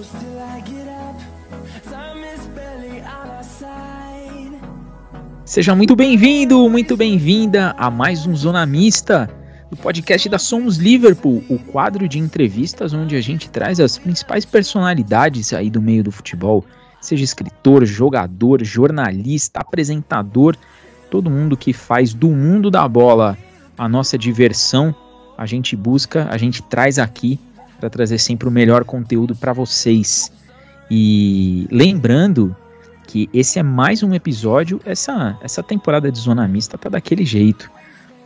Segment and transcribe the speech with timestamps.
[0.00, 1.18] close till I get up.
[1.84, 4.58] Time is barely on our side.
[5.44, 9.28] Seja muito bem-vindo, muito bem-vinda a mais um Zona Mista,
[9.70, 14.44] do podcast da Somos Liverpool, o quadro de entrevistas onde a gente traz as principais
[14.44, 16.64] personalidades aí do meio do futebol,
[17.00, 20.56] seja escritor, jogador, jornalista, apresentador,
[21.10, 23.36] todo mundo que faz do mundo da bola
[23.76, 24.94] a nossa diversão,
[25.36, 27.38] a gente busca, a gente traz aqui
[27.80, 30.30] para trazer sempre o melhor conteúdo para vocês.
[30.90, 32.54] E lembrando
[33.06, 37.70] que esse é mais um episódio, essa, essa temporada de Zona Mista tá daquele jeito.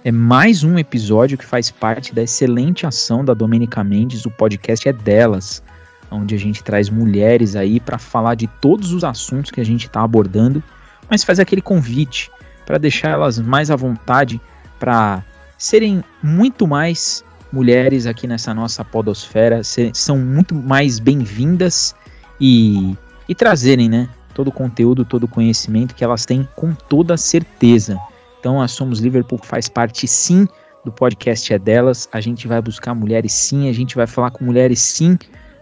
[0.05, 4.87] É mais um episódio que faz parte da excelente ação da Domenica Mendes, o podcast
[4.87, 5.63] é delas,
[6.11, 9.87] onde a gente traz mulheres aí para falar de todos os assuntos que a gente
[9.87, 10.63] está abordando,
[11.09, 12.31] mas faz aquele convite
[12.67, 14.41] para deixar elas mais à vontade
[14.79, 15.25] para
[15.57, 21.95] serem muito mais mulheres aqui nessa nossa podosfera, são muito mais bem-vindas
[22.41, 22.97] e,
[23.29, 27.97] e trazerem, né, todo o conteúdo, todo o conhecimento que elas têm com toda certeza.
[28.41, 30.49] Então a Somos Liverpool faz parte sim
[30.85, 32.09] do podcast é delas.
[32.13, 35.17] A gente vai buscar mulheres sim, a gente vai falar com mulheres sim,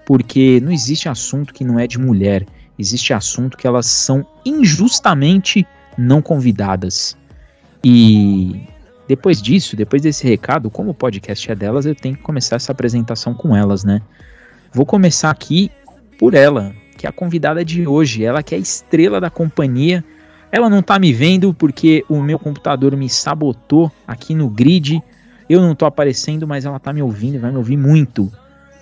[0.07, 2.47] porque não existe assunto que não é de mulher.
[2.79, 5.67] Existe assunto que elas são injustamente
[5.99, 7.17] não convidadas.
[7.85, 8.67] E
[9.09, 12.73] depois disso, depois desse recado, como o podcast é delas, eu tenho que começar essa
[12.73, 14.01] apresentação com elas, né?
[14.73, 15.71] Vou começar aqui
[16.19, 20.05] por ela, que é a convidada de hoje, ela que é a estrela da companhia.
[20.51, 25.03] Ela não tá me vendo porque o meu computador me sabotou aqui no grid.
[25.49, 28.31] Eu não tô aparecendo, mas ela tá me ouvindo e vai me ouvir muito.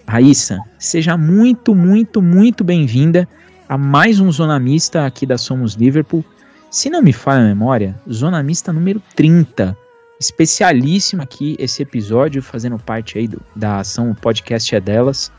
[0.06, 3.28] Raíssa, seja muito, muito, muito bem-vinda
[3.68, 6.24] a mais um Zona Mista aqui da Somos Liverpool.
[6.70, 9.76] Se não me falha a memória, Zona Mista número 30.
[10.20, 15.32] Especialíssimo aqui esse episódio, fazendo parte aí do, da ação o podcast é delas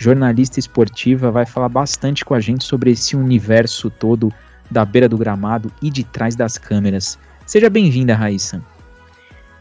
[0.00, 4.32] jornalista esportiva, vai falar bastante com a gente sobre esse universo todo
[4.70, 7.18] da beira do gramado e de trás das câmeras.
[7.44, 8.62] Seja bem-vinda, Raíssa.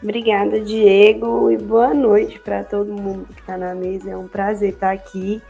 [0.01, 4.11] Obrigada, Diego, e boa noite para todo mundo que está na mesa.
[4.11, 5.41] É um prazer estar aqui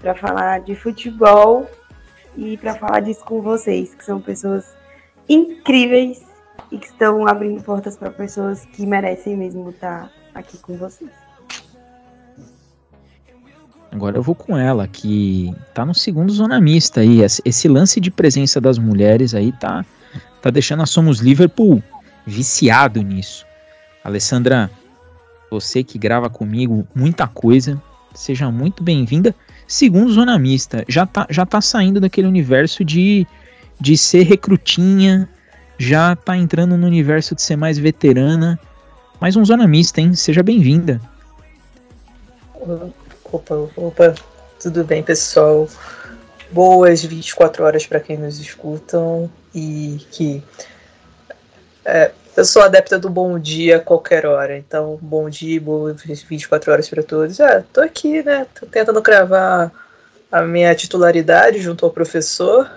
[0.00, 1.70] para falar de futebol
[2.34, 4.64] e para falar disso com vocês, que são pessoas
[5.28, 6.22] incríveis
[6.72, 11.10] e que estão abrindo portas para pessoas que merecem mesmo estar aqui com vocês.
[13.90, 17.20] Agora eu vou com ela, que tá no segundo zona mista aí.
[17.44, 19.84] Esse lance de presença das mulheres aí tá,
[20.40, 21.82] tá deixando a Somos Liverpool
[22.26, 23.44] viciado nisso.
[24.02, 24.70] Alessandra,
[25.50, 27.80] você que grava comigo muita coisa,
[28.14, 29.34] seja muito bem-vinda.
[29.66, 33.26] Segundo zona mista, já tá, já tá saindo daquele universo de,
[33.78, 35.28] de ser recrutinha,
[35.78, 38.58] já tá entrando no universo de ser mais veterana.
[39.20, 40.14] Mais um zona mista, hein?
[40.14, 41.00] Seja bem-vinda.
[43.32, 44.14] Opa, opa,
[44.60, 45.68] tudo bem, pessoal?
[46.50, 50.42] Boas 24 horas para quem nos escutam e que
[51.84, 56.72] é, eu sou adepta do bom dia a qualquer hora, então bom dia, boas 24
[56.72, 57.40] horas para todos.
[57.40, 58.46] Ah, tô aqui, né?
[58.58, 59.72] Tô tentando cravar
[60.30, 62.70] a minha titularidade junto ao professor,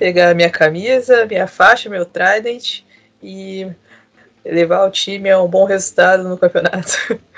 [0.00, 2.80] pegar minha camisa, minha faixa, meu trident
[3.22, 3.70] e
[4.42, 6.96] levar o time a um bom resultado no campeonato.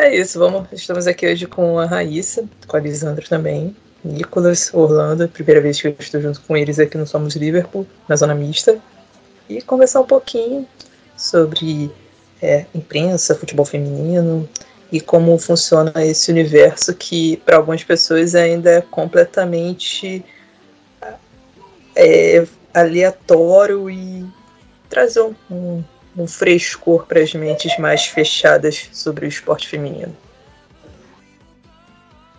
[0.00, 0.68] É isso, vamos.
[0.70, 5.88] Estamos aqui hoje com a Raíssa, com a Lisandra também, Nicolas, Orlando, primeira vez que
[5.88, 8.78] eu estou junto com eles aqui no Somos Liverpool, na zona mista,
[9.48, 10.64] e conversar um pouquinho
[11.16, 11.90] sobre
[12.40, 14.48] é, imprensa, futebol feminino
[14.92, 20.24] e como funciona esse universo que para algumas pessoas ainda é completamente
[21.98, 24.24] é, aleatório e
[24.88, 25.84] trazer um, um
[26.18, 30.14] um frescor para as mentes mais fechadas sobre o esporte feminino.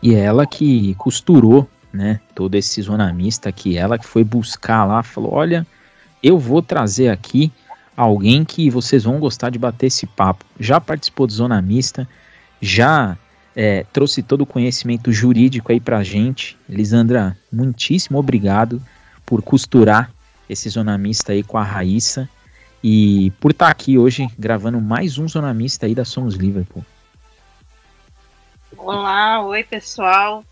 [0.04, 4.86] E é ela que costurou, né, todo esse zona mista aqui, ela que foi buscar
[4.86, 5.66] lá, falou, olha,
[6.22, 7.52] eu vou trazer aqui
[7.96, 10.46] alguém que vocês vão gostar de bater esse papo.
[10.60, 12.08] Já participou de zona mista,
[12.62, 13.18] já
[13.56, 16.58] é, trouxe todo o conhecimento jurídico aí pra gente.
[16.68, 18.82] Lisandra, muitíssimo obrigado
[19.30, 20.12] por costurar
[20.50, 22.28] esse zona mista aí com a Raíssa
[22.84, 26.84] e por estar aqui hoje gravando mais um Zona Mista aí da Somos Liverpool.
[28.76, 30.44] Olá, oi pessoal.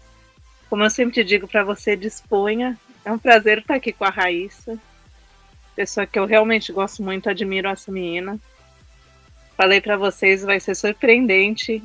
[0.70, 2.78] Como eu sempre digo para você, disponha.
[3.04, 4.78] É um prazer estar aqui com a Raíssa,
[5.76, 8.40] pessoa que eu realmente gosto muito, admiro essa menina.
[9.56, 11.82] Falei para vocês, vai ser surpreendente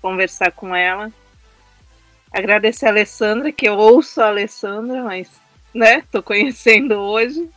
[0.00, 1.10] conversar com ela.
[2.30, 5.43] Agradecer a Alessandra, que eu ouço a Alessandra, mas,
[5.74, 7.50] né, tô conhecendo hoje.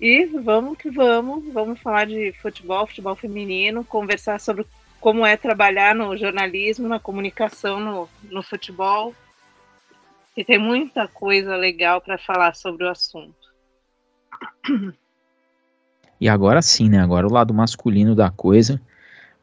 [0.00, 4.64] E vamos que vamos, vamos falar de futebol, futebol feminino, conversar sobre
[5.00, 9.12] como é trabalhar no jornalismo, na comunicação, no, no futebol.
[10.36, 13.34] E tem muita coisa legal para falar sobre o assunto.
[16.20, 17.00] E agora sim, né?
[17.00, 18.80] Agora o lado masculino da coisa,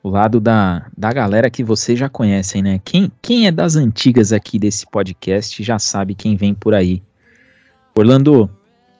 [0.05, 2.79] o lado da, da galera que vocês já conhecem, né?
[2.85, 7.01] Quem, quem é das antigas aqui desse podcast já sabe quem vem por aí.
[7.97, 8.47] Orlando,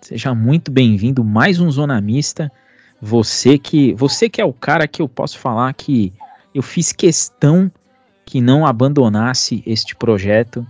[0.01, 2.51] seja muito bem-vindo, mais um Zona Mista.
[2.99, 6.11] Você que, você que é o cara que eu posso falar que
[6.55, 7.71] eu fiz questão
[8.25, 10.65] que não abandonasse este projeto.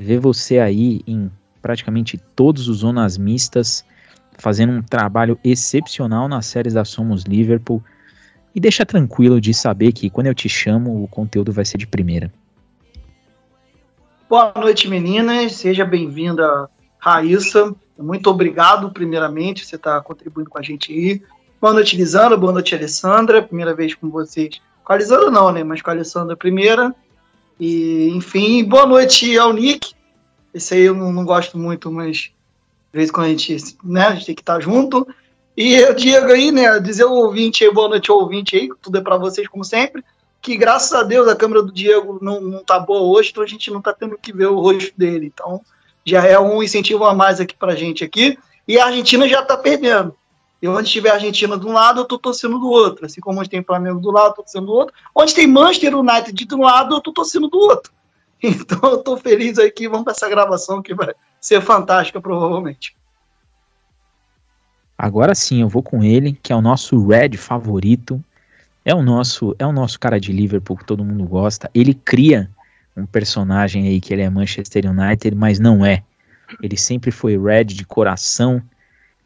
[0.00, 3.84] Ver você aí em praticamente todos os zonas mistas,
[4.38, 7.84] fazendo um trabalho excepcional nas séries da Somos Liverpool.
[8.54, 11.86] E deixa tranquilo de saber que quando eu te chamo, o conteúdo vai ser de
[11.86, 12.32] primeira.
[14.28, 15.56] Boa noite, meninas.
[15.56, 16.68] Seja bem-vinda,
[16.98, 17.74] Raíssa.
[17.98, 21.22] Muito obrigado, primeiramente, você está contribuindo com a gente aí.
[21.60, 22.36] Boa noite, Lisandra.
[22.36, 23.42] Boa noite, Alessandra.
[23.42, 24.60] Primeira vez com vocês.
[24.84, 25.64] Com a Lisandra não, né?
[25.64, 26.94] Mas com a Alessandra primeira.
[27.58, 29.94] E, enfim, boa noite ao Nick.
[30.52, 32.32] Esse aí eu não, gosto muito, mas de
[32.92, 35.06] vez em quando a gente, né, a gente tem que estar junto.
[35.56, 38.98] E o Diego aí, né, dizer ao ouvinte aí, boa noite ao ouvinte aí, tudo
[38.98, 40.04] é para vocês como sempre,
[40.42, 43.46] que graças a Deus a câmera do Diego não, não tá boa hoje, então a
[43.46, 45.32] gente não tá tendo que ver o rosto dele.
[45.32, 45.60] Então
[46.04, 48.38] já é um incentivo a mais aqui pra gente aqui.
[48.66, 50.14] E a Argentina já tá perdendo.
[50.60, 53.06] E onde tiver a Argentina de um lado, eu tô torcendo do outro.
[53.06, 54.94] Assim como onde tem Flamengo do lado, eu tô torcendo do outro.
[55.14, 57.92] Onde tem Manchester United de um lado, eu tô torcendo do outro.
[58.42, 62.94] Então eu tô feliz aí que vamos para essa gravação que vai ser fantástica, provavelmente.
[64.96, 68.22] Agora sim, eu vou com ele, que é o nosso Red favorito.
[68.84, 71.70] É o nosso, é o nosso cara de Liverpool que todo mundo gosta.
[71.74, 72.50] Ele cria
[72.96, 76.02] um personagem aí que ele é Manchester United, mas não é.
[76.62, 78.62] Ele sempre foi Red de coração.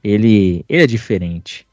[0.03, 1.67] Ele, ele é diferente.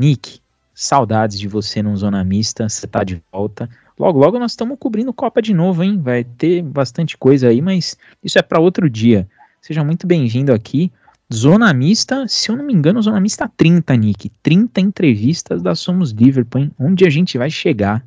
[0.00, 0.40] Nick,
[0.74, 2.68] saudades de você num Zona Mista.
[2.68, 3.68] Você tá de volta.
[3.98, 5.98] Logo, logo nós estamos cobrindo Copa de novo, hein?
[6.00, 9.28] Vai ter bastante coisa aí, mas isso é para outro dia.
[9.60, 10.92] Seja muito bem-vindo aqui.
[11.32, 14.30] Zona Mista, se eu não me engano, Zona Mista 30, Nick.
[14.42, 16.72] 30 entrevistas da Somos Liverpool, hein?
[16.78, 18.04] Onde a gente vai chegar.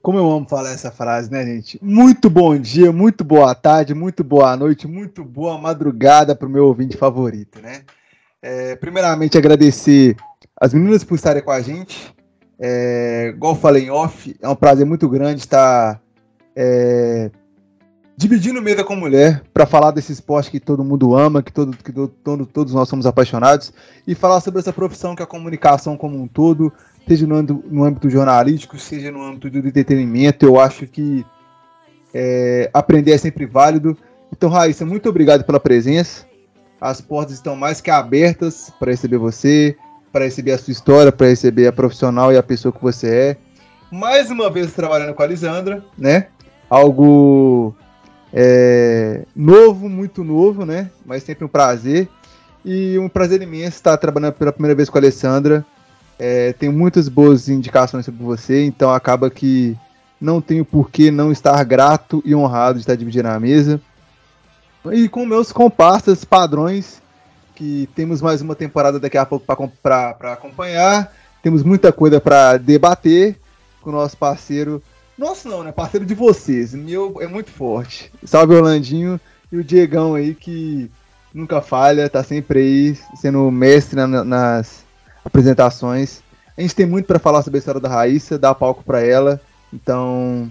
[0.00, 1.80] Como eu amo falar essa frase, né, gente?
[1.82, 6.66] Muito bom dia, muito boa tarde, muito boa noite, muito boa madrugada para o meu
[6.66, 7.82] ouvinte favorito, né?
[8.40, 10.14] É, primeiramente, agradecer
[10.60, 12.14] as meninas por estarem com a gente.
[12.56, 16.00] É, igual falei em off, é um prazer muito grande estar
[16.54, 17.32] é,
[18.16, 21.92] dividindo mesa com mulher para falar desse esporte que todo mundo ama, que, todo, que
[21.92, 23.72] todo, todos nós somos apaixonados,
[24.06, 26.72] e falar sobre essa profissão que é a comunicação como um todo,
[27.06, 30.46] seja no âmbito, no âmbito jornalístico, seja no âmbito do entretenimento.
[30.46, 31.24] Eu acho que
[32.14, 33.96] é, aprender é sempre válido.
[34.32, 36.24] Então, Raíssa, muito obrigado pela presença.
[36.80, 39.76] As portas estão mais que abertas para receber você,
[40.10, 43.36] para receber a sua história, para receber a profissional e a pessoa que você é.
[43.90, 46.28] Mais uma vez trabalhando com a Lisandra, né?
[46.68, 47.74] Algo
[48.32, 50.90] é, novo, muito novo, né?
[51.04, 52.08] Mas sempre um prazer.
[52.64, 55.64] E um prazer imenso estar trabalhando pela primeira vez com a Alessandra.
[56.18, 59.76] É, tenho muitas boas indicações sobre você, então acaba que
[60.20, 63.80] não tenho por que não estar grato e honrado de estar dividindo a mesa.
[64.92, 67.02] E com meus comparsas padrões
[67.54, 69.46] que temos mais uma temporada daqui a pouco
[69.82, 71.12] para acompanhar.
[71.42, 73.36] Temos muita coisa para debater
[73.80, 74.82] com o nosso parceiro.
[75.18, 75.72] Nosso não, né?
[75.72, 76.74] Parceiro de vocês.
[76.74, 78.12] Meu é muito forte.
[78.24, 79.18] Salve Orlandinho
[79.50, 80.90] e o Diegão aí que
[81.32, 84.84] nunca falha, tá sempre aí sendo mestre na, nas
[85.24, 86.22] apresentações.
[86.56, 89.40] A gente tem muito para falar sobre a história da Raíssa, dar palco para ela.
[89.72, 90.50] Então,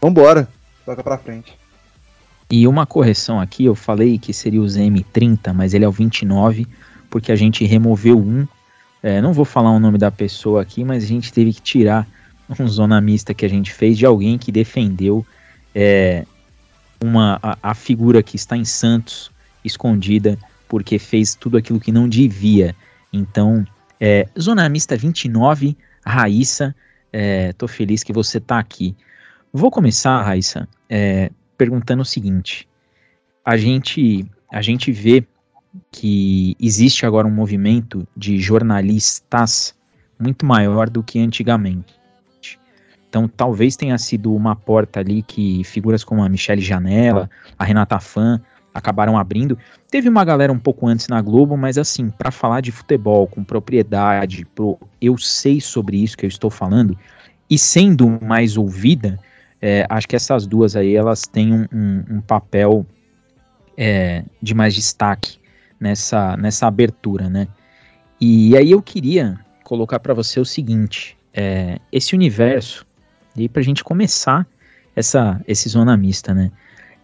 [0.00, 0.48] vambora.
[0.84, 1.58] Toca pra frente.
[2.50, 6.66] E uma correção aqui, eu falei que seria o ZM30, mas ele é o 29,
[7.10, 8.46] porque a gente removeu um.
[9.02, 12.06] É, não vou falar o nome da pessoa aqui, mas a gente teve que tirar
[12.58, 15.26] um zona mista que a gente fez de alguém que defendeu
[15.74, 16.24] é,
[17.02, 19.30] uma, a, a figura que está em Santos
[19.64, 20.38] escondida
[20.68, 22.74] porque fez tudo aquilo que não devia.
[23.12, 23.66] Então,
[24.00, 26.74] é, Zona Mista 29, Raíssa,
[27.12, 28.94] é, tô feliz que você tá aqui.
[29.52, 32.68] Vou começar, Raíssa, é, perguntando o seguinte:
[33.44, 35.26] a gente a gente vê
[35.90, 39.74] que existe agora um movimento de jornalistas
[40.18, 41.97] muito maior do que antigamente.
[43.08, 47.98] Então, talvez tenha sido uma porta ali que figuras como a Michelle Janela, a Renata
[47.98, 48.40] Fã
[48.72, 49.58] acabaram abrindo.
[49.90, 53.42] Teve uma galera um pouco antes na Globo, mas assim, para falar de futebol com
[53.42, 56.96] propriedade, pro eu sei sobre isso que eu estou falando,
[57.48, 59.18] e sendo mais ouvida,
[59.60, 62.86] é, acho que essas duas aí elas têm um, um, um papel
[63.76, 65.38] é, de mais destaque
[65.80, 67.48] nessa, nessa abertura, né?
[68.20, 72.86] E aí eu queria colocar para você o seguinte: é, esse universo,
[73.44, 74.46] e para a gente começar
[74.94, 76.50] essa, esse zona mista, né?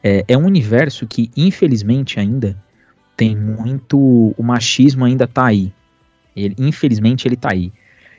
[0.03, 2.57] É, é um universo que, infelizmente, ainda
[3.17, 4.35] tem muito.
[4.37, 5.73] O machismo ainda tá aí.
[6.37, 7.73] Ele, infelizmente, ele tá aí.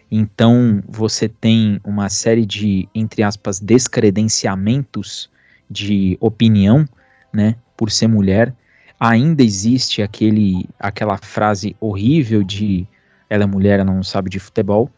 [0.09, 5.29] Então, você tem uma série de, entre aspas, descredenciamentos
[5.69, 6.87] de opinião,
[7.33, 8.53] né, por ser mulher.
[8.99, 12.87] Ainda existe aquele, aquela frase horrível de
[13.29, 14.89] ela é mulher, ela não sabe de futebol.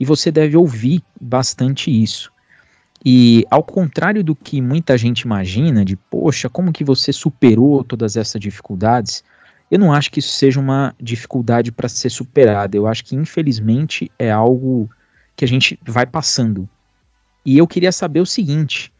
[0.00, 2.32] E você deve ouvir bastante isso.
[3.04, 8.16] E ao contrário do que muita gente imagina, de poxa, como que você superou todas
[8.16, 9.22] essas dificuldades?
[9.70, 12.76] Eu não acho que isso seja uma dificuldade para ser superada.
[12.76, 14.88] Eu acho que infelizmente é algo
[15.34, 16.68] que a gente vai passando.
[17.44, 18.92] E eu queria saber o seguinte: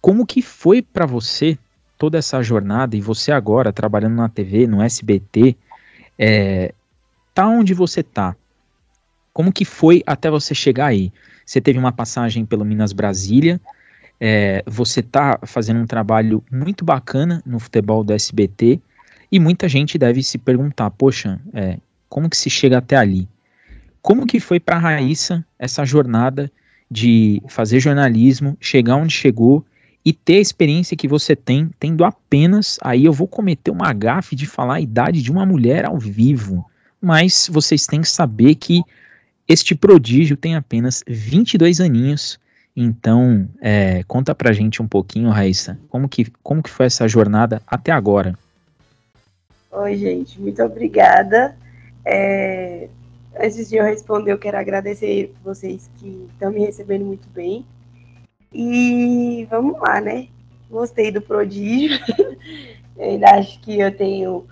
[0.00, 1.58] como que foi para você
[1.96, 5.56] toda essa jornada e você agora trabalhando na TV, no SBT,
[6.16, 6.72] é,
[7.34, 8.36] tá onde você tá?
[9.38, 11.12] Como que foi até você chegar aí?
[11.46, 13.60] Você teve uma passagem pelo Minas Brasília,
[14.18, 18.80] é, você tá fazendo um trabalho muito bacana no futebol do SBT
[19.30, 21.78] e muita gente deve se perguntar, poxa, é,
[22.08, 23.28] como que se chega até ali?
[24.02, 26.50] Como que foi para Raíssa essa jornada
[26.90, 29.64] de fazer jornalismo, chegar onde chegou
[30.04, 34.34] e ter a experiência que você tem, tendo apenas, aí eu vou cometer uma gafe
[34.34, 36.68] de falar a idade de uma mulher ao vivo,
[37.00, 38.82] mas vocês têm que saber que
[39.48, 42.38] este prodígio tem apenas 22 aninhos,
[42.76, 47.62] então é, conta pra gente um pouquinho, Raíssa, como que, como que foi essa jornada
[47.66, 48.38] até agora?
[49.72, 51.56] Oi, gente, muito obrigada.
[52.04, 52.88] É,
[53.40, 57.64] antes de eu responder, eu quero agradecer vocês que estão me recebendo muito bem.
[58.52, 60.28] E vamos lá, né?
[60.70, 61.98] Gostei do prodígio.
[62.96, 64.46] eu ainda acho que eu tenho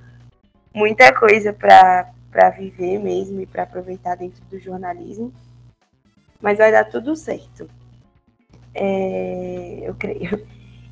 [0.74, 5.32] muita coisa para para viver mesmo e para aproveitar dentro do jornalismo.
[6.38, 7.66] Mas vai dar tudo certo.
[8.74, 10.46] É, eu creio.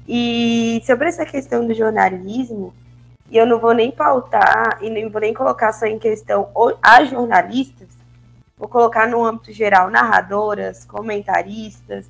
[0.09, 2.75] E sobre essa questão do jornalismo,
[3.31, 6.51] eu não vou nem pautar e nem vou nem colocar só em questão
[6.83, 7.89] as jornalistas,
[8.57, 12.07] vou colocar no âmbito geral narradoras, comentaristas.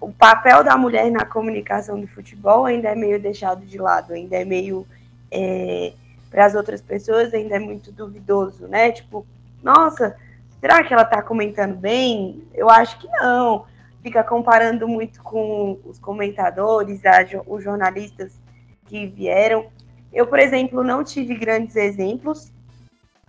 [0.00, 4.36] O papel da mulher na comunicação do futebol ainda é meio deixado de lado, ainda
[4.36, 4.86] é meio
[5.30, 5.92] é,
[6.30, 8.92] para as outras pessoas ainda é muito duvidoso, né?
[8.92, 9.26] Tipo,
[9.62, 10.16] nossa,
[10.60, 12.44] será que ela está comentando bem?
[12.54, 13.66] Eu acho que não.
[14.02, 18.40] Fica comparando muito com os comentadores, a, os jornalistas
[18.86, 19.66] que vieram.
[20.12, 22.52] Eu, por exemplo, não tive grandes exemplos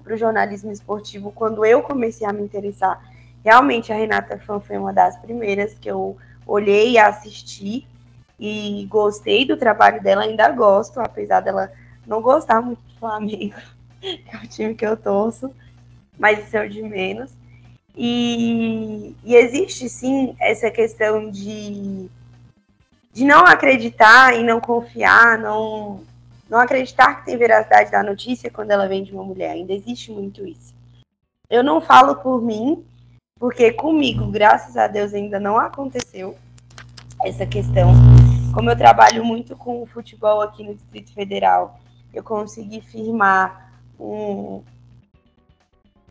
[0.01, 3.01] para o jornalismo esportivo quando eu comecei a me interessar.
[3.43, 6.15] Realmente, a Renata Fan foi uma das primeiras que eu
[6.45, 7.87] olhei e assisti
[8.39, 11.71] e gostei do trabalho dela, ainda gosto, apesar dela
[12.07, 13.55] não gostar muito Flamengo,
[13.99, 15.51] que é o time que eu torço,
[16.17, 17.31] mas isso é o de menos.
[17.97, 22.07] E, e existe sim essa questão de,
[23.11, 26.01] de não acreditar e não confiar, não,
[26.47, 29.51] não acreditar que tem veracidade da notícia quando ela vem de uma mulher.
[29.51, 30.73] Ainda existe muito isso.
[31.49, 32.85] Eu não falo por mim,
[33.37, 36.37] porque comigo, graças a Deus, ainda não aconteceu
[37.25, 37.91] essa questão.
[38.53, 41.79] Como eu trabalho muito com o futebol aqui no Distrito Federal
[42.13, 44.63] eu consegui firmar um,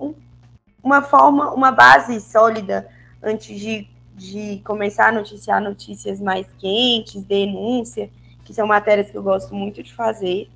[0.01, 0.15] um,
[0.83, 2.89] uma forma, uma base sólida
[3.23, 8.11] antes de, de começar a noticiar notícias mais quentes, denúncia,
[8.45, 10.49] que são matérias que eu gosto muito de fazer.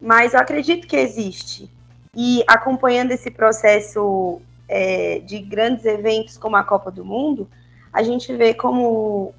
[0.00, 1.70] Mas eu acredito que existe.
[2.14, 7.48] E acompanhando esse processo é, de grandes eventos como a Copa do Mundo,
[7.92, 9.34] a gente vê como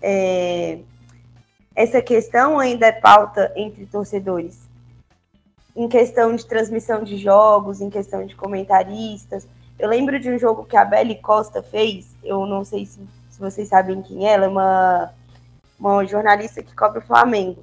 [0.00, 0.78] é,
[1.76, 4.66] essa questão ainda é pauta entre torcedores.
[5.76, 9.46] Em questão de transmissão de jogos, em questão de comentaristas.
[9.78, 13.38] Eu lembro de um jogo que a Belle Costa fez, eu não sei se, se
[13.38, 15.12] vocês sabem quem é, ela é uma,
[15.78, 17.62] uma jornalista que cobre o Flamengo.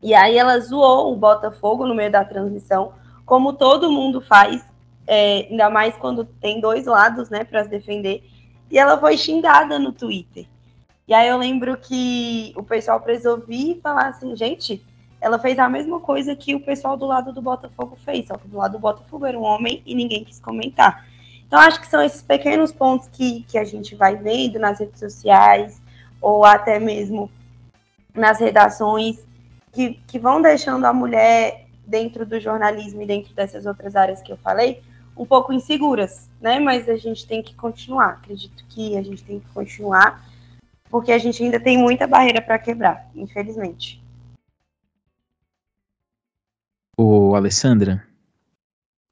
[0.00, 2.94] E aí ela zoou o Botafogo no meio da transmissão,
[3.26, 4.64] como todo mundo faz,
[5.06, 8.24] é, ainda mais quando tem dois lados, né, para se defender.
[8.70, 10.46] E ela foi xingada no Twitter.
[11.10, 14.80] E aí eu lembro que o pessoal precisou vir e falar assim, gente,
[15.20, 18.46] ela fez a mesma coisa que o pessoal do lado do Botafogo fez, só que
[18.46, 21.04] do lado do Botafogo era um homem e ninguém quis comentar.
[21.44, 25.00] Então acho que são esses pequenos pontos que, que a gente vai vendo nas redes
[25.00, 25.82] sociais
[26.22, 27.28] ou até mesmo
[28.14, 29.18] nas redações
[29.72, 34.30] que, que vão deixando a mulher dentro do jornalismo e dentro dessas outras áreas que
[34.30, 34.80] eu falei
[35.16, 36.60] um pouco inseguras, né?
[36.60, 38.10] Mas a gente tem que continuar.
[38.10, 40.30] Acredito que a gente tem que continuar
[40.90, 44.02] porque a gente ainda tem muita barreira para quebrar, infelizmente.
[46.96, 48.04] Ô, Alessandra,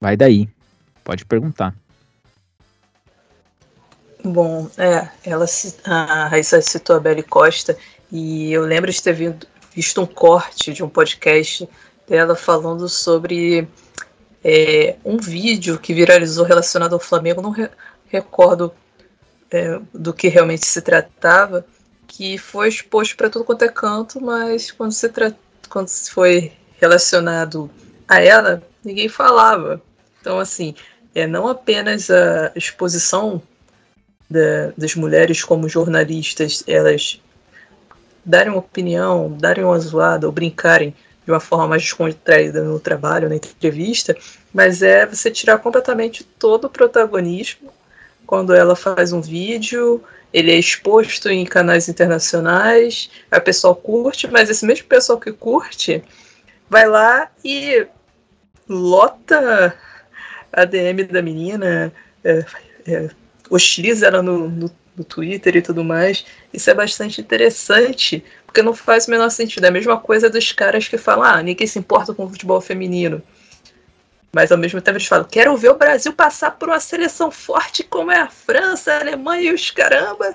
[0.01, 0.49] vai daí.
[1.05, 1.75] Pode perguntar.
[4.23, 5.47] Bom, é, ela
[5.85, 7.79] a Raíssa citou a Belle Costa
[8.11, 9.15] e eu lembro de ter
[9.73, 11.69] visto um corte de um podcast
[12.07, 13.67] dela falando sobre
[14.45, 17.71] é, um vídeo que viralizou relacionado ao Flamengo, não re
[18.11, 18.73] recordo
[19.51, 21.65] é, do que realmente se tratava,
[22.07, 25.11] que foi exposto para tudo quanto é canto, mas quando se,
[25.69, 27.71] quando se foi relacionado
[28.07, 29.81] a ela, ninguém falava.
[30.21, 30.75] Então, assim,
[31.15, 33.43] é não apenas a exposição
[34.29, 37.21] da, das mulheres como jornalistas, elas
[38.25, 43.29] darem uma opinião, darem uma zoada ou brincarem de uma forma mais descontraída no trabalho,
[43.29, 44.17] na entrevista,
[44.53, 47.71] mas é você tirar completamente todo o protagonismo
[48.29, 50.05] quando ela faz um vídeo,
[50.35, 56.05] ele é exposto em canais internacionais, a pessoa curte, mas esse mesmo pessoal que curte
[56.69, 57.87] vai lá e
[58.69, 59.75] lota
[60.53, 61.91] a DM da menina,
[62.23, 62.45] é,
[62.87, 63.11] é,
[63.49, 66.27] hostiliza ela no, no, no, Twitter e tudo mais.
[66.53, 69.65] Isso é bastante interessante, porque não faz o menor sentido.
[69.65, 72.61] É a mesma coisa dos caras que falam, ah, ninguém se importa com o futebol
[72.61, 73.23] feminino.
[74.33, 77.83] Mas ao mesmo tempo eles falam, quero ver o Brasil passar por uma seleção forte
[77.83, 80.35] como é a França, a Alemanha e os caramba.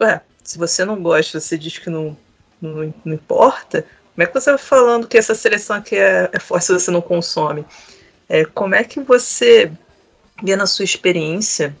[0.00, 2.16] Ué, se você não gosta, você diz que não,
[2.60, 3.84] não, não importa,
[4.14, 6.90] como é que você vai falando que essa seleção aqui é, é forte se você
[6.90, 7.66] não consome?
[8.28, 9.70] É, como é que você
[10.42, 11.76] vê na sua experiência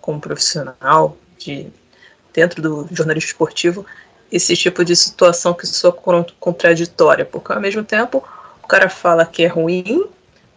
[0.00, 1.68] como profissional de
[2.32, 3.84] dentro do jornalismo esportivo
[4.32, 5.92] esse tipo de situação que soa
[6.40, 7.26] contraditória?
[7.26, 8.24] Porque ao mesmo tempo
[8.62, 10.08] o cara fala que é ruim,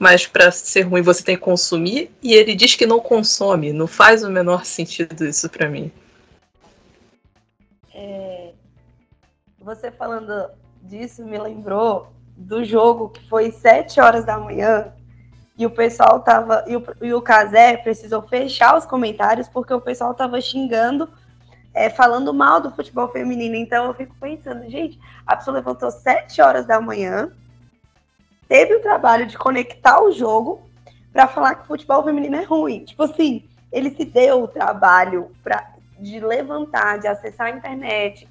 [0.04, 3.72] mas para ser ruim você tem que consumir e ele diz que não consome.
[3.72, 5.90] Não faz o menor sentido isso para mim.
[7.96, 8.52] É,
[9.58, 10.50] você falando
[10.82, 14.92] disso me lembrou do jogo que foi sete horas da manhã
[15.58, 16.66] e o pessoal tava.
[16.68, 21.08] E o, e o Casé precisou fechar os comentários porque o pessoal tava xingando,
[21.74, 23.56] é, falando mal do futebol feminino.
[23.56, 27.32] Então eu fico pensando, gente, a pessoa levantou sete horas da manhã,
[28.48, 30.62] teve o trabalho de conectar o jogo
[31.12, 32.86] para falar que futebol feminino é ruim.
[32.86, 38.28] Tipo assim, ele se deu o trabalho pra, de levantar, de acessar a internet,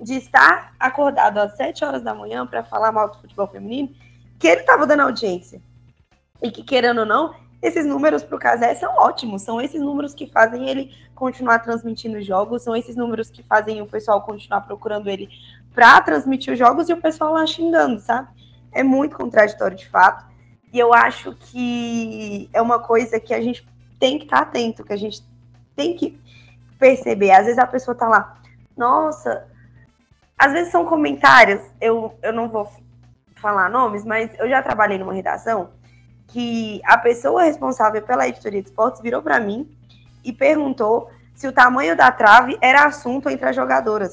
[0.00, 3.94] de estar acordado às sete horas da manhã para falar mal do futebol feminino,
[4.38, 5.60] que ele estava dando audiência.
[6.42, 9.42] E que, querendo ou não, esses números para o Casé são ótimos.
[9.42, 13.86] São esses números que fazem ele continuar transmitindo jogos, são esses números que fazem o
[13.86, 15.28] pessoal continuar procurando ele
[15.74, 18.28] para transmitir os jogos e o pessoal lá xingando, sabe?
[18.72, 20.24] É muito contraditório de fato.
[20.72, 23.66] E eu acho que é uma coisa que a gente
[23.98, 25.22] tem que estar atento, que a gente
[25.74, 26.18] tem que
[26.78, 27.32] perceber.
[27.32, 28.36] Às vezes a pessoa tá lá,
[28.76, 29.46] nossa,
[30.38, 32.70] às vezes são comentários, eu, eu não vou
[33.36, 35.70] falar nomes, mas eu já trabalhei numa redação
[36.28, 39.68] que a pessoa responsável pela editoria de esportes virou para mim
[40.24, 44.12] e perguntou se o tamanho da trave era assunto entre as jogadoras.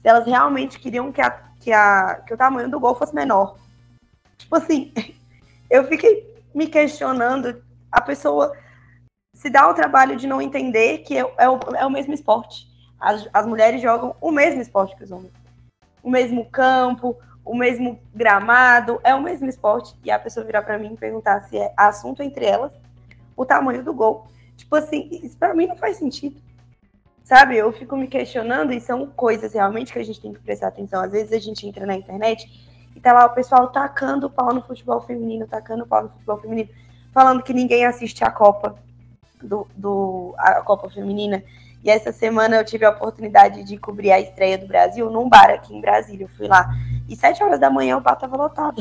[0.00, 3.56] Se elas realmente queriam que, a, que, a, que o tamanho do gol fosse menor.
[4.50, 4.92] Tipo assim,
[5.70, 8.52] eu fiquei me questionando, a pessoa
[9.32, 12.68] se dá o trabalho de não entender que é, é, o, é o mesmo esporte.
[12.98, 15.32] As, as mulheres jogam o mesmo esporte que os homens.
[16.02, 20.78] O mesmo campo, o mesmo gramado, é o mesmo esporte, e a pessoa virar para
[20.78, 22.72] mim e perguntar se é assunto entre elas
[23.36, 24.26] o tamanho do gol.
[24.56, 26.40] Tipo assim, isso para mim não faz sentido.
[27.22, 30.68] Sabe, eu fico me questionando e são coisas realmente que a gente tem que prestar
[30.68, 31.00] atenção.
[31.00, 34.52] Às vezes a gente entra na internet e tá lá o pessoal tacando o pau
[34.52, 36.68] no futebol feminino, tacando o pau no futebol feminino,
[37.12, 38.76] falando que ninguém assiste a Copa
[39.42, 41.42] do, do a Copa feminina.
[41.82, 45.50] E essa semana eu tive a oportunidade de cobrir a estreia do Brasil num bar
[45.50, 46.24] aqui em Brasília.
[46.24, 46.70] Eu fui lá
[47.08, 48.80] e sete horas da manhã o bar estava lotado.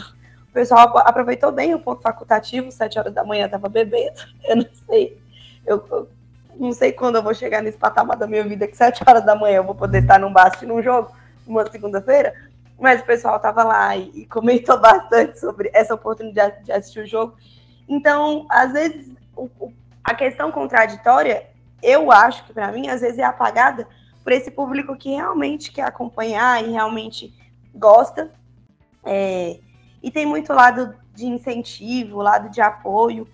[0.50, 4.20] O pessoal aproveitou bem o ponto facultativo, sete horas da manhã estava bebendo.
[4.44, 5.22] Eu não sei.
[5.66, 6.10] Eu, eu,
[6.60, 9.36] não sei quando eu vou chegar nesse patamar da minha vida, que sete horas da
[9.36, 11.12] manhã eu vou poder estar num bar assistindo um jogo,
[11.46, 12.34] uma segunda-feira.
[12.80, 17.08] Mas o pessoal estava lá e, e comentou bastante sobre essa oportunidade de assistir o
[17.08, 17.36] jogo.
[17.88, 21.48] Então, às vezes, o, o, a questão contraditória,
[21.82, 23.88] eu acho que para mim, às vezes é apagada
[24.24, 27.34] por esse público que realmente quer acompanhar e realmente
[27.74, 28.32] gosta.
[29.04, 29.60] É,
[30.02, 33.28] e tem muito lado de incentivo, lado de apoio,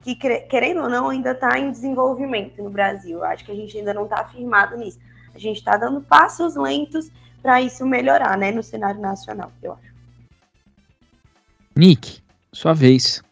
[0.00, 3.18] que, querendo ou não, ainda está em desenvolvimento no Brasil.
[3.18, 4.98] Eu acho que a gente ainda não está afirmado nisso.
[5.34, 7.10] A gente está dando passos lentos
[7.46, 9.94] para isso melhorar, né, no cenário nacional, eu acho.
[11.76, 12.20] Nick,
[12.52, 13.22] sua vez.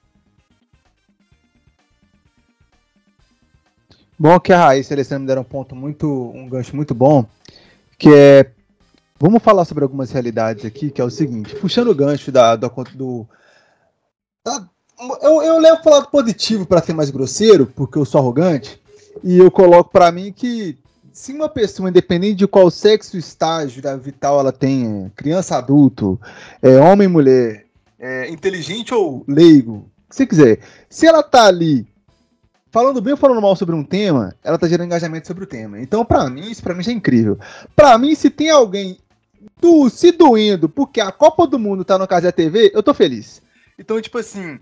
[4.17, 6.95] Bom que a Raíssa e a Alessandra me deram um ponto muito, um gancho muito
[6.95, 7.27] bom,
[7.99, 8.53] que é
[9.19, 12.69] Vamos falar sobre algumas realidades aqui, que é o seguinte, puxando o gancho da, do,
[12.95, 13.27] do
[14.45, 14.69] da,
[15.23, 18.81] eu, eu levo o lado positivo para ser mais grosseiro, porque eu sou arrogante.
[19.25, 20.79] E eu coloco para mim que
[21.15, 26.21] se uma pessoa, independente de qual sexo estágio da vital ela tenha, criança, adulto,
[26.61, 27.67] é, homem, mulher,
[28.01, 30.59] é, inteligente ou leigo, o que você quiser,
[30.91, 31.87] se ela tá ali
[32.69, 35.81] falando bem ou falando mal sobre um tema, ela tá gerando engajamento sobre o tema.
[35.81, 37.39] Então, para mim, isso para mim já é incrível.
[37.77, 38.99] Para mim, se tem alguém
[39.61, 43.41] do, se doendo porque a Copa do Mundo tá no Casa TV, eu tô feliz.
[43.79, 44.59] Então, tipo assim,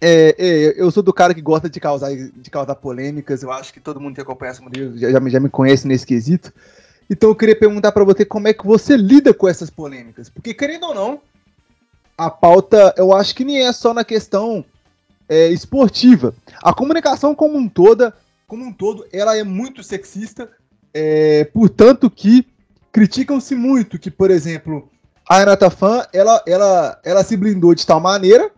[0.00, 3.42] é, é, eu sou do cara que gosta de causar, de causar polêmicas.
[3.42, 6.06] Eu acho que todo mundo que acompanha essa modelo já, já, já me conhece nesse
[6.06, 6.52] quesito.
[7.08, 10.28] Então eu queria perguntar para você como é que você lida com essas polêmicas.
[10.28, 11.20] Porque, querendo ou não,
[12.16, 14.64] a pauta eu acho que nem é só na questão
[15.28, 16.34] é, esportiva.
[16.62, 18.14] A comunicação como um toda,
[18.46, 20.48] como um todo, ela é muito sexista.
[20.92, 22.46] É, portanto que
[22.90, 24.90] criticam-se muito que, por exemplo,
[25.28, 28.50] a Renata Fan, ela, ela, ela se blindou de tal maneira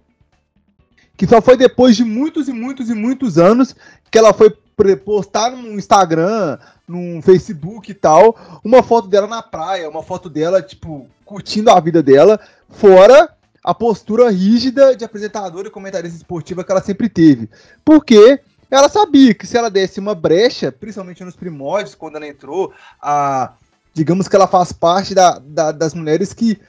[1.18, 3.74] que só foi depois de muitos e muitos e muitos anos
[4.08, 4.56] que ela foi
[5.04, 10.62] postar no Instagram, no Facebook e tal, uma foto dela na praia, uma foto dela,
[10.62, 12.38] tipo, curtindo a vida dela,
[12.70, 13.28] fora
[13.64, 17.50] a postura rígida de apresentadora e comentarista esportiva que ela sempre teve.
[17.84, 22.72] Porque ela sabia que se ela desse uma brecha, principalmente nos primórdios, quando ela entrou,
[23.02, 23.54] a
[23.92, 26.60] digamos que ela faz parte da, da, das mulheres que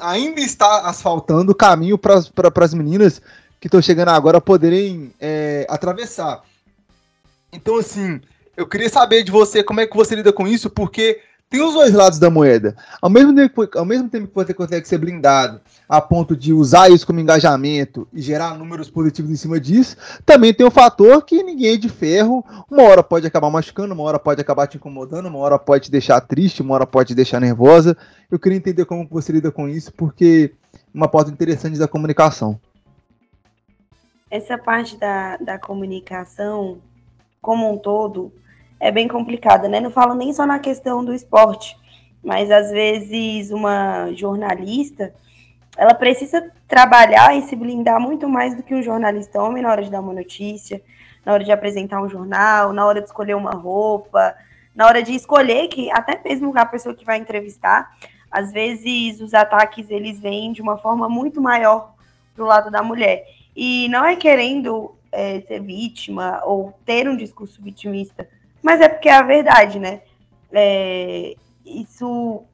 [0.00, 3.20] ainda está asfaltando o caminho para as meninas
[3.60, 6.42] que estão chegando agora poderem é, atravessar.
[7.52, 8.20] Então, assim,
[8.56, 11.72] eu queria saber de você como é que você lida com isso, porque tem os
[11.72, 12.76] dois lados da moeda.
[13.00, 16.90] Ao mesmo tempo, ao mesmo tempo que você consegue ser blindado a ponto de usar
[16.90, 21.42] isso como engajamento e gerar números positivos em cima disso, também tem o fator que
[21.42, 22.44] ninguém é de ferro.
[22.70, 25.90] Uma hora pode acabar machucando, uma hora pode acabar te incomodando, uma hora pode te
[25.90, 27.96] deixar triste, uma hora pode te deixar nervosa.
[28.30, 32.60] Eu queria entender como você lida com isso, porque é uma pauta interessante da comunicação
[34.30, 36.78] essa parte da, da comunicação
[37.40, 38.32] como um todo
[38.80, 39.80] é bem complicada, né?
[39.80, 41.76] Não falo nem só na questão do esporte,
[42.22, 45.12] mas às vezes uma jornalista
[45.76, 49.82] ela precisa trabalhar e se blindar muito mais do que um jornalista homem na hora
[49.82, 50.82] de dar uma notícia,
[51.24, 54.34] na hora de apresentar um jornal, na hora de escolher uma roupa,
[54.74, 57.96] na hora de escolher que até mesmo a pessoa que vai entrevistar,
[58.30, 61.94] às vezes os ataques eles vêm de uma forma muito maior
[62.34, 63.24] pro lado da mulher.
[63.60, 68.28] E não é querendo é, ser vítima ou ter um discurso vitimista,
[68.62, 70.02] mas é porque é a verdade, né?
[70.52, 71.34] É,
[71.66, 72.44] isso,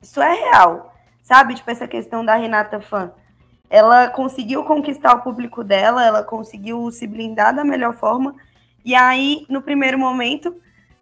[0.00, 1.54] isso é real, sabe?
[1.54, 3.12] Tipo, essa questão da Renata Fã.
[3.68, 8.34] Ela conseguiu conquistar o público dela, ela conseguiu se blindar da melhor forma.
[8.82, 10.56] E aí, no primeiro momento,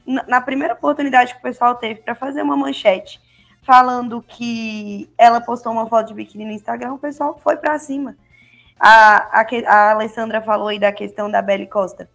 [0.04, 3.20] na primeira oportunidade que o pessoal teve para fazer uma manchete
[3.62, 8.16] falando que ela postou uma foto de biquíni no Instagram, o pessoal foi para cima.
[8.78, 12.08] A, a, a, Alessandra falou aí da questão da Belle Costa,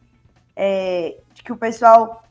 [0.56, 2.24] é, de que o pessoal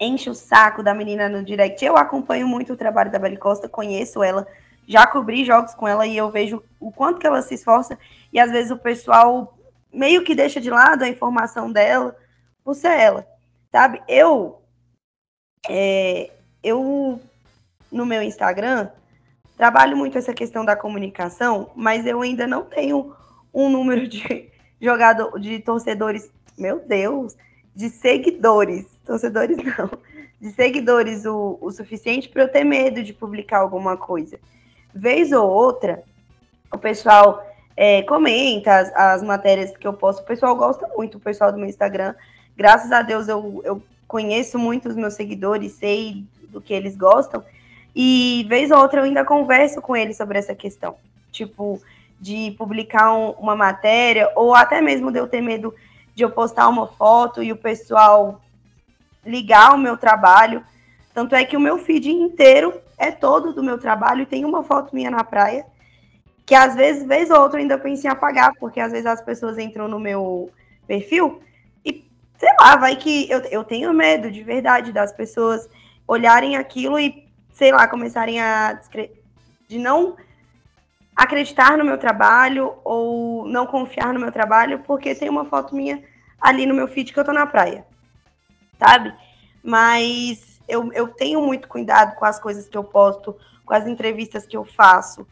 [0.00, 1.84] enche o saco da menina no direct.
[1.84, 4.46] Eu acompanho muito o trabalho da Belle Costa, conheço ela,
[4.86, 7.98] já cobri jogos com ela e eu vejo o quanto que ela se esforça
[8.32, 9.56] e às vezes o pessoal
[9.92, 12.16] meio que deixa de lado a informação dela
[12.64, 13.26] por ser ela,
[13.70, 14.02] sabe?
[14.08, 14.62] Eu,
[15.68, 16.30] é,
[16.62, 17.20] eu
[17.92, 18.88] no meu Instagram
[19.56, 23.14] trabalho muito essa questão da comunicação, mas eu ainda não tenho
[23.54, 27.36] um número de jogador, de torcedores, meu Deus,
[27.74, 29.90] de seguidores, torcedores não,
[30.40, 34.38] de seguidores o, o suficiente para eu ter medo de publicar alguma coisa.
[34.94, 36.02] Vez ou outra,
[36.72, 37.44] o pessoal
[37.76, 41.58] é, comenta as, as, matérias que eu posto, o pessoal gosta muito, o pessoal do
[41.58, 42.14] meu Instagram.
[42.56, 47.44] Graças a Deus eu, eu conheço muito os meus seguidores, sei do que eles gostam.
[47.94, 50.96] E vez ou outra eu ainda converso com eles sobre essa questão.
[51.30, 51.80] Tipo,
[52.20, 55.74] de publicar um, uma matéria, ou até mesmo de eu ter medo
[56.14, 58.40] de eu postar uma foto e o pessoal
[59.24, 60.64] ligar o meu trabalho.
[61.12, 64.62] Tanto é que o meu feed inteiro é todo do meu trabalho e tem uma
[64.62, 65.66] foto minha na praia,
[66.46, 69.22] que às vezes, vez ou outra, eu ainda penso em apagar, porque às vezes as
[69.22, 70.50] pessoas entram no meu
[70.86, 71.42] perfil
[71.84, 72.04] e,
[72.38, 75.68] sei lá, vai que eu, eu tenho medo de verdade das pessoas
[76.06, 78.80] olharem aquilo e, sei lá, começarem a
[79.66, 80.16] de não
[81.14, 86.02] acreditar no meu trabalho ou não confiar no meu trabalho porque tem uma foto minha
[86.40, 87.86] ali no meu feed que eu tô na praia,
[88.78, 89.14] sabe?
[89.62, 94.46] Mas eu, eu tenho muito cuidado com as coisas que eu posto, com as entrevistas
[94.46, 95.26] que eu faço.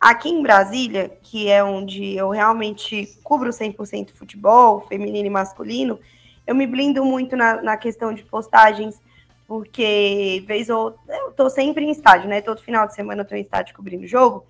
[0.00, 5.98] Aqui em Brasília, que é onde eu realmente cubro 100% futebol, feminino e masculino,
[6.46, 9.00] eu me blindo muito na, na questão de postagens,
[9.46, 12.40] porque vez ou eu tô sempre em estádio, né?
[12.40, 14.44] Todo final de semana eu tô em estádio cobrindo jogo.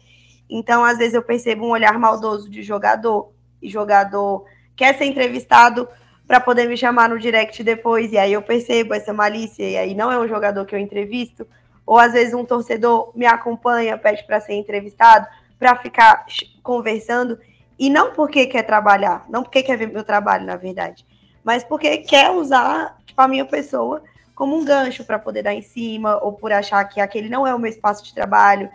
[0.55, 4.45] Então, às vezes, eu percebo um olhar maldoso de jogador, e jogador
[4.77, 5.89] quer ser entrevistado
[6.27, 9.95] para poder me chamar no direct depois, e aí eu percebo essa malícia, e aí
[9.95, 11.47] não é um jogador que eu entrevisto,
[11.87, 15.27] ou às vezes um torcedor me acompanha, pede para ser entrevistado,
[15.59, 16.27] para ficar
[16.63, 17.39] conversando,
[17.79, 21.07] e não porque quer trabalhar, não porque quer ver meu trabalho, na verdade,
[21.43, 24.03] mas porque quer usar tipo, a minha pessoa
[24.35, 27.55] como um gancho para poder dar em cima, ou por achar que aquele não é
[27.55, 28.71] o meu espaço de trabalho,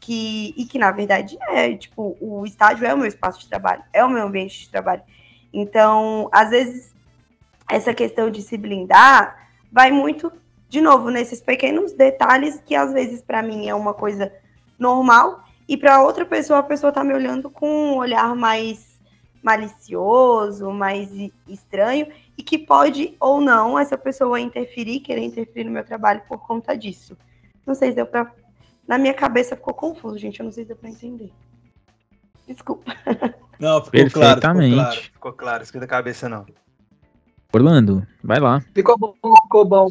[0.00, 3.82] que e que na verdade é, tipo, o estádio é o meu espaço de trabalho,
[3.92, 5.02] é o meu ambiente de trabalho.
[5.52, 6.94] Então, às vezes
[7.70, 10.32] essa questão de se blindar vai muito
[10.68, 14.32] de novo nesses pequenos detalhes que às vezes para mim é uma coisa
[14.78, 18.96] normal e para outra pessoa a pessoa tá me olhando com um olhar mais
[19.42, 21.08] malicioso, mais
[21.48, 26.38] estranho e que pode ou não essa pessoa interferir, querer interferir no meu trabalho por
[26.38, 27.16] conta disso.
[27.64, 28.32] Não sei se deu para
[28.86, 30.40] na minha cabeça ficou confuso, gente.
[30.40, 31.32] Eu não sei se deu pra entender.
[32.46, 32.92] Desculpa.
[33.58, 34.74] Não, ficou Perfeitamente.
[34.74, 35.00] claro.
[35.00, 35.84] Ficou claro, ficou claro.
[35.84, 36.44] A cabeça, não.
[37.50, 38.62] Orlando, vai lá.
[38.74, 39.88] Ficou bom, ficou bom.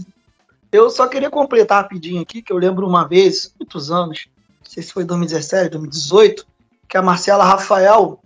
[0.71, 4.27] Eu só queria completar rapidinho aqui, que eu lembro uma vez, muitos anos,
[4.60, 6.45] não sei se foi 2017, 2018,
[6.88, 8.19] que a Marcela Rafael,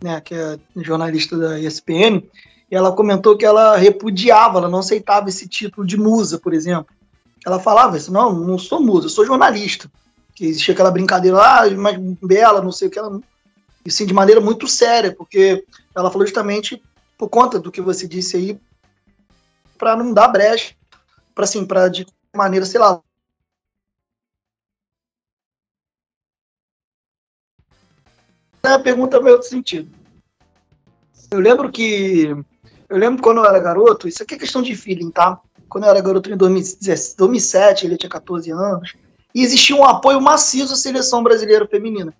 [0.00, 2.22] né, que é jornalista da ESPN,
[2.70, 6.94] e ela comentou que ela repudiava, ela não aceitava esse título de musa, por exemplo.
[7.44, 9.90] Ela falava isso, não, não sou musa, eu sou jornalista.
[10.34, 13.20] Que existia aquela brincadeira lá, ah, mas bela, não sei o que, ela
[13.84, 16.82] e sim de maneira muito séria, porque ela falou justamente
[17.18, 18.58] por conta do que você disse aí,
[19.76, 20.74] para não dar brecha,
[21.34, 23.00] para assim, para de maneira, sei lá.
[28.62, 29.90] A pergunta vai outro sentido.
[31.30, 32.28] Eu lembro que
[32.88, 35.38] eu lembro quando eu era garoto, isso aqui é questão de feeling, tá?
[35.68, 38.94] Quando eu era garoto em 2007, ele tinha 14 anos,
[39.34, 42.14] e existia um apoio maciço à seleção brasileira feminina.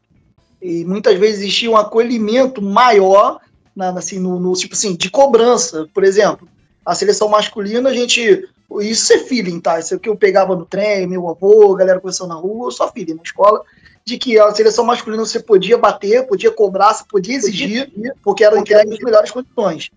[0.60, 3.40] E muitas vezes existia um acolhimento maior,
[3.76, 5.88] na, assim, no, no, tipo assim, de cobrança.
[5.94, 6.48] Por exemplo,
[6.84, 8.48] a seleção masculina, a gente.
[8.80, 9.78] Isso é feeling, tá?
[9.78, 12.90] Isso é o que eu pegava no trem, meu avô, galera conversando na rua, só
[12.90, 13.62] feeling na escola,
[14.04, 18.58] de que a seleção masculina você podia bater, podia cobrar, você podia exigir, porque era
[18.58, 19.90] entregue nas melhores condições.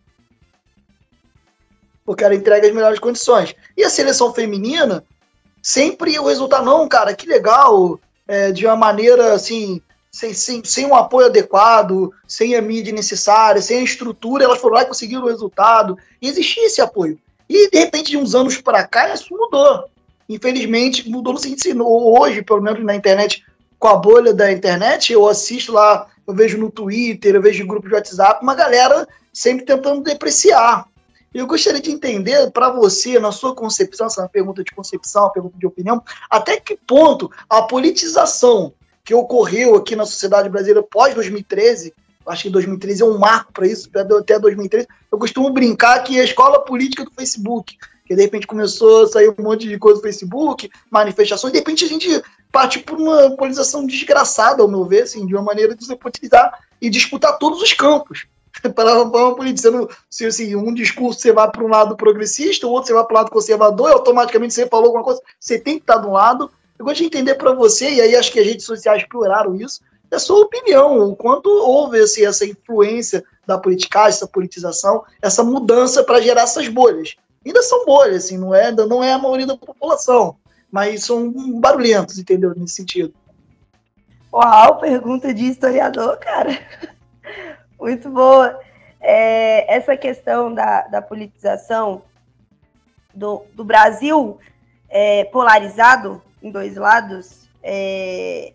[2.06, 3.56] Porque era entregue nas melhores condições.
[3.76, 5.04] E a seleção feminina,
[5.68, 10.86] sempre o resultado, não, cara, que legal, é, de uma maneira assim, sem, sem, sem
[10.86, 15.24] um apoio adequado, sem a mídia necessária, sem a estrutura, elas foram lá e conseguiram
[15.24, 15.98] o resultado.
[16.22, 17.20] E existia esse apoio.
[17.50, 19.90] E, de repente, de uns anos para cá, isso mudou.
[20.30, 23.44] Infelizmente, mudou no seguinte: hoje, pelo menos na internet,
[23.78, 27.68] com a bolha da internet, eu assisto lá, eu vejo no Twitter, eu vejo em
[27.68, 30.88] grupos de WhatsApp, uma galera sempre tentando depreciar.
[31.34, 35.24] Eu gostaria de entender para você, na sua concepção, essa é uma pergunta de concepção,
[35.24, 40.84] uma pergunta de opinião, até que ponto a politização que ocorreu aqui na sociedade brasileira
[40.84, 41.94] pós 2013,
[42.26, 46.24] acho que 2013 é um marco para isso, até 2013, eu costumo brincar que a
[46.24, 50.04] escola política do Facebook, que de repente começou a sair um monte de coisa no
[50.04, 55.26] Facebook, manifestações, de repente a gente parte por uma polarização desgraçada, ao meu ver, assim,
[55.26, 58.26] de uma maneira de você politizar e disputar todos os campos.
[58.76, 62.88] para uma política, se assim, um discurso você vai para um lado progressista, o outro
[62.88, 65.84] você vai para o lado conservador, e automaticamente você falou alguma coisa, você tem que
[65.84, 68.46] estar de um lado, eu gostaria de entender para você, e aí acho que as
[68.46, 73.58] redes sociais pioraram isso, é a sua opinião, o quanto houve assim, essa influência da
[73.58, 77.16] politicagem, essa politização, essa mudança para gerar essas bolhas.
[77.46, 80.38] Ainda são bolhas, assim, não é, não é a maioria da população,
[80.72, 82.54] mas são barulhentos, entendeu?
[82.56, 83.14] Nesse sentido.
[84.32, 86.60] Uau, pergunta de historiador, cara.
[87.80, 88.60] Muito boa.
[89.00, 92.02] É, essa questão da, da politização
[93.14, 94.40] do, do Brasil
[94.90, 98.54] é, polarizado, em dois lados é,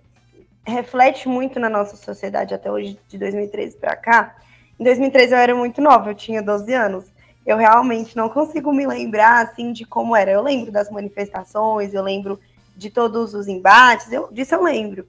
[0.65, 4.37] reflete muito na nossa sociedade até hoje, de 2013 para cá.
[4.79, 7.05] Em 2013 eu era muito nova, eu tinha 12 anos.
[7.45, 10.31] Eu realmente não consigo me lembrar assim de como era.
[10.31, 12.39] Eu lembro das manifestações, eu lembro
[12.77, 15.07] de todos os embates, eu, disso eu lembro.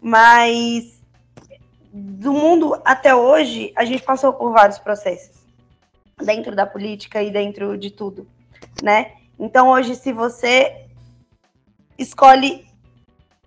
[0.00, 0.93] Mas
[1.96, 5.44] do mundo até hoje, a gente passou por vários processos
[6.20, 8.26] dentro da política e dentro de tudo,
[8.82, 9.12] né?
[9.38, 10.86] Então hoje, se você
[11.96, 12.66] escolhe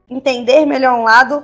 [0.09, 1.43] entender melhor um lado,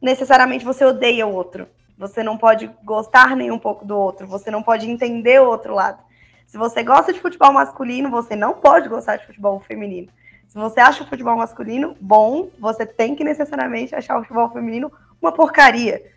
[0.00, 1.66] necessariamente você odeia o outro.
[1.98, 5.74] Você não pode gostar nem um pouco do outro, você não pode entender o outro
[5.74, 6.00] lado.
[6.46, 10.08] Se você gosta de futebol masculino, você não pode gostar de futebol feminino.
[10.46, 14.92] Se você acha o futebol masculino bom, você tem que necessariamente achar o futebol feminino
[15.20, 16.13] uma porcaria.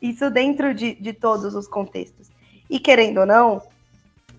[0.00, 2.30] Isso dentro de, de todos os contextos.
[2.68, 3.62] E querendo ou não,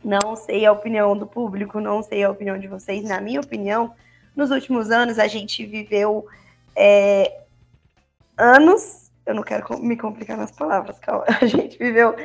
[0.04, 3.04] não sei a opinião do público, não sei a opinião de vocês.
[3.04, 3.94] Na minha opinião,
[4.36, 6.26] nos últimos anos, a gente viveu
[6.76, 7.42] é,
[8.38, 12.16] anos, eu não quero me complicar nas palavras, calma, a gente viveu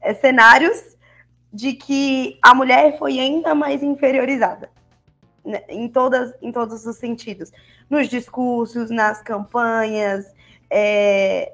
[0.00, 0.96] é, cenários
[1.52, 4.70] de que a mulher foi ainda mais inferiorizada
[5.44, 7.50] né, em, todas, em todos os sentidos.
[7.88, 10.32] Nos discursos, nas campanhas,
[10.68, 11.52] é,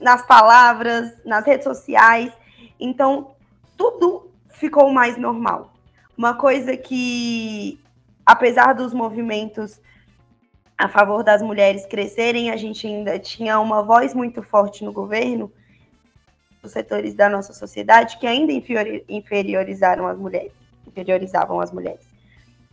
[0.00, 2.32] nas palavras, nas redes sociais.
[2.78, 3.32] Então,
[3.76, 5.72] tudo ficou mais normal.
[6.16, 7.78] Uma coisa que,
[8.24, 9.80] apesar dos movimentos
[10.76, 15.52] a favor das mulheres crescerem, a gente ainda tinha uma voz muito forte no governo,
[16.62, 18.50] os setores da nossa sociedade que ainda
[19.08, 20.52] inferiorizaram as mulheres,
[20.86, 22.06] inferiorizavam as mulheres.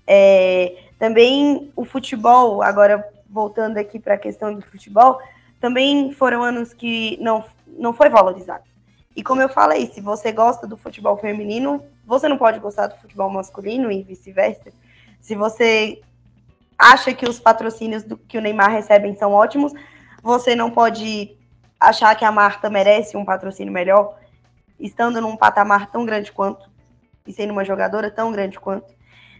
[0.05, 5.19] É, também o futebol, agora voltando aqui para a questão do futebol,
[5.59, 8.63] também foram anos que não, não foi valorizado.
[9.15, 12.97] E como eu falei, se você gosta do futebol feminino, você não pode gostar do
[12.97, 14.71] futebol masculino e vice-versa.
[15.19, 15.99] Se você
[16.77, 19.73] acha que os patrocínios do, que o Neymar recebe são ótimos,
[20.21, 21.35] você não pode
[21.79, 24.17] achar que a Marta merece um patrocínio melhor,
[24.79, 26.69] estando num patamar tão grande quanto,
[27.25, 28.93] e sendo uma jogadora tão grande quanto.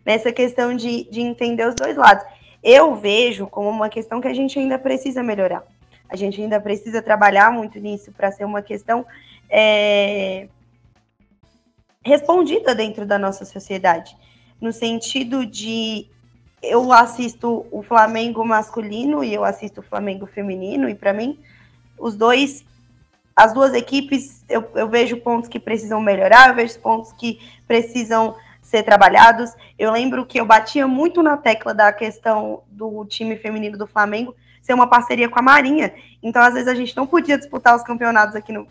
[0.04, 2.26] Nessa questão de, de entender os dois lados.
[2.64, 5.64] Eu vejo como uma questão que a gente ainda precisa melhorar.
[6.10, 9.06] A gente ainda precisa trabalhar muito nisso para ser uma questão
[9.50, 10.48] é,
[12.04, 14.16] respondida dentro da nossa sociedade,
[14.60, 16.08] no sentido de
[16.62, 21.40] eu assisto o Flamengo masculino e eu assisto o Flamengo feminino, e para mim,
[22.00, 22.66] os dois,
[23.36, 28.36] as duas equipes, eu, eu vejo pontos que precisam melhorar, eu vejo pontos que precisam
[28.62, 29.54] ser trabalhados.
[29.78, 34.36] Eu lembro que eu batia muito na tecla da questão do time feminino do Flamengo
[34.68, 35.94] ser uma parceria com a Marinha.
[36.22, 38.68] Então, às vezes, a gente não podia disputar os campeonatos aqui no.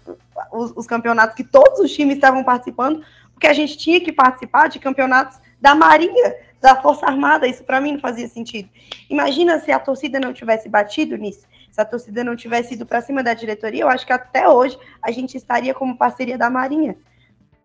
[0.53, 4.69] Os, os campeonatos que todos os times estavam participando, porque a gente tinha que participar
[4.69, 7.49] de campeonatos da Marinha, da Força Armada.
[7.49, 8.69] Isso para mim não fazia sentido.
[9.09, 13.01] Imagina se a torcida não tivesse batido nisso, se a torcida não tivesse ido para
[13.01, 16.95] cima da diretoria, eu acho que até hoje a gente estaria como parceria da Marinha.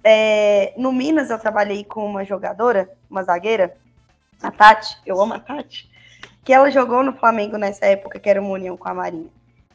[0.04, 3.76] É, no Minas eu trabalhei com uma jogadora, uma zagueira,
[4.42, 5.91] a Tati, eu amo a Tati,
[6.44, 9.30] que ela jogou no Flamengo nessa época, que era uma união com a Marinha.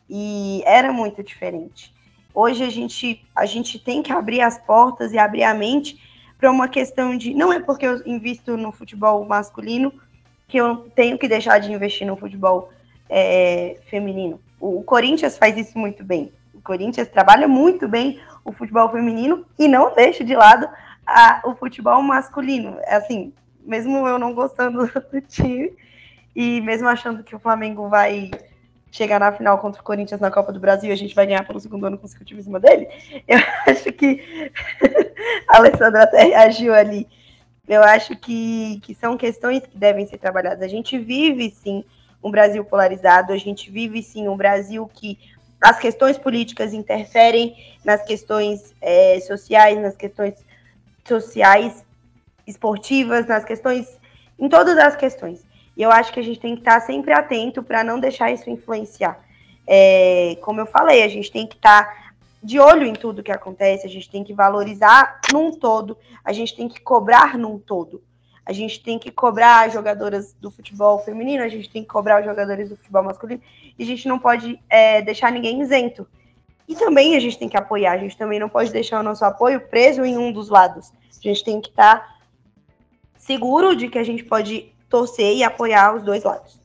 [0.09, 1.95] E era muito diferente.
[2.35, 6.01] Hoje a gente, a gente tem que abrir as portas e abrir a mente
[6.39, 7.33] para uma questão de.
[7.35, 9.93] Não é porque eu invisto no futebol masculino
[10.47, 12.71] que eu tenho que deixar de investir no futebol
[13.09, 14.41] é, feminino.
[14.61, 16.33] O, o Corinthians faz isso muito bem.
[16.55, 20.69] O Corinthians trabalha muito bem o futebol feminino e não deixa de lado
[21.07, 22.79] a, o futebol masculino.
[22.87, 23.33] Assim,
[23.65, 25.73] mesmo eu não gostando do time,
[26.37, 28.31] e mesmo achando que o Flamengo vai
[28.91, 31.47] chegar na final contra o Corinthians na Copa do Brasil e a gente vai ganhar
[31.47, 32.89] pelo segundo ano consecutivo em cima dele,
[33.27, 34.53] eu acho que
[35.49, 37.09] a Alessandra até reagiu ali.
[37.67, 40.63] Eu acho que, que são questões que devem ser trabalhadas.
[40.63, 41.85] A gente vive, sim,
[42.23, 45.19] um Brasil polarizado, a gente vive, sim, um Brasil que
[45.61, 50.35] as questões políticas interferem nas questões é, sociais, nas questões
[51.05, 51.85] sociais,
[52.47, 53.99] esportivas, nas questões,
[54.39, 55.46] em todas as questões.
[55.77, 58.49] E eu acho que a gente tem que estar sempre atento para não deixar isso
[58.49, 59.21] influenciar.
[59.67, 63.87] É, como eu falei, a gente tem que estar de olho em tudo que acontece,
[63.87, 68.03] a gente tem que valorizar num todo, a gente tem que cobrar num todo.
[68.47, 72.21] A gente tem que cobrar as jogadoras do futebol feminino, a gente tem que cobrar
[72.21, 73.43] os jogadores do futebol masculino,
[73.77, 76.07] e a gente não pode é, deixar ninguém isento.
[76.69, 79.25] E também a gente tem que apoiar, a gente também não pode deixar o nosso
[79.25, 80.93] apoio preso em um dos lados.
[81.19, 82.17] A gente tem que estar
[83.19, 86.59] seguro de que a gente pode torcer e apoiar os dois lados.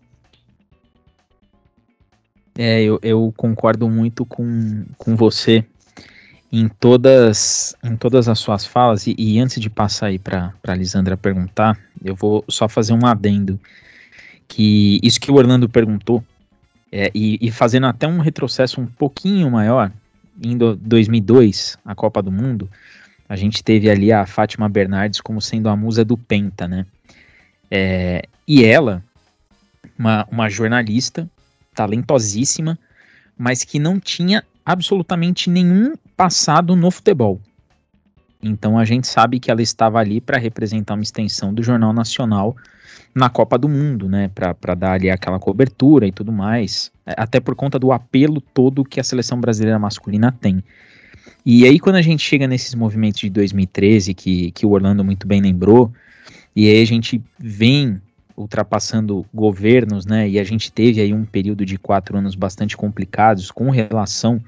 [2.58, 5.66] É, eu, eu concordo muito com, com você
[6.50, 10.76] em todas, em todas as suas falas, e, e antes de passar aí para a
[10.76, 13.60] Lisandra perguntar, eu vou só fazer um adendo,
[14.48, 16.24] que isso que o Orlando perguntou,
[16.92, 19.92] é, e, e, fazendo até um retrocesso um pouquinho maior,
[20.42, 22.70] indo 2002, a Copa do Mundo,
[23.30, 26.86] a gente teve ali a Fátima Bernardes como sendo a musa do Penta, né?
[27.72, 29.02] É, e ela,
[29.98, 31.30] uma, uma jornalista
[31.74, 32.78] talentosíssima,
[33.38, 37.40] mas que não tinha absolutamente nenhum passado no futebol.
[38.44, 42.56] Então a gente sabe que ela estava ali para representar uma extensão do Jornal Nacional
[43.14, 44.30] na Copa do Mundo, né?
[44.34, 46.92] Para dar ali aquela cobertura e tudo mais.
[47.06, 50.64] É, até por conta do apelo todo que a seleção brasileira masculina tem.
[51.46, 55.28] E aí, quando a gente chega nesses movimentos de 2013, que, que o Orlando muito
[55.28, 55.92] bem lembrou,
[56.56, 58.02] e aí a gente vem
[58.36, 60.28] ultrapassando governos, né?
[60.28, 64.42] E a gente teve aí um período de quatro anos bastante complicados com relação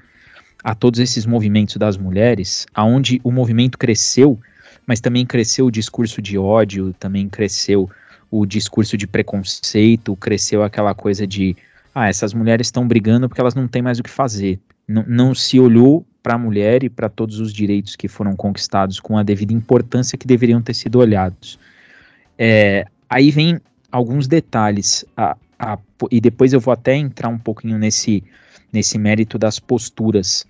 [0.62, 4.38] a todos esses movimentos das mulheres, aonde o movimento cresceu,
[4.86, 7.88] mas também cresceu o discurso de ódio, também cresceu
[8.30, 11.56] o discurso de preconceito, cresceu aquela coisa de
[11.94, 14.58] ah, essas mulheres estão brigando porque elas não têm mais o que fazer.
[14.88, 18.98] N não se olhou para a mulher e para todos os direitos que foram conquistados
[18.98, 21.58] com a devida importância que deveriam ter sido olhados.
[22.38, 23.60] É, aí vem
[23.90, 25.78] alguns detalhes, a, a,
[26.10, 28.24] e depois eu vou até entrar um pouquinho nesse,
[28.72, 30.46] nesse mérito das posturas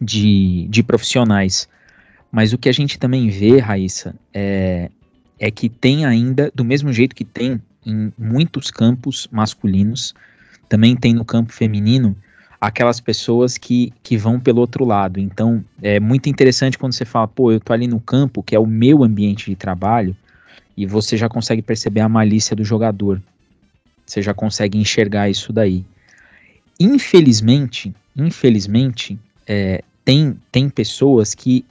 [0.00, 1.68] de, de profissionais.
[2.30, 4.90] Mas o que a gente também vê, Raíssa, é,
[5.38, 10.12] é que tem ainda, do mesmo jeito que tem em muitos campos masculinos,
[10.68, 12.16] também tem no campo feminino,
[12.60, 15.20] aquelas pessoas que, que vão pelo outro lado.
[15.20, 18.58] Então, é muito interessante quando você fala, pô, eu tô ali no campo, que é
[18.58, 20.16] o meu ambiente de trabalho,
[20.76, 23.22] e você já consegue perceber a malícia do jogador.
[24.04, 25.84] Você já consegue enxergar isso daí.
[26.78, 31.64] Infelizmente, infelizmente, é, tem, tem pessoas que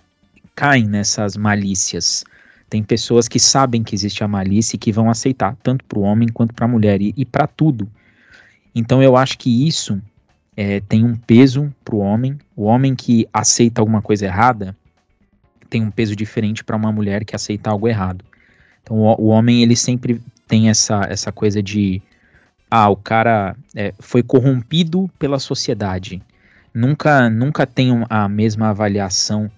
[0.56, 2.24] caem nessas malícias.
[2.70, 6.02] Tem pessoas que sabem que existe a malícia e que vão aceitar, tanto para o
[6.02, 7.90] homem quanto para a mulher, e, e para tudo.
[8.74, 10.02] Então eu acho que isso
[10.58, 12.38] é, tem um peso para o homem.
[12.56, 14.76] O homem que aceita alguma coisa errada
[15.70, 18.24] tem um peso diferente para uma mulher que aceita algo errado.
[18.86, 22.02] Então o, o, homem ele sempre tem essa, essa coisa de
[22.70, 26.22] ah, o cara é, foi corrompido pela sociedade.
[26.74, 29.50] Nunca, nunca tem a mesma avaliação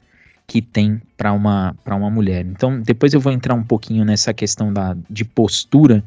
[0.45, 2.45] que tem para uma, uma mulher.
[2.45, 6.03] Então, depois eu vou entrar um pouquinho nessa questão da, de postura,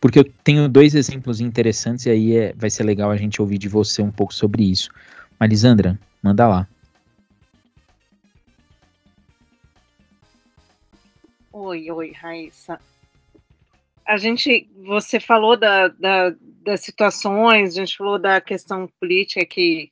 [0.00, 3.58] porque eu tenho dois exemplos interessantes e aí é, vai ser legal a gente ouvir
[3.58, 4.90] de você um pouco sobre isso.
[5.38, 6.66] Malisandra, manda lá.
[11.64, 12.78] Oi, oi, Raíssa.
[14.06, 19.90] A gente, você falou da, da, das situações, a gente falou da questão política que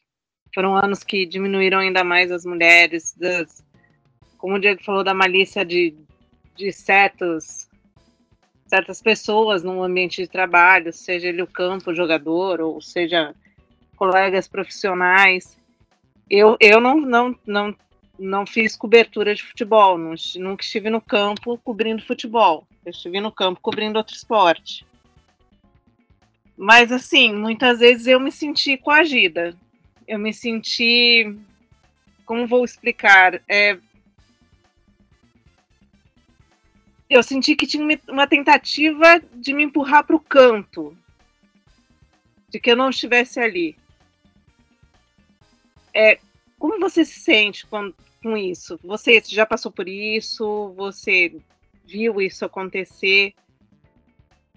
[0.55, 3.65] foram anos que diminuíram ainda mais as mulheres, das,
[4.37, 5.97] como o Diego falou, da malícia de,
[6.55, 7.71] de certos
[8.67, 13.35] certas pessoas no ambiente de trabalho, seja ele o campo, o jogador, ou seja,
[13.97, 15.57] colegas profissionais.
[16.29, 17.75] Eu, eu não, não, não,
[18.19, 22.67] não fiz cobertura de futebol, não, nunca estive no campo cobrindo futebol.
[22.85, 24.87] Eu estive no campo cobrindo outro esporte.
[26.57, 29.57] Mas, assim, muitas vezes eu me senti coagida.
[30.07, 31.37] Eu me senti.
[32.25, 33.41] Como vou explicar?
[33.49, 33.79] É,
[37.13, 40.97] eu senti que tinha uma tentativa de me empurrar para o canto,
[42.49, 43.77] de que eu não estivesse ali.
[45.95, 46.19] É,
[46.63, 47.93] como você se sente com,
[48.23, 48.79] com isso?
[48.85, 50.73] Você já passou por isso?
[50.77, 51.35] Você
[51.85, 53.35] viu isso acontecer?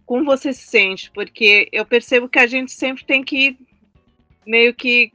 [0.05, 1.09] Como você se sente?
[1.09, 3.57] Porque eu percebo que a gente sempre tem que
[4.45, 5.11] meio que,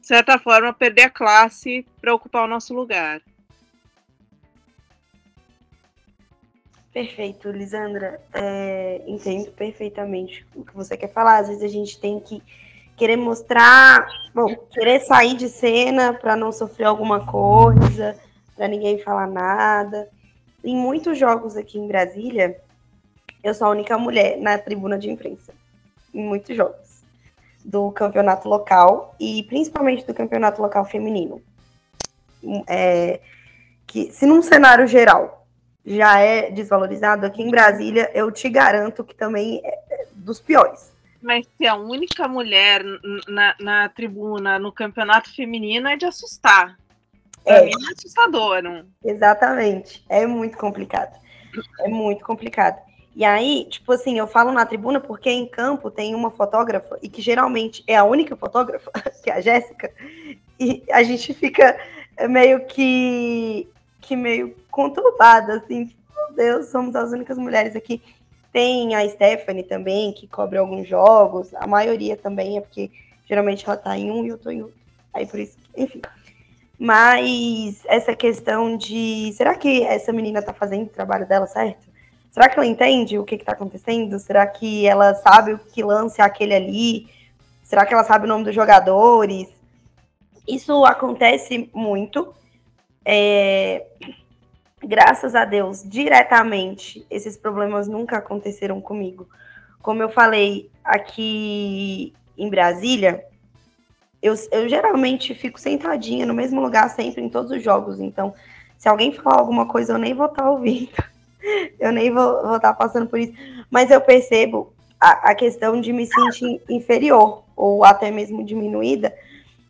[0.00, 3.20] de certa forma, perder a classe para ocupar o nosso lugar.
[6.92, 8.22] Perfeito, Lisandra.
[8.32, 11.38] É, entendo perfeitamente o que você quer falar.
[11.38, 12.40] Às vezes a gente tem que
[12.98, 18.18] querer mostrar, bom, querer sair de cena para não sofrer alguma coisa,
[18.56, 20.08] para ninguém falar nada.
[20.64, 22.60] Em muitos jogos aqui em Brasília,
[23.42, 25.54] eu sou a única mulher na tribuna de imprensa.
[26.12, 27.04] Em muitos jogos
[27.64, 31.40] do campeonato local e principalmente do campeonato local feminino.
[32.66, 33.20] É,
[33.86, 35.46] que se num cenário geral
[35.84, 40.97] já é desvalorizado, aqui em Brasília eu te garanto que também é dos piores.
[41.20, 42.82] Mas ser a única mulher
[43.26, 46.78] na, na tribuna no campeonato feminino é de assustar.
[47.44, 47.64] Pra é.
[47.64, 48.62] mim é assustador.
[48.62, 48.84] Não?
[49.04, 50.04] Exatamente.
[50.08, 51.18] É muito complicado.
[51.80, 52.78] É muito complicado.
[53.16, 57.08] E aí, tipo assim, eu falo na tribuna porque em campo tem uma fotógrafa, e
[57.08, 58.92] que geralmente é a única fotógrafa,
[59.24, 59.92] que é a Jéssica,
[60.60, 61.76] e a gente fica
[62.28, 63.68] meio que
[64.00, 68.00] que meio conturbada, assim, meu Deus, somos as únicas mulheres aqui.
[68.58, 72.90] Tem a Stephanie também, que cobre alguns jogos, a maioria também é porque
[73.24, 74.74] geralmente ela tá em um e eu tô em outro.
[75.14, 76.02] Aí por isso, enfim.
[76.76, 81.86] Mas essa questão de será que essa menina tá fazendo o trabalho dela certo?
[82.32, 84.18] Será que ela entende o que, que tá acontecendo?
[84.18, 87.08] Será que ela sabe o que lance é aquele ali?
[87.62, 89.46] Será que ela sabe o nome dos jogadores?
[90.48, 92.34] Isso acontece muito.
[93.04, 93.86] É,
[94.82, 99.28] graças a Deus, diretamente, esses problemas nunca aconteceram comigo.
[99.82, 103.24] Como eu falei aqui em Brasília,
[104.22, 108.00] eu, eu geralmente fico sentadinha no mesmo lugar sempre em todos os jogos.
[108.00, 108.34] Então,
[108.76, 110.90] se alguém falar alguma coisa, eu nem vou estar tá ouvindo.
[111.78, 113.32] eu nem vou, estar tá passando por isso.
[113.70, 119.14] Mas eu percebo a, a questão de me sentir inferior ou até mesmo diminuída,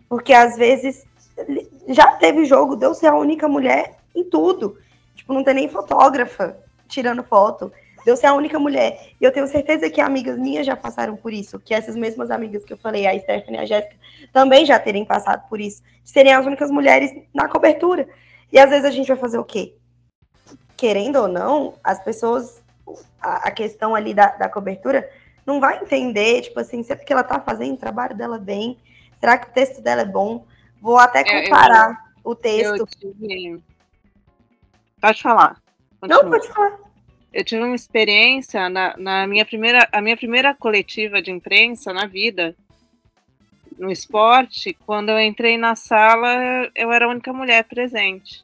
[0.09, 1.07] porque às vezes
[1.89, 4.77] já teve jogo deu ser a única mulher em tudo.
[5.29, 6.57] Tipo, não tem nem fotógrafa
[6.89, 7.71] tirando foto.
[8.07, 9.11] eu ser a única mulher.
[9.21, 12.65] E eu tenho certeza que amigas minhas já passaram por isso, que essas mesmas amigas
[12.65, 13.95] que eu falei, a Stephanie e a Jéssica,
[14.33, 18.09] também já terem passado por isso, de serem as únicas mulheres na cobertura.
[18.51, 19.75] E às vezes a gente vai fazer o quê?
[20.79, 22.63] Querendo ou não, as pessoas,
[23.21, 25.07] a, a questão ali da, da cobertura,
[25.45, 28.79] não vai entender, tipo assim, se é porque ela tá fazendo o trabalho dela bem,
[29.21, 30.47] será que o texto dela é bom?
[30.81, 32.77] Vou até É, eu- comparar o texto.
[32.79, 33.63] Eu tive...
[35.01, 35.61] Pode falar.
[36.03, 36.31] Não, Continua.
[36.31, 36.79] pode falar.
[37.33, 42.07] Eu tive uma experiência na, na minha primeira, a minha primeira coletiva de imprensa na
[42.07, 42.57] vida,
[43.79, 48.43] no esporte, quando eu entrei na sala, eu era a única mulher presente.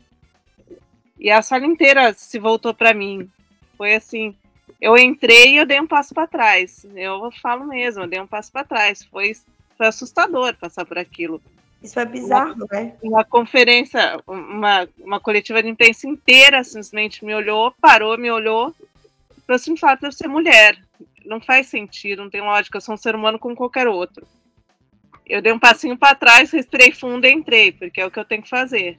[1.18, 3.28] E a sala inteira se voltou para mim.
[3.76, 4.36] Foi assim,
[4.80, 6.86] eu entrei e eu dei um passo para trás.
[6.94, 9.02] Eu falo mesmo, eu dei um passo para trás.
[9.04, 9.32] Foi,
[9.76, 11.40] foi assustador passar por aquilo
[11.84, 12.94] Isso é bizarro, né?
[13.02, 18.74] uma conferência, uma, uma coletiva de imprensa inteira simplesmente me olhou, parou, me olhou,
[19.46, 20.78] pelo simples fato de eu ser mulher.
[21.26, 24.26] Não faz sentido, não tem lógica, eu sou um ser humano como qualquer outro.
[25.26, 28.24] Eu dei um passinho para trás, respirei fundo e entrei, porque é o que eu
[28.24, 28.98] tenho que fazer.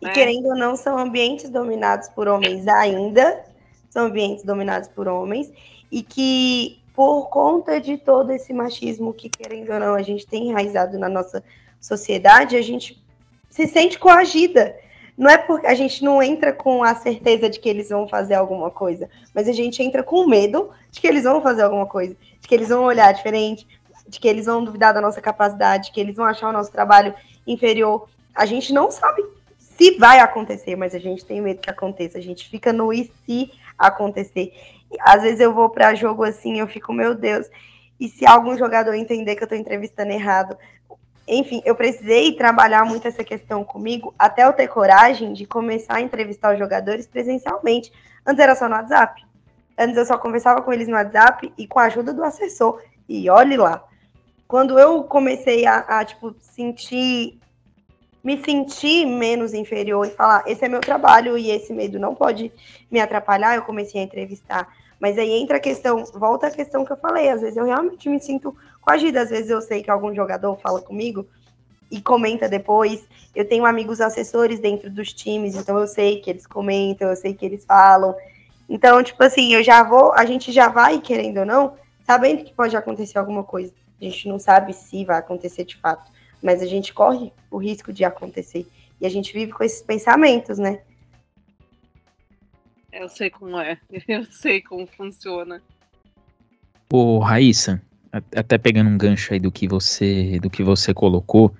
[0.00, 0.10] E É.
[0.10, 3.44] querendo ou não, são ambientes dominados por homens ainda,
[3.90, 5.52] são ambientes dominados por homens,
[5.92, 10.48] e que por conta de todo esse machismo que, querendo ou não, a gente tem
[10.48, 11.42] enraizado na nossa
[11.80, 13.02] sociedade, a gente
[13.50, 14.76] se sente coagida.
[15.16, 18.34] Não é porque a gente não entra com a certeza de que eles vão fazer
[18.34, 22.16] alguma coisa, mas a gente entra com medo de que eles vão fazer alguma coisa,
[22.40, 23.66] de que eles vão olhar diferente,
[24.08, 27.14] de que eles vão duvidar da nossa capacidade, que eles vão achar o nosso trabalho
[27.46, 28.08] inferior.
[28.34, 29.22] A gente não sabe
[29.58, 32.18] se vai acontecer, mas a gente tem medo que aconteça.
[32.18, 34.52] A gente fica no e se acontecer.
[35.00, 37.46] Às vezes eu vou para jogo assim, eu fico, meu Deus.
[37.98, 40.56] E se algum jogador entender que eu estou entrevistando errado?
[41.26, 46.00] Enfim, eu precisei trabalhar muito essa questão comigo até eu ter coragem de começar a
[46.00, 47.92] entrevistar os jogadores presencialmente.
[48.26, 49.24] Antes era só no WhatsApp.
[49.78, 52.82] Antes eu só conversava com eles no WhatsApp e com a ajuda do assessor.
[53.08, 53.82] E olhe lá.
[54.46, 57.38] Quando eu comecei a, a tipo, sentir
[58.24, 62.50] me sentir menos inferior e falar, esse é meu trabalho e esse medo não pode
[62.90, 64.66] me atrapalhar, eu comecei a entrevistar.
[65.00, 68.08] Mas aí entra a questão, volta a questão que eu falei, às vezes eu realmente
[68.08, 71.26] me sinto coagida, às vezes eu sei que algum jogador fala comigo
[71.90, 73.04] e comenta depois.
[73.34, 77.34] Eu tenho amigos assessores dentro dos times, então eu sei que eles comentam, eu sei
[77.34, 78.14] que eles falam.
[78.68, 81.74] Então, tipo assim, eu já vou, a gente já vai, querendo ou não,
[82.06, 83.72] sabendo que pode acontecer alguma coisa.
[84.00, 86.14] A gente não sabe se vai acontecer de fato
[86.44, 88.66] mas a gente corre o risco de acontecer.
[89.00, 90.80] E a gente vive com esses pensamentos, né?
[92.94, 93.76] Eu sei como é,
[94.08, 95.60] eu sei como funciona.
[96.90, 97.82] Ô, Raíssa,
[98.34, 101.52] até pegando um gancho aí do que você, do que você colocou,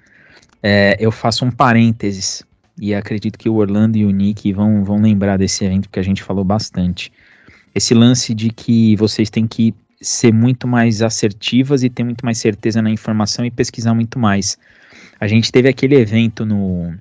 [0.62, 2.44] é, eu faço um parênteses
[2.78, 6.02] e acredito que o Orlando e o Nick vão, vão lembrar desse evento que a
[6.02, 7.12] gente falou bastante.
[7.74, 12.38] Esse lance de que vocês têm que ser muito mais assertivas e ter muito mais
[12.38, 14.56] certeza na informação e pesquisar muito mais.
[15.18, 16.94] A gente teve aquele evento no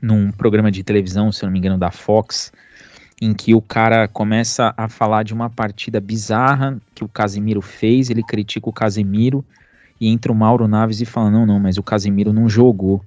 [0.00, 2.52] num programa de televisão, se não me engano, da Fox,
[3.20, 8.08] em que o cara começa a falar de uma partida bizarra que o Casimiro fez,
[8.08, 9.44] ele critica o Casimiro
[10.00, 13.04] e entra o Mauro Naves e fala: "Não, não, mas o Casimiro não jogou".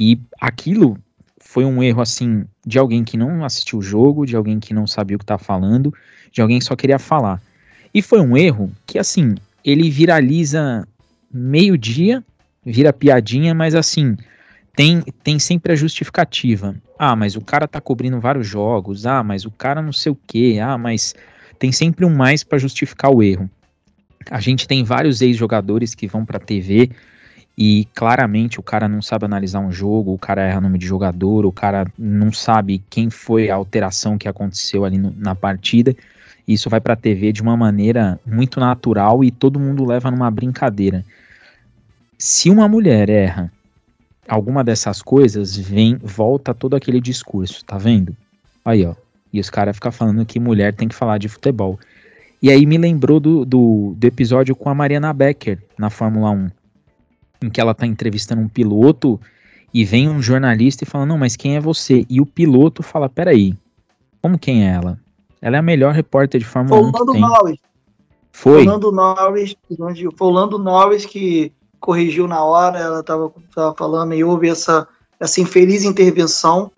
[0.00, 0.96] E aquilo
[1.38, 4.86] foi um erro assim de alguém que não assistiu o jogo, de alguém que não
[4.86, 5.92] sabia o que tá falando,
[6.32, 7.42] de alguém que só queria falar.
[7.92, 10.86] E foi um erro que assim, ele viraliza
[11.30, 12.24] meio-dia,
[12.64, 14.16] vira piadinha, mas assim,
[14.80, 16.74] tem, tem sempre a justificativa.
[16.98, 19.04] Ah, mas o cara tá cobrindo vários jogos.
[19.04, 20.58] Ah, mas o cara não sei o quê.
[20.62, 21.14] Ah, mas
[21.58, 23.50] tem sempre um mais para justificar o erro.
[24.30, 26.88] A gente tem vários ex-jogadores que vão pra TV
[27.58, 31.44] e claramente o cara não sabe analisar um jogo, o cara erra nome de jogador,
[31.44, 35.94] o cara não sabe quem foi a alteração que aconteceu ali no- na partida.
[36.48, 41.04] Isso vai pra TV de uma maneira muito natural e todo mundo leva numa brincadeira.
[42.18, 43.52] Se uma mulher erra
[44.34, 48.16] alguma dessas coisas, vem, volta todo aquele discurso, tá vendo?
[48.64, 48.94] Aí, ó.
[49.32, 51.78] E os caras ficam falando que mulher tem que falar de futebol.
[52.42, 56.50] E aí me lembrou do, do, do episódio com a Mariana Becker na Fórmula 1,
[57.44, 59.20] em que ela tá entrevistando um piloto
[59.72, 62.04] e vem um jornalista e fala: Não, mas quem é você?
[62.08, 63.54] E o piloto fala: Peraí,
[64.22, 64.98] como quem é ela?
[65.40, 67.20] Ela é a melhor repórter de Fórmula Foi 1 o que Lando tem.
[67.20, 67.58] Norris.
[68.32, 68.62] Foi.
[68.62, 73.32] O Lando Norris, onde- foi o Lando Norris que corrigiu na hora, ela estava
[73.76, 74.86] falando e houve essa,
[75.18, 76.70] essa infeliz intervenção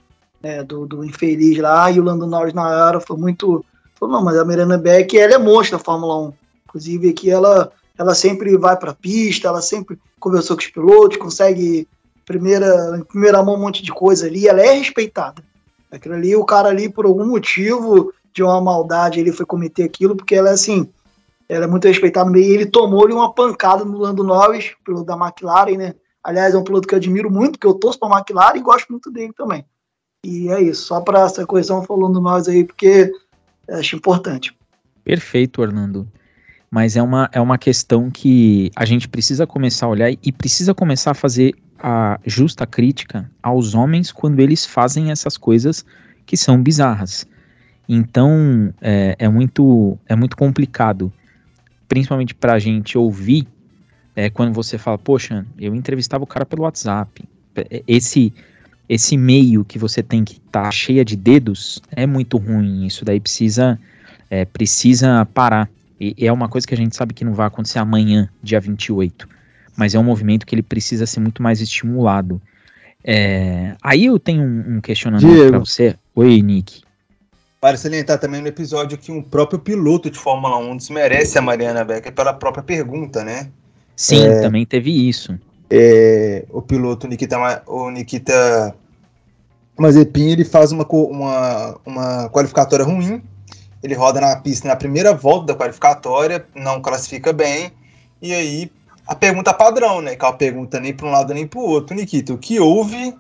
[0.42, 3.64] né, do, do infeliz lá, e o Lando Norris na hora foi muito.
[3.94, 6.32] Falou, não, mas a Miranda Beck, ela é monstra da Fórmula 1.
[6.66, 11.18] Inclusive aqui ela, ela sempre vai para a pista, ela sempre conversou com os pilotos,
[11.18, 11.86] consegue
[12.24, 15.42] primeira, em primeira mão um monte de coisa ali, ela é respeitada.
[15.90, 20.16] Aquilo ali, o cara ali, por algum motivo de uma maldade, ele foi cometer aquilo,
[20.16, 20.88] porque ela é assim,
[21.52, 25.04] ela é muito respeitada no meio, e ele tomou-lhe uma pancada no Lando Norris, piloto
[25.04, 25.94] da McLaren, né?
[26.24, 28.62] Aliás, é um piloto que eu admiro muito, porque eu torço para a McLaren e
[28.62, 29.64] gosto muito dele também.
[30.24, 33.12] E é isso, só para essa coesão falando nós aí, porque
[33.68, 34.56] acho importante.
[35.04, 36.08] Perfeito, Orlando.
[36.70, 40.72] Mas é uma, é uma questão que a gente precisa começar a olhar e precisa
[40.72, 45.84] começar a fazer a justa crítica aos homens quando eles fazem essas coisas
[46.24, 47.26] que são bizarras.
[47.88, 51.12] Então é, é muito é muito complicado,
[51.92, 53.46] principalmente para a gente ouvir
[54.16, 57.22] é, quando você fala, poxa, eu entrevistava o cara pelo WhatsApp.
[57.54, 58.32] É, esse
[58.88, 62.86] esse meio que você tem que estar tá cheia de dedos é muito ruim.
[62.86, 63.78] Isso daí precisa
[64.30, 65.68] é, precisa parar.
[66.00, 68.58] E, e é uma coisa que a gente sabe que não vai acontecer amanhã, dia
[68.58, 69.28] 28
[69.76, 72.40] mas é um movimento que ele precisa ser muito mais estimulado.
[73.04, 75.96] É, aí eu tenho um, um questionamento para você.
[76.14, 76.82] Oi, Nick.
[77.62, 81.84] Para salientar também no episódio que um próprio piloto de Fórmula 1 desmerece a Mariana
[81.84, 83.50] Becker pela própria pergunta, né?
[83.94, 85.38] Sim, é, também teve isso.
[85.70, 88.74] É, o piloto Nikita, o Nikita
[89.78, 93.22] Mazepin ele faz uma, uma, uma qualificatória ruim.
[93.80, 97.70] Ele roda na pista na primeira volta da qualificatória, não classifica bem,
[98.20, 98.72] e aí
[99.06, 100.16] a pergunta padrão, né?
[100.16, 101.94] Que é uma pergunta nem para um lado nem para o outro.
[101.94, 103.14] Nikita, o que houve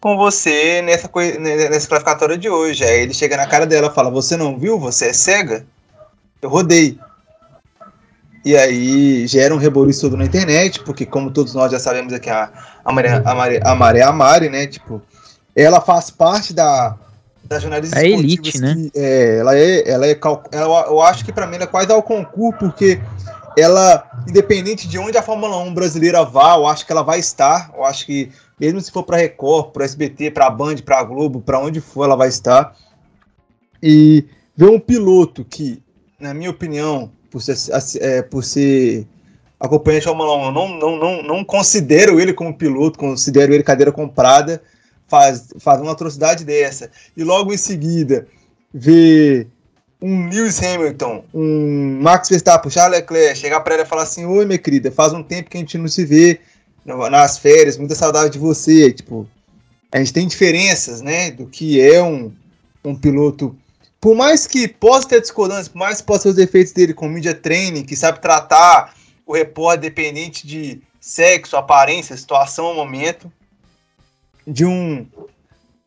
[0.00, 2.84] com você nessa, nessa classificatória de hoje?
[2.84, 4.78] Aí ele chega na cara dela e fala: Você não viu?
[4.78, 5.66] Você é cega?
[6.40, 6.98] Eu rodei.
[8.44, 12.30] E aí gera um reboliço todo na internet, porque como todos nós já sabemos aqui,
[12.30, 12.50] a,
[12.84, 14.66] a, Maria, a, Maria, a Maria a Mari, né?
[14.66, 15.02] Tipo,
[15.54, 16.96] ela faz parte da,
[17.44, 18.74] da jornalista é elite, né?
[18.74, 20.18] Que, é, ela é, ela é,
[20.52, 23.00] ela, eu acho que para mim ela é quase ao concurso, porque
[23.56, 27.70] ela, independente de onde a Fórmula 1 brasileira vá, eu acho que ela vai estar.
[27.74, 31.60] Eu acho que, mesmo se for para Record, para SBT, para Band, para Globo, para
[31.60, 32.76] onde for, ela vai estar.
[33.82, 34.24] E
[34.56, 35.82] ver um piloto que,
[36.18, 37.56] na minha opinião, por ser,
[38.00, 39.06] é, por ser
[39.60, 43.62] acompanhante da Fórmula 1, eu não, não, não, não considero ele como piloto, considero ele
[43.62, 44.62] cadeira comprada,
[45.06, 46.90] faz, faz uma atrocidade dessa.
[47.16, 48.26] E logo em seguida,
[48.72, 49.48] ver
[50.00, 54.44] um Lewis Hamilton, um Max Verstappen, Charles Leclerc, chegar para ela e falar assim: Oi,
[54.44, 56.40] minha querida, faz um tempo que a gente não se vê
[57.10, 58.92] nas férias, muita saudade de você.
[58.92, 59.28] Tipo,
[59.92, 62.32] a gente tem diferenças, né, do que é um,
[62.84, 63.56] um piloto.
[64.00, 67.08] Por mais que possa ter discordância, por mais que possa ter os defeitos dele com
[67.08, 68.94] media training, que sabe tratar
[69.26, 73.30] o repórter dependente de sexo, aparência, situação, momento,
[74.46, 75.06] de um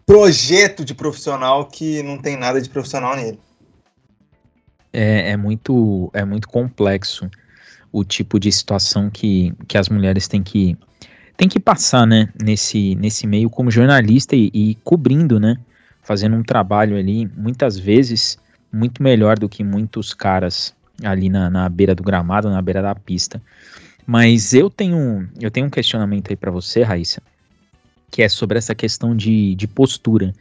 [0.06, 3.40] projeto de profissional que não tem nada de profissional nele
[4.94, 7.30] é, é, muito, é muito complexo
[7.92, 10.78] o tipo de situação que, que as mulheres têm que,
[11.42, 15.58] têm que passar, né, nesse, nesse meio como jornalista e, e cobrindo, né,
[16.04, 18.38] fazendo um trabalho ali, muitas vezes,
[18.72, 20.72] muito melhor do que muitos caras
[21.04, 23.42] ali na, na beira do gramado, na beira da pista.
[24.06, 27.24] Mas eu tenho, eu tenho um questionamento aí para você, Raíssa,
[28.12, 30.32] que é sobre essa questão de, de postura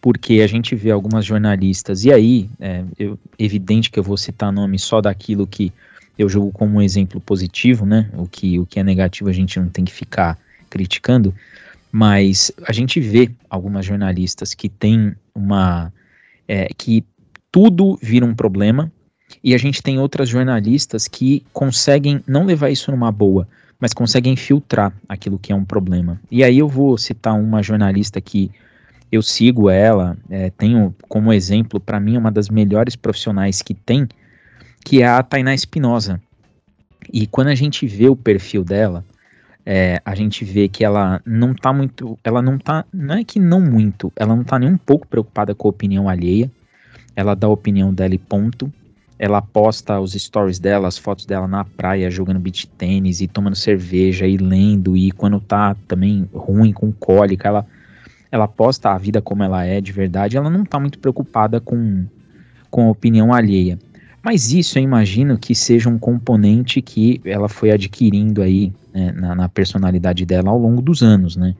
[0.00, 4.52] porque a gente vê algumas jornalistas, e aí, é eu, evidente que eu vou citar
[4.52, 5.72] nome só daquilo que
[6.18, 8.10] eu julgo como um exemplo positivo, né?
[8.14, 10.38] O que, o que é negativo a gente não tem que ficar
[10.70, 11.34] criticando,
[11.92, 15.92] mas a gente vê algumas jornalistas que têm uma.
[16.48, 17.04] É, que
[17.50, 18.92] tudo vira um problema,
[19.42, 23.48] e a gente tem outras jornalistas que conseguem não levar isso numa boa,
[23.80, 26.20] mas conseguem filtrar aquilo que é um problema.
[26.30, 28.50] E aí eu vou citar uma jornalista que
[29.10, 34.08] eu sigo ela, é, tenho como exemplo, para mim, uma das melhores profissionais que tem,
[34.86, 36.22] que é a Tainá Espinosa.
[37.12, 39.04] E quando a gente vê o perfil dela,
[39.64, 43.40] é, a gente vê que ela não tá muito, ela não tá, não é que
[43.40, 46.48] não muito, ela não tá nem um pouco preocupada com a opinião alheia,
[47.16, 48.72] ela dá a opinião dela e ponto,
[49.18, 53.56] ela posta os stories dela, as fotos dela na praia, jogando beach tênis e tomando
[53.56, 57.66] cerveja e lendo, e quando tá também ruim, com cólica, ela
[58.30, 62.04] ela posta a vida como ela é de verdade, ela não está muito preocupada com,
[62.70, 63.78] com a opinião alheia.
[64.26, 69.36] Mas isso eu imagino que seja um componente que ela foi adquirindo aí né, na,
[69.36, 71.54] na, personalidade dela ao longo dos anos, né?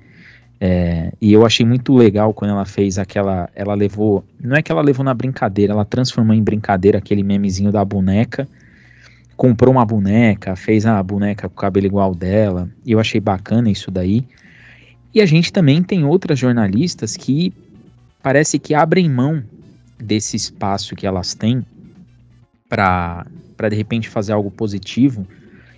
[0.60, 3.48] É, e eu achei muito legal quando ela fez aquela.
[3.54, 4.24] Ela levou.
[4.42, 8.48] Não é que ela levou na brincadeira, ela transformou em brincadeira aquele memezinho da boneca.
[9.36, 12.68] Comprou uma boneca, fez a boneca com o cabelo igual dela.
[12.84, 14.26] E eu achei bacana isso daí.
[15.14, 17.54] E a gente também tem outras jornalistas que
[18.20, 19.40] parece que abrem mão
[20.02, 21.64] desse espaço que elas têm
[22.68, 23.24] para
[23.68, 25.26] de repente fazer algo positivo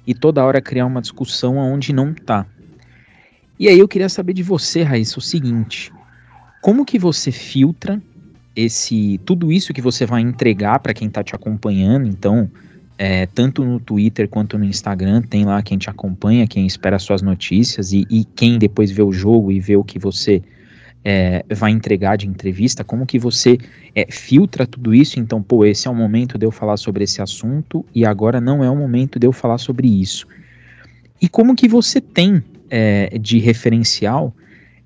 [0.06, 2.46] e toda hora criar uma discussão onde não tá.
[3.58, 5.92] E aí eu queria saber de você, Raíssa, o seguinte:
[6.62, 8.00] como que você filtra
[8.54, 12.06] esse tudo isso que você vai entregar para quem está te acompanhando?
[12.06, 12.50] Então,
[12.96, 17.22] é, tanto no Twitter quanto no Instagram, tem lá quem te acompanha, quem espera suas
[17.22, 20.42] notícias e, e quem depois vê o jogo e vê o que você
[21.04, 23.58] é, vai entregar de entrevista, como que você
[23.94, 27.22] é, filtra tudo isso, então, pô, esse é o momento de eu falar sobre esse
[27.22, 30.26] assunto e agora não é o momento de eu falar sobre isso.
[31.20, 34.34] E como que você tem é, de referencial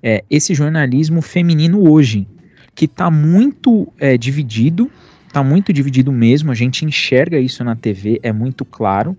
[0.01, 2.27] é, esse jornalismo feminino hoje,
[2.75, 4.89] que está muito é, dividido,
[5.27, 9.15] está muito dividido mesmo, a gente enxerga isso na TV, é muito claro.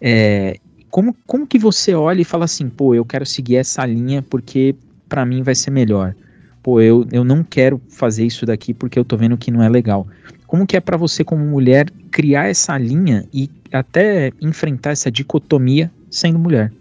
[0.00, 0.58] É,
[0.90, 4.74] como, como que você olha e fala assim, pô, eu quero seguir essa linha porque
[5.12, 6.14] para mim vai ser melhor.
[6.62, 9.68] Pô, eu, eu não quero fazer isso daqui porque eu tô vendo que não é
[9.68, 10.06] legal.
[10.46, 15.90] Como que é para você como mulher criar essa linha e até enfrentar essa dicotomia
[16.10, 16.72] sendo mulher?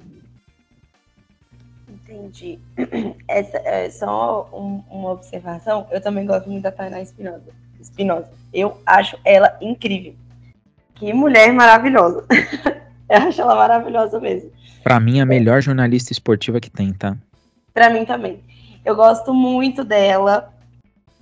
[1.89, 2.57] Entendi.
[3.27, 5.85] Essa é só um, uma observação.
[5.91, 7.51] Eu também gosto muito da Tainá Espinosa.
[7.81, 8.29] Espinosa.
[8.53, 10.13] Eu acho ela incrível.
[10.95, 12.25] Que mulher maravilhosa.
[13.09, 14.49] eu acho ela maravilhosa mesmo.
[14.83, 17.17] Para mim, a melhor jornalista esportiva que tem, tá?
[17.73, 18.41] Para mim também.
[18.83, 20.53] Eu gosto muito dela.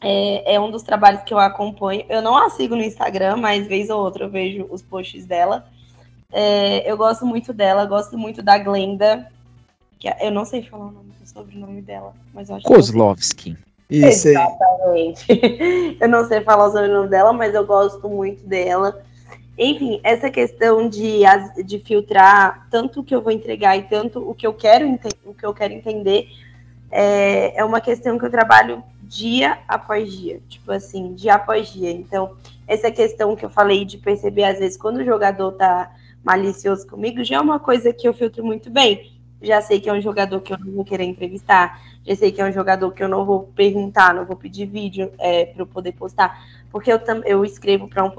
[0.02, 2.06] É, é, um dos trabalhos que eu acompanho.
[2.08, 5.68] Eu não a sigo no Instagram, mas vez ou outra eu vejo os posts dela.
[6.32, 9.30] É, eu gosto muito dela, gosto muito da Glenda.
[10.00, 13.58] Que é, eu não sei falar o nome do sobrenome dela, mas eu acho Kozlovski.
[13.89, 15.26] Isso Exatamente.
[16.00, 19.04] eu não sei falar o sobrenome dela, mas eu gosto muito dela.
[19.62, 21.24] Enfim, essa questão de,
[21.66, 24.89] de filtrar tanto o que eu vou entregar e tanto o que eu quero,
[25.26, 26.30] o que eu quero entender
[26.89, 31.91] é, é uma questão que eu trabalho dia após dia, tipo assim, dia após dia.
[31.91, 35.91] Então, essa questão que eu falei de perceber, às vezes, quando o jogador tá
[36.24, 39.20] malicioso comigo, já é uma coisa que eu filtro muito bem.
[39.41, 42.41] Já sei que é um jogador que eu não vou querer entrevistar, já sei que
[42.41, 45.68] é um jogador que eu não vou perguntar, não vou pedir vídeo é, para eu
[45.68, 48.12] poder postar, porque eu, eu escrevo para um,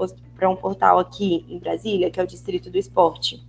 [0.49, 3.43] um portal aqui em Brasília, que é o Distrito do Esporte.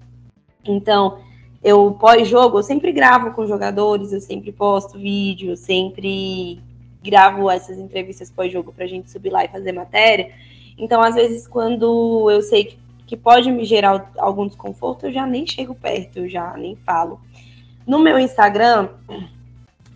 [0.64, 1.18] Então,
[1.62, 6.60] eu pós-jogo, eu sempre gravo com jogadores, eu sempre posto vídeo, sempre
[7.02, 10.32] gravo essas entrevistas pós-jogo para a gente subir lá e fazer matéria.
[10.76, 15.26] Então, às vezes, quando eu sei que, que pode me gerar algum desconforto, eu já
[15.26, 17.20] nem chego perto, eu já nem falo.
[17.86, 18.88] No meu Instagram,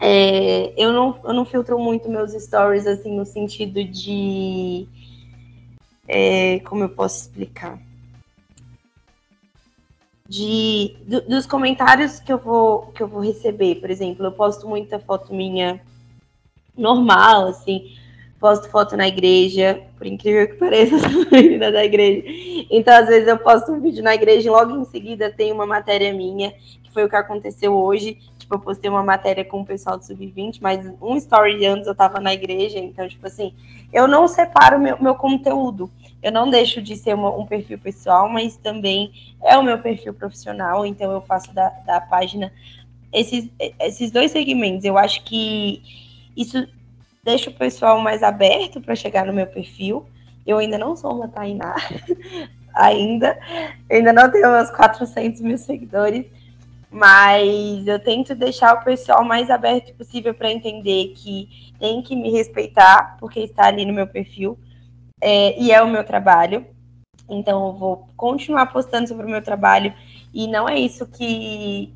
[0.00, 4.86] é, eu, não, eu não filtro muito meus stories, assim, no sentido de.
[6.06, 7.78] É, como eu posso explicar?
[10.28, 14.68] De, do, dos comentários que eu, vou, que eu vou receber, por exemplo, eu posto
[14.68, 15.80] muita foto minha
[16.76, 17.96] normal, assim,
[18.38, 22.22] posto foto na igreja, por incrível que pareça, sou menina da igreja.
[22.70, 25.64] Então, às vezes, eu posto um vídeo na igreja e logo em seguida tem uma
[25.66, 28.18] matéria minha, que foi o que aconteceu hoje.
[28.46, 31.96] Tipo, eu postei uma matéria com o pessoal do Sub-20, mas um story antes eu
[31.96, 32.78] tava na igreja.
[32.78, 33.52] Então, tipo assim,
[33.92, 35.90] eu não separo meu, meu conteúdo.
[36.22, 39.10] Eu não deixo de ser uma, um perfil pessoal, mas também
[39.42, 40.86] é o meu perfil profissional.
[40.86, 42.52] Então, eu faço da, da página
[43.12, 44.84] esses, esses dois segmentos.
[44.84, 45.82] Eu acho que
[46.36, 46.68] isso
[47.24, 50.06] deixa o pessoal mais aberto para chegar no meu perfil.
[50.46, 51.74] Eu ainda não sou uma Tainá,
[52.72, 53.36] ainda.
[53.90, 56.26] Eu ainda não tenho meus 400 mil seguidores,
[56.90, 62.30] mas eu tento deixar o pessoal mais aberto possível para entender que tem que me
[62.30, 64.58] respeitar, porque está ali no meu perfil
[65.20, 66.66] é, e é o meu trabalho.
[67.28, 69.92] Então, eu vou continuar postando sobre o meu trabalho
[70.32, 71.92] e não é isso que.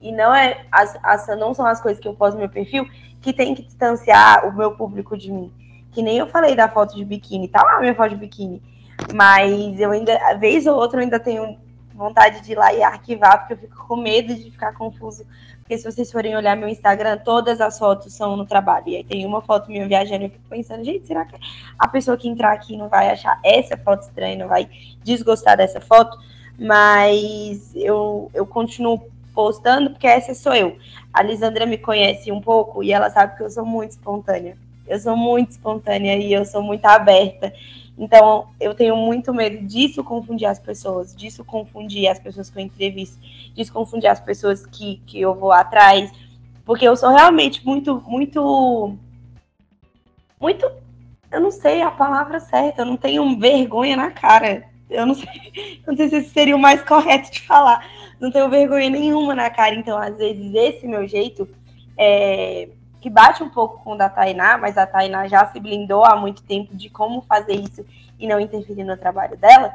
[0.00, 0.64] E não é.
[0.70, 2.88] As, as, não são as coisas que eu posto no meu perfil
[3.20, 5.52] que tem que distanciar o meu público de mim.
[5.90, 8.62] Que nem eu falei da foto de biquíni, tá lá minha foto de biquíni.
[9.12, 11.58] Mas eu ainda, vez ou outra, eu ainda tenho
[11.98, 15.26] vontade de ir lá e arquivar, porque eu fico com medo de ficar confuso.
[15.58, 18.88] Porque se vocês forem olhar meu Instagram, todas as fotos são no trabalho.
[18.88, 21.36] E aí tem uma foto minha viajando e eu fico pensando, gente, será que
[21.78, 24.70] a pessoa que entrar aqui não vai achar essa foto estranha, não vai
[25.04, 26.16] desgostar dessa foto?
[26.58, 28.98] Mas eu, eu continuo
[29.34, 30.78] postando, porque essa sou eu.
[31.12, 34.56] A Lisandra me conhece um pouco e ela sabe que eu sou muito espontânea.
[34.86, 37.52] Eu sou muito espontânea e eu sou muito aberta.
[37.98, 42.62] Então, eu tenho muito medo disso confundir as pessoas, disso confundir as pessoas que eu
[42.62, 43.18] entrevisto,
[43.54, 46.12] disso confundir as pessoas que, que eu vou atrás,
[46.64, 48.96] porque eu sou realmente muito, muito,
[50.40, 50.70] muito,
[51.30, 54.64] eu não sei a palavra certa, eu não tenho vergonha na cara.
[54.88, 55.26] Eu não sei,
[55.84, 57.84] não sei se seria o mais correto de falar,
[58.20, 59.74] não tenho vergonha nenhuma na cara.
[59.74, 61.48] Então, às vezes, esse meu jeito
[61.96, 62.68] é,
[63.00, 66.16] que bate um pouco com o da Tainá, mas a Tainá já se blindou há
[66.16, 67.84] muito tempo de como fazer isso
[68.18, 69.72] e não interferir no trabalho dela.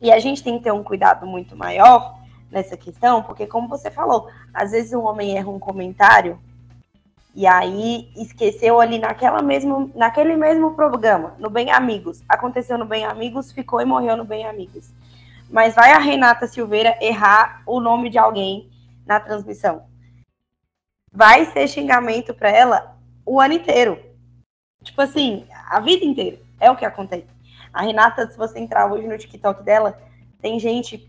[0.00, 2.18] E a gente tem que ter um cuidado muito maior
[2.50, 6.38] nessa questão, porque, como você falou, às vezes um homem erra um comentário
[7.34, 12.22] E aí esqueceu ali naquela mesmo, naquele mesmo programa, no Bem Amigos.
[12.28, 14.92] Aconteceu no Bem Amigos, ficou e morreu no Bem Amigos.
[15.50, 18.70] Mas vai a Renata Silveira errar o nome de alguém
[19.04, 19.82] na transmissão.
[21.14, 24.02] Vai ser xingamento para ela o ano inteiro.
[24.82, 26.40] Tipo assim, a vida inteira.
[26.58, 27.28] É o que acontece.
[27.72, 29.96] A Renata, se você entrar hoje no TikTok dela,
[30.42, 31.08] tem gente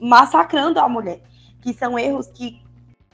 [0.00, 1.20] massacrando a mulher.
[1.62, 2.60] Que são erros que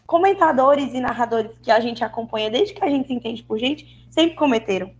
[0.06, 4.06] comentadores e narradores que a gente acompanha desde que a gente se entende por gente
[4.10, 4.90] sempre cometeram.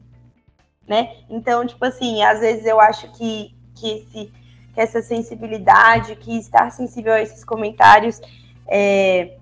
[0.87, 1.17] Né?
[1.31, 4.33] Então, tipo assim, às vezes eu acho que, que, esse,
[4.75, 8.21] que essa sensibilidade, que estar sensível a esses comentários
[8.67, 9.39] é,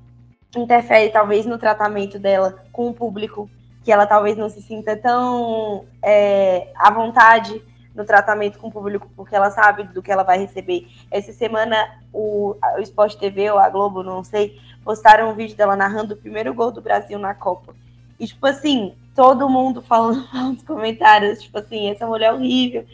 [0.59, 3.49] interfere talvez no tratamento dela com o público,
[3.85, 7.63] que ela talvez não se sinta tão é, à vontade
[7.95, 10.87] no tratamento com o público, porque ela sabe do que ela vai receber.
[11.11, 15.77] Essa semana, o, o Sport TV ou a Globo, não sei, postaram um vídeo dela
[15.77, 17.75] narrando o primeiro gol do Brasil na Copa.
[18.19, 22.85] E, tipo assim, todo mundo falando nos comentários, tipo assim, essa mulher é horrível.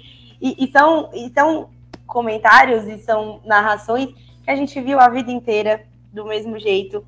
[0.40, 1.70] E, e, são, e são
[2.06, 7.04] comentários e são narrações que a gente viu a vida inteira do mesmo jeito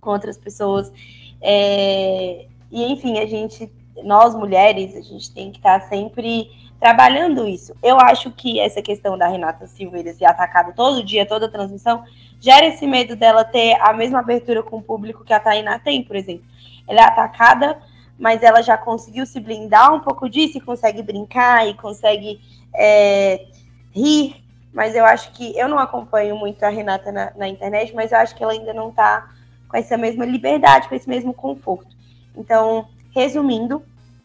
[0.00, 0.92] com outras pessoas.
[1.40, 3.70] É, e, enfim, a gente,
[4.04, 7.74] nós mulheres, a gente tem que estar sempre trabalhando isso.
[7.82, 12.04] Eu acho que essa questão da Renata Silveira ser atacada todo dia, toda transmissão,
[12.40, 16.02] gera esse medo dela ter a mesma abertura com o público que a Tainá tem,
[16.02, 16.44] por exemplo.
[16.88, 17.78] Ela é atacada,
[18.18, 22.40] mas ela já conseguiu se blindar um pouco disso e consegue brincar e consegue
[22.74, 23.46] é,
[23.92, 24.42] rir.
[24.72, 28.18] Mas eu acho que eu não acompanho muito a Renata na, na internet, mas eu
[28.18, 29.28] acho que ela ainda não está
[29.70, 31.96] com essa mesma liberdade, com esse mesmo conforto.
[32.36, 33.82] Então, resumindo,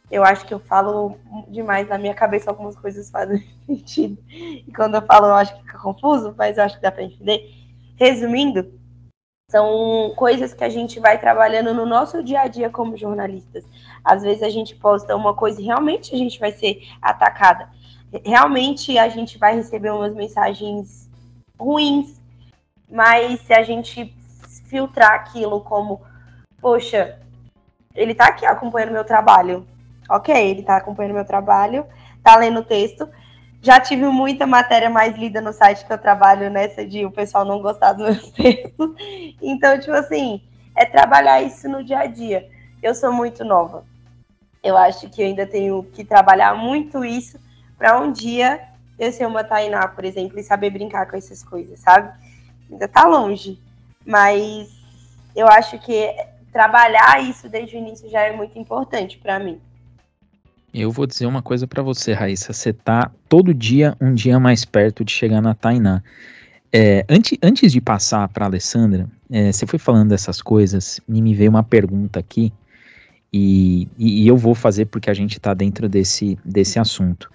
[0.10, 1.18] eu acho que eu falo
[1.48, 4.18] demais na minha cabeça, algumas coisas fazem sentido.
[4.30, 7.04] E quando eu falo, eu acho que fica confuso, mas eu acho que dá para
[7.04, 7.48] entender.
[7.96, 8.74] Resumindo,
[9.50, 13.64] são coisas que a gente vai trabalhando no nosso dia a dia como jornalistas.
[14.04, 17.70] Às vezes a gente posta uma coisa e realmente a gente vai ser atacada.
[18.26, 21.10] Realmente a gente vai receber umas mensagens
[21.60, 22.20] ruins,
[22.90, 24.14] mas se a gente
[24.66, 26.02] filtrar aquilo como,
[26.62, 27.20] poxa,
[27.96, 29.68] ele tá aqui acompanhando meu trabalho,
[30.10, 31.86] ok, ele está acompanhando meu trabalho,
[32.18, 33.08] está lendo o texto.
[33.62, 37.46] Já tive muita matéria mais lida no site que eu trabalho nessa de o pessoal
[37.46, 38.92] não gostar dos meus textos.
[39.42, 40.42] Então, tipo assim,
[40.76, 42.48] é trabalhar isso no dia a dia.
[42.84, 43.84] Eu sou muito nova.
[44.62, 47.40] Eu acho que eu ainda tenho que trabalhar muito isso
[47.78, 48.62] para um dia
[48.98, 52.14] eu ser uma Tainá, por exemplo, e saber brincar com essas coisas, sabe?
[52.72, 53.60] Ainda tá longe.
[54.06, 54.70] Mas
[55.36, 56.14] eu acho que
[56.52, 59.60] trabalhar isso desde o início já é muito importante para mim.
[60.74, 62.54] Eu vou dizer uma coisa para você, Raíssa.
[62.54, 66.04] Você tá todo dia um dia mais perto de chegar na Tainá.
[66.72, 71.34] É, antes, antes de passar para Alessandra, é, você foi falando dessas coisas e me
[71.34, 72.52] veio uma pergunta aqui
[73.32, 77.32] e, e, e eu vou fazer porque a gente está dentro desse, desse assunto.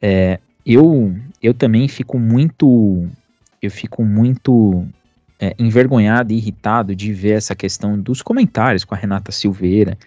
[0.00, 3.08] É, eu, eu também fico muito,
[3.60, 4.86] eu fico muito
[5.40, 9.98] é, envergonhado e irritado de ver essa questão dos comentários com a Renata Silveira,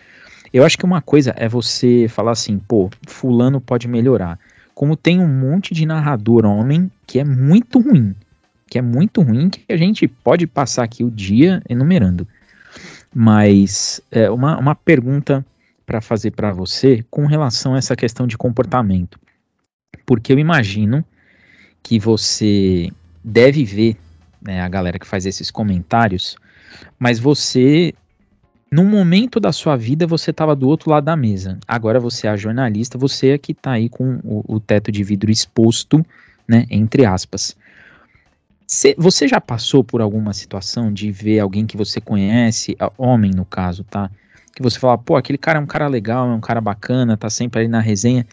[0.51, 4.39] eu acho que uma coisa é você falar assim, pô, fulano pode melhorar.
[4.73, 8.15] Como tem um monte de narrador homem que é muito ruim,
[8.67, 12.27] que é muito ruim, que a gente pode passar aqui o dia enumerando.
[13.13, 15.45] Mas é, uma, uma pergunta
[15.86, 19.19] para fazer para você com relação a essa questão de comportamento.
[20.05, 21.03] Porque eu imagino
[21.82, 22.91] que você
[23.23, 23.97] deve ver
[24.41, 26.35] né, a galera que faz esses comentários,
[26.97, 27.93] mas você
[28.71, 31.57] num momento da sua vida você estava do outro lado da mesa.
[31.67, 35.31] Agora você é jornalista, você é que está aí com o, o, teto de vidro
[35.31, 36.05] exposto,
[36.47, 37.57] né, entre aspas.
[38.67, 43.43] Cê, você já passou por alguma situação de ver alguém que você conhece, homem no
[43.43, 44.11] caso, tá?
[44.55, 47.29] Que você fala, pô, aquele cara é um cara legal, é um cara bacana, tá
[47.31, 48.27] sempre ali na resenha,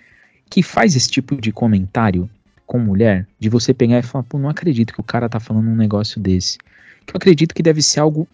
[0.51, 2.29] que faz esse tipo de comentário
[2.67, 5.69] com mulher, de você pegar e falar, pô, não acredito que o cara tá falando
[5.69, 6.59] um negócio desse.
[7.07, 8.27] Que eu acredito que deve ser algo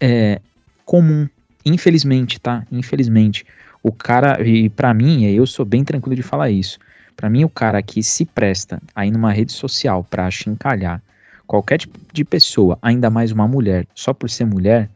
[0.00, 0.40] é,
[0.84, 1.28] comum,
[1.66, 2.64] Infelizmente, tá?
[2.70, 3.44] Infelizmente.
[3.82, 6.78] O cara, e para mim, eu sou bem tranquilo de falar isso.
[7.16, 11.02] Para mim, o cara que se presta aí numa rede social para chincalhar
[11.44, 14.88] qualquer tipo de pessoa, ainda mais uma mulher, só por ser mulher,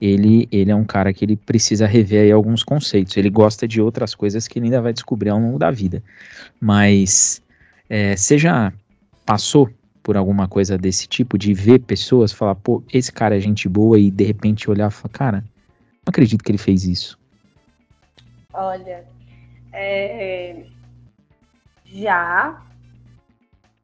[0.00, 3.16] ele, ele é um cara que ele precisa rever aí alguns conceitos.
[3.16, 6.02] Ele gosta de outras coisas que ele ainda vai descobrir ao longo da vida.
[6.60, 7.40] Mas
[7.92, 8.72] é, você já
[9.26, 9.68] passou
[10.02, 13.98] por alguma coisa desse tipo, de ver pessoas falar, pô, esse cara é gente boa
[13.98, 17.18] e de repente olhar e falar, cara, não acredito que ele fez isso.
[18.54, 19.04] Olha,
[19.74, 20.64] é...
[21.84, 22.62] já,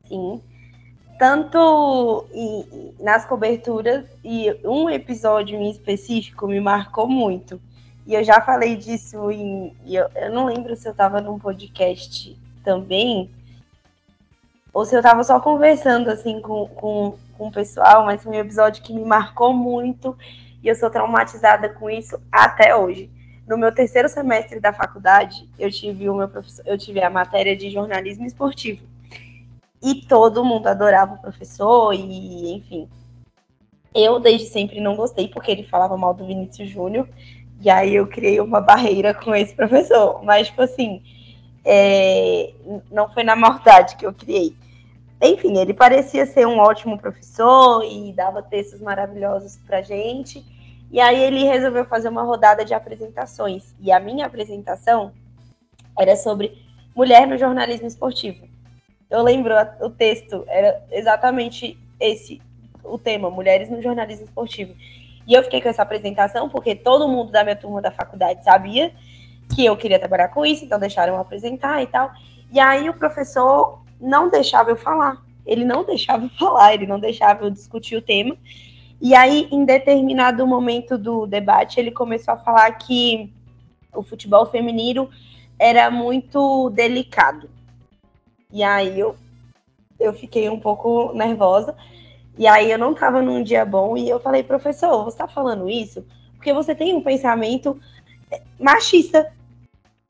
[0.07, 0.41] sim.
[1.19, 2.27] Tanto
[2.99, 7.61] nas coberturas, e um episódio em específico me marcou muito.
[8.07, 9.77] E eu já falei disso em.
[9.87, 13.29] Eu, eu não lembro se eu estava num podcast também,
[14.79, 18.41] ou se eu estava só conversando assim com, com, com o pessoal, mas foi um
[18.41, 20.17] episódio que me marcou muito
[20.63, 23.11] e eu sou traumatizada com isso até hoje.
[23.45, 27.57] No meu terceiro semestre da faculdade, eu tive o meu professor, eu tive a matéria
[27.57, 28.87] de jornalismo esportivo.
[29.83, 32.89] E todo mundo adorava o professor e, enfim.
[33.93, 37.09] Eu desde sempre não gostei porque ele falava mal do Vinícius Júnior.
[37.61, 40.23] E aí eu criei uma barreira com esse professor.
[40.23, 41.03] Mas, tipo assim,
[41.65, 42.53] é,
[42.93, 44.55] não foi na maldade que eu criei.
[45.21, 50.45] Enfim, ele parecia ser um ótimo professor e dava textos maravilhosos pra gente.
[50.91, 53.75] E aí ele resolveu fazer uma rodada de apresentações.
[53.81, 55.13] E a minha apresentação
[55.99, 56.57] era sobre
[56.95, 58.47] mulher no jornalismo esportivo.
[59.11, 62.41] Eu lembro o texto, era exatamente esse
[62.85, 64.75] o tema, mulheres no jornalismo esportivo.
[65.27, 68.93] E eu fiquei com essa apresentação porque todo mundo da minha turma da faculdade sabia
[69.55, 72.11] que eu queria trabalhar com isso, então deixaram eu apresentar e tal.
[72.51, 75.23] E aí o professor não deixava eu falar.
[75.47, 78.37] Ele não deixava eu falar, ele não deixava eu discutir o tema.
[79.01, 83.33] E aí, em determinado momento do debate, ele começou a falar que
[83.95, 85.09] o futebol feminino
[85.59, 87.49] era muito delicado.
[88.53, 89.15] E aí eu,
[90.01, 91.77] eu fiquei um pouco nervosa.
[92.37, 95.69] E aí eu não estava num dia bom e eu falei, professor, você está falando
[95.69, 96.05] isso
[96.39, 97.79] porque você tem um pensamento
[98.59, 99.31] machista.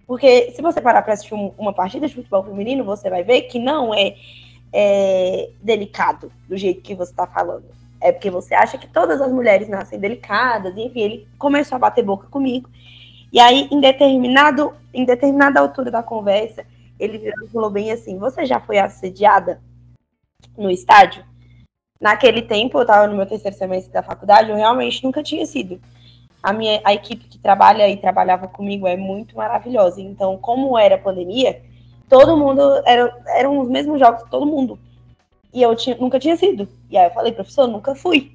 [0.09, 3.59] Porque se você parar para assistir uma partida de futebol feminino, você vai ver que
[3.59, 4.17] não é,
[4.73, 7.67] é delicado do jeito que você está falando.
[8.01, 12.03] É porque você acha que todas as mulheres nascem delicadas, enfim, ele começou a bater
[12.03, 12.71] boca comigo.
[13.31, 16.65] E aí, em, determinado, em determinada altura da conversa,
[16.99, 19.61] ele falou bem assim: Você já foi assediada
[20.57, 21.23] no estádio?
[22.01, 25.79] Naquele tempo, eu estava no meu terceiro semestre da faculdade, eu realmente nunca tinha sido.
[26.43, 30.01] A minha a equipe que trabalha e trabalhava comigo é muito maravilhosa.
[30.01, 31.63] Então, como era pandemia,
[32.09, 34.79] todo mundo era, eram os mesmos jogos, todo mundo.
[35.53, 36.69] E eu tinha, nunca tinha sido.
[36.91, 38.33] E aí eu falei, professor, nunca fui.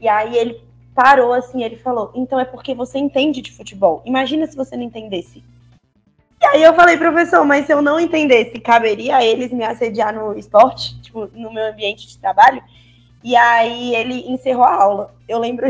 [0.00, 0.60] E aí ele
[0.94, 4.02] parou assim, ele falou, então é porque você entende de futebol.
[4.04, 5.42] Imagina se você não entendesse.
[6.40, 10.14] E aí eu falei, professor, mas se eu não entendesse, caberia a eles me assediar
[10.14, 12.62] no esporte, tipo, no meu ambiente de trabalho?
[13.22, 15.14] E aí ele encerrou a aula.
[15.26, 15.66] Eu lembro,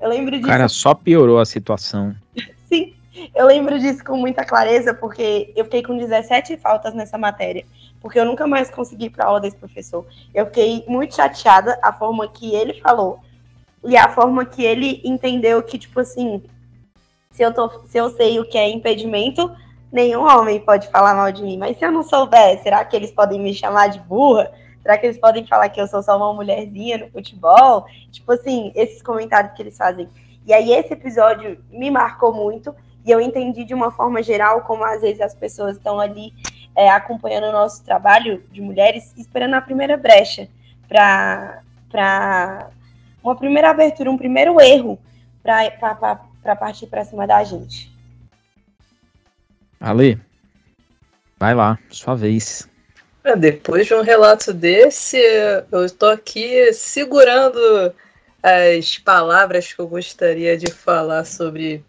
[0.00, 0.48] eu lembro disso.
[0.48, 2.14] Cara, só piorou a situação.
[2.68, 2.94] Sim,
[3.34, 7.64] eu lembro disso com muita clareza, porque eu fiquei com 17 faltas nessa matéria
[8.06, 10.06] porque eu nunca mais consegui ir para aula desse professor.
[10.32, 13.18] Eu fiquei muito chateada a forma que ele falou
[13.84, 16.40] e a forma que ele entendeu que tipo assim,
[17.32, 19.50] se eu tô, se eu sei o que é impedimento,
[19.90, 21.58] nenhum homem pode falar mal de mim.
[21.58, 24.52] Mas se eu não souber, será que eles podem me chamar de burra?
[24.86, 27.86] Será que eles podem falar que eu sou só uma mulherzinha no futebol?
[28.12, 30.08] Tipo assim, esses comentários que eles fazem.
[30.46, 32.72] E aí esse episódio me marcou muito
[33.04, 36.32] e eu entendi de uma forma geral como às vezes as pessoas estão ali
[36.76, 40.48] é, acompanhando o nosso trabalho de mulheres, esperando a primeira brecha
[40.86, 42.70] para
[43.24, 45.00] uma primeira abertura, um primeiro erro
[45.42, 47.92] para partir para cima da gente.
[49.80, 50.16] Ale,
[51.40, 52.68] vai lá, sua vez.
[53.26, 55.18] É, depois de um relato desse,
[55.72, 57.92] eu estou aqui segurando
[58.40, 61.82] as palavras que eu gostaria de falar sobre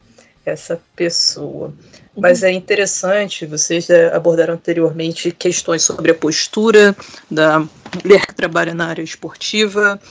[0.44, 1.72] essa pessoa.
[2.18, 6.96] Mas é interessante, vocês abordaram anteriormente questões sobre a postura
[7.30, 7.60] da
[8.04, 10.02] mulher que trabalha na área esportiva,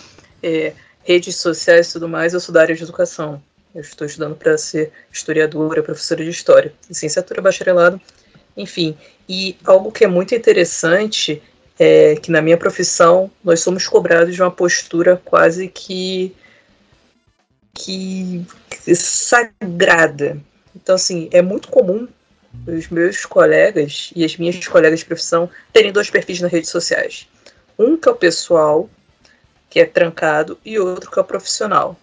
[0.40, 2.34] é, redes sociais e tudo mais.
[2.34, 3.42] Eu sou da área de educação.
[3.74, 8.00] Eu estou estudando para ser historiadora, professora de história, licenciatura, bacharelado,
[8.56, 8.96] enfim.
[9.28, 11.42] E algo que é muito interessante
[11.78, 16.34] é que na minha profissão nós somos cobrados de uma postura quase que
[17.74, 18.44] que
[18.94, 20.40] sagrada.
[20.74, 22.08] Então, assim, é muito comum
[22.66, 27.28] os meus colegas e as minhas colegas de profissão terem dois perfis nas redes sociais.
[27.78, 28.88] Um que é o pessoal,
[29.68, 31.98] que é trancado, e outro que é o profissional.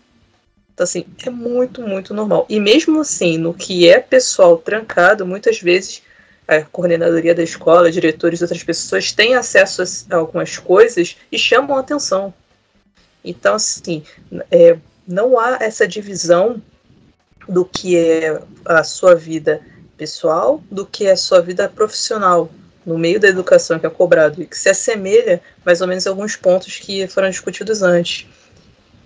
[0.74, 2.45] Então, assim, é muito, muito normal.
[2.49, 6.04] E mesmo assim, no que é pessoal trancado, muitas vezes
[6.48, 11.78] a coordenadoria da escola, diretores e outras pessoas têm acesso a algumas coisas e chamam
[11.78, 12.34] a atenção.
[13.24, 14.04] Então, assim,
[14.52, 14.78] é,
[15.08, 16.62] não há essa divisão
[17.48, 19.62] do que é a sua vida
[19.98, 22.50] pessoal do que é a sua vida profissional
[22.86, 26.10] no meio da educação que é cobrado e que se assemelha mais ou menos a
[26.10, 28.28] alguns pontos que foram discutidos antes.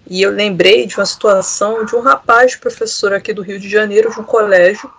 [0.10, 4.12] E eu lembrei de uma situação de um rapaz professor aqui do Rio de Janeiro,
[4.12, 4.90] de um colégio.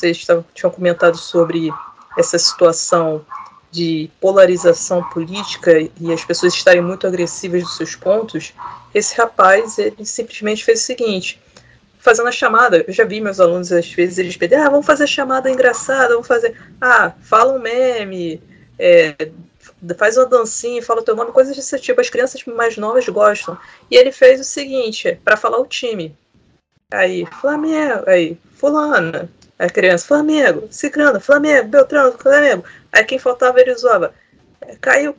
[0.00, 1.70] Vocês tinham comentado sobre
[2.16, 3.24] essa situação
[3.70, 8.54] de polarização política e as pessoas estarem muito agressivas dos seus pontos.
[8.94, 11.38] Esse rapaz, ele simplesmente fez o seguinte:
[11.98, 12.82] fazendo a chamada.
[12.88, 16.26] Eu já vi meus alunos, às vezes, eles pedem, ah, vamos fazer chamada engraçada, vamos
[16.26, 16.56] fazer.
[16.80, 18.42] Ah, fala um meme,
[18.78, 19.14] é,
[19.98, 22.00] faz uma dancinha, fala teu nome, coisas desse tipo.
[22.00, 23.56] As crianças mais novas gostam.
[23.90, 26.16] E ele fez o seguinte, para falar o time.
[26.90, 29.30] Aí, Flamengo, aí, fulana.
[29.60, 32.64] A criança, Flamengo, Cicrano, Flamengo, Beltrano, Flamengo.
[32.90, 34.14] Aí quem faltava ele zoava.
[34.62, 35.14] É, caiu,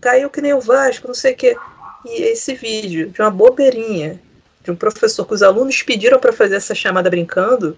[0.00, 1.56] caiu que nem o Vasco, não sei o quê.
[2.04, 4.20] E esse vídeo de uma bobeirinha
[4.62, 7.76] de um professor que os alunos pediram para fazer essa chamada brincando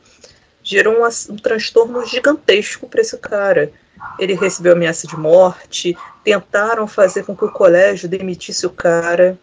[0.62, 3.72] gerou um, um transtorno gigantesco para esse cara.
[4.18, 9.38] Ele recebeu ameaça de morte, tentaram fazer com que o colégio demitisse o cara.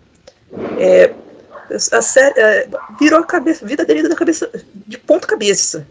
[0.80, 1.14] É,
[1.92, 2.68] a série, é,
[3.00, 5.86] virou a cabeça, vida dele da cabeça de ponta cabeça.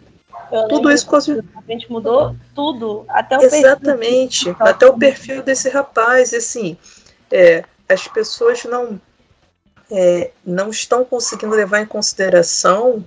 [0.50, 1.32] Eu Tudo isso quase.
[1.32, 4.66] A gente mudou tudo, até o Exatamente, perfil.
[4.66, 6.32] até o perfil desse rapaz.
[6.32, 6.76] Assim,
[7.30, 9.00] é, as pessoas não,
[9.90, 13.04] é, não estão conseguindo levar em consideração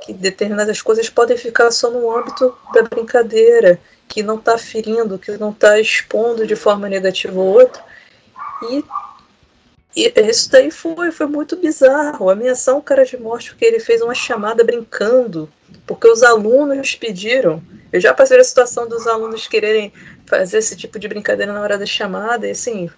[0.00, 5.36] que determinadas coisas podem ficar só no âmbito da brincadeira, que não está ferindo, que
[5.36, 7.82] não está expondo de forma negativa o outro.
[8.70, 8.84] E,
[10.06, 12.30] e isso daí foi, foi muito bizarro.
[12.30, 15.48] Ameaçar um cara de morte porque ele fez uma chamada brincando,
[15.86, 17.62] porque os alunos pediram.
[17.92, 19.92] Eu já passei a situação dos alunos quererem
[20.26, 22.90] fazer esse tipo de brincadeira na hora da chamada, e assim,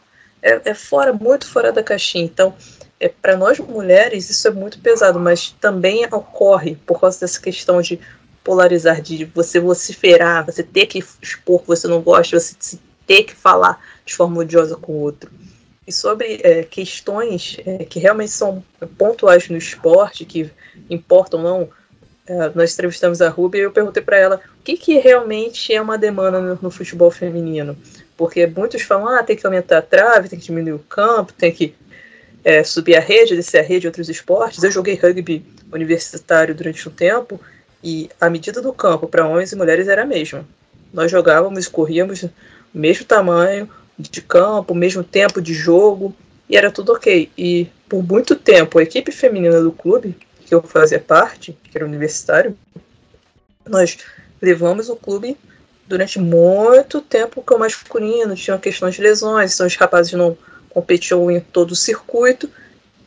[0.43, 2.25] é, é fora, muito fora da caixinha.
[2.25, 2.55] Então,
[2.99, 7.81] é, para nós mulheres, isso é muito pesado, mas também ocorre por causa dessa questão
[7.81, 7.99] de
[8.45, 13.35] polarizar, de você vociferar, você ter que expor que você não gosta, você ter que
[13.35, 15.31] falar de forma odiosa com o outro.
[15.87, 18.63] E sobre é, questões é, que realmente são
[18.99, 20.51] pontuais no esporte, que
[20.89, 21.69] importam ou não,
[22.27, 25.81] é, nós entrevistamos a Ruby e eu perguntei para ela o que, que realmente é
[25.81, 27.77] uma demanda no, no futebol feminino.
[28.17, 31.51] Porque muitos falam, ah, tem que aumentar a trave, tem que diminuir o campo, tem
[31.51, 31.75] que
[32.45, 34.63] é, subir a rede, descer a rede, outros esportes.
[34.63, 37.41] Eu joguei rugby universitário durante um tempo
[37.83, 40.47] e a medida do campo para homens e mulheres era a mesma.
[40.93, 42.31] Nós jogávamos, corríamos o
[42.75, 43.69] mesmo tamanho
[44.09, 46.15] de campo, mesmo tempo de jogo
[46.49, 47.31] e era tudo ok.
[47.39, 51.87] E por muito tempo a equipe feminina do clube, que eu fazia parte, que era
[51.87, 52.59] universitário,
[53.69, 53.99] nós
[54.43, 55.37] levamos o clube
[55.87, 60.37] durante muito tempo com o masculino, tinha questões de lesões, então os rapazes não
[60.69, 62.49] competiam em todo o circuito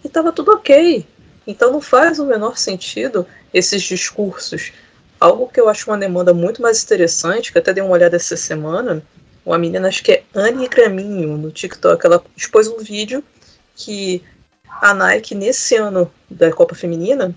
[0.04, 1.06] e estava tudo ok.
[1.46, 4.72] Então não faz o menor sentido esses discursos.
[5.20, 8.36] Algo que eu acho uma demanda muito mais interessante, que até dei uma olhada essa
[8.36, 9.04] semana,
[9.46, 13.24] uma menina, acho que é Anne Graminho, no TikTok, ela expôs um vídeo
[13.76, 14.24] que
[14.82, 17.36] a Nike, nesse ano da Copa Feminina,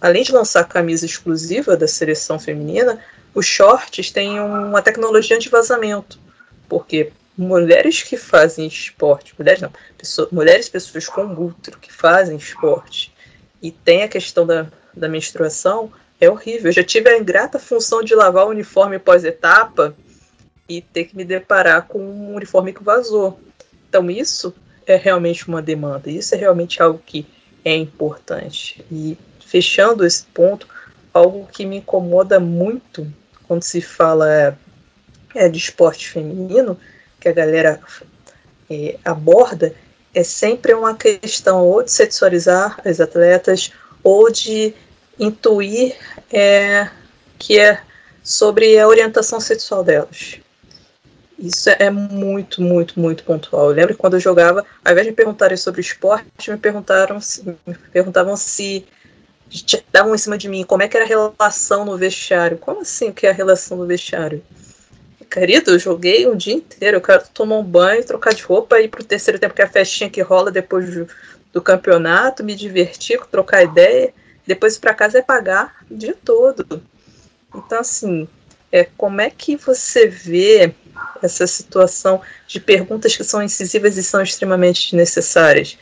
[0.00, 3.00] além de lançar a camisa exclusiva da seleção feminina,
[3.34, 6.18] os shorts têm uma tecnologia de vazamento.
[6.68, 13.12] Porque mulheres que fazem esporte, mulheres não, pessoas, mulheres pessoas com útero que fazem esporte
[13.60, 16.68] e tem a questão da, da menstruação, é horrível.
[16.68, 19.94] Eu já tive a ingrata função de lavar o uniforme pós-etapa
[20.68, 23.38] e ter que me deparar com um uniforme que vazou.
[23.88, 24.54] Então isso
[24.86, 27.26] é realmente uma demanda, isso é realmente algo que
[27.64, 28.84] é importante.
[28.90, 30.66] E fechando esse ponto,
[31.12, 33.10] algo que me incomoda muito
[33.46, 34.58] quando se fala
[35.34, 36.78] é, de esporte feminino,
[37.20, 37.80] que a galera
[38.70, 39.74] é, aborda,
[40.14, 44.74] é sempre uma questão ou de sexualizar as atletas ou de
[45.18, 45.96] intuir
[46.32, 46.88] é,
[47.38, 47.80] que é
[48.22, 50.43] sobre a orientação sexual delas.
[51.44, 53.68] Isso é muito, muito, muito pontual.
[53.68, 57.18] Eu lembro que quando eu jogava, ao invés de me perguntarem sobre esporte, me perguntaram
[57.66, 58.86] me perguntavam se
[59.92, 62.56] davam em cima de mim como é que era a relação no vestiário.
[62.56, 64.42] Como assim que é a relação no vestiário?
[65.30, 66.96] Querido, eu joguei um dia inteiro.
[66.96, 69.66] Eu quero tomar um banho, trocar de roupa e ir pro terceiro tempo, que é
[69.66, 71.06] a festinha que rola depois do,
[71.52, 74.14] do campeonato, me divertir, trocar ideia.
[74.46, 76.82] Depois ir pra casa é pagar o dia todo.
[77.54, 78.26] Então, assim,
[78.72, 80.74] é, como é que você vê
[81.22, 85.78] essa situação de perguntas que são incisivas e são extremamente necessárias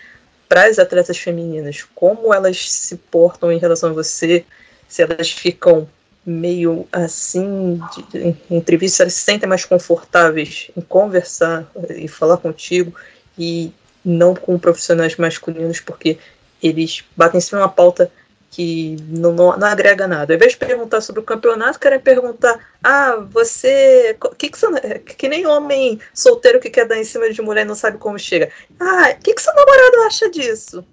[0.49, 1.87] para as atletas femininas?
[1.95, 4.45] Como elas se portam em relação a você?
[4.89, 5.89] Se elas ficam
[6.25, 7.81] meio assim,
[8.13, 12.95] de, em entrevista, eles se sentem mais confortáveis em conversar e falar contigo
[13.39, 13.73] e
[14.05, 16.19] não com profissionais masculinos, porque
[16.63, 18.11] eles batem em cima uma pauta
[18.53, 20.33] que não, não, não, agrega nada.
[20.33, 24.16] Ao invés de perguntar sobre o campeonato, querem perguntar: ah, você.
[24.39, 27.69] Que, que, você, que nem homem solteiro que quer dar em cima de mulher e
[27.69, 28.51] não sabe como chega.
[28.79, 30.85] Ah, o que, que seu namorado acha disso?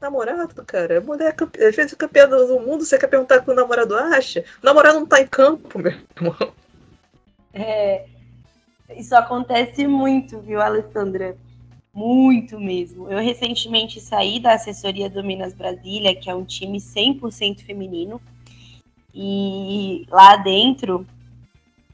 [0.00, 1.00] namorado, cara.
[1.00, 4.44] Mulher, às vezes, campeã do mundo, você quer perguntar o que o namorado acha?
[4.62, 6.52] O namorado não tá em campo, meu irmão.
[7.52, 8.06] É,
[8.96, 11.36] isso acontece muito, viu, Alessandra?
[11.92, 13.08] Muito mesmo.
[13.08, 18.20] Eu recentemente saí da assessoria do Minas Brasília, que é um time 100% feminino.
[19.12, 21.04] E lá dentro,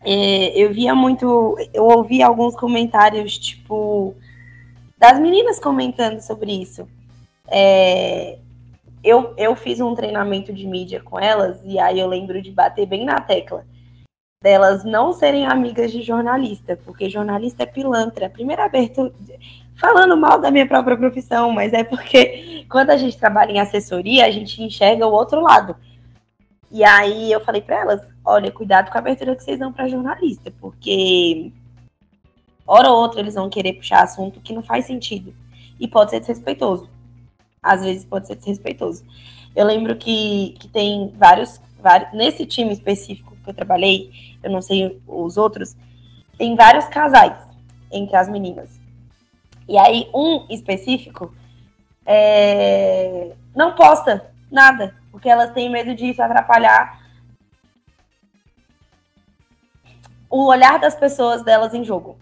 [0.02, 1.56] é, eu via muito.
[1.72, 4.14] Eu ouvi alguns comentários, tipo,
[4.98, 6.86] das meninas comentando sobre isso.
[7.48, 8.38] É,
[9.02, 12.86] eu, eu fiz um treinamento de mídia com elas, e aí eu lembro de bater
[12.86, 13.64] bem na tecla
[14.42, 18.30] delas não serem amigas de jornalista, porque jornalista é pilantra.
[18.30, 19.12] Primeira abertura,
[19.76, 24.26] falando mal da minha própria profissão, mas é porque quando a gente trabalha em assessoria,
[24.26, 25.76] a gente enxerga o outro lado.
[26.70, 29.88] E aí eu falei para elas, olha, cuidado com a abertura que vocês dão para
[29.88, 31.52] jornalista, porque
[32.66, 35.32] hora ou outra eles vão querer puxar assunto que não faz sentido
[35.78, 36.88] e pode ser desrespeitoso.
[37.62, 39.04] Às vezes pode ser desrespeitoso.
[39.54, 44.10] Eu lembro que, que tem vários, vários nesse time específico que eu trabalhei,
[44.42, 45.76] eu não sei os outros,
[46.36, 47.36] tem vários casais
[47.90, 48.75] entre as meninas.
[49.68, 51.34] E aí, um específico
[52.04, 57.04] é, não posta nada, porque elas têm medo disso atrapalhar
[60.28, 62.16] o olhar das pessoas delas em jogo.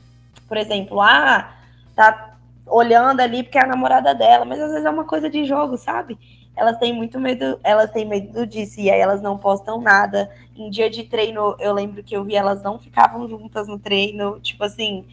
[0.47, 1.55] Por exemplo, ah,
[1.95, 5.45] tá olhando ali porque é a namorada dela, mas às vezes é uma coisa de
[5.45, 6.19] jogo, sabe?
[6.57, 10.31] elas têm muito medo, elas têm medo disso, e aí elas não postam nada.
[10.57, 14.39] Em dia de treino, eu lembro que eu vi elas não ficavam juntas no treino,
[14.41, 15.05] tipo assim,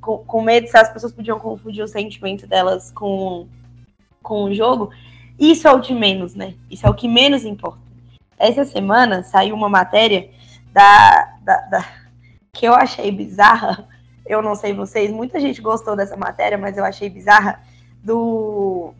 [0.00, 3.46] com, com medo se as pessoas podiam confundir o sentimento delas com,
[4.22, 4.90] com o jogo.
[5.38, 6.54] Isso é o de menos, né?
[6.70, 7.80] Isso é o que menos importa.
[8.38, 10.30] Essa semana saiu uma matéria
[10.72, 11.84] da, da, da
[12.52, 13.88] que eu achei bizarra.
[14.26, 17.62] Eu não sei vocês, muita gente gostou dessa matéria, mas eu achei bizarra
[18.02, 18.94] do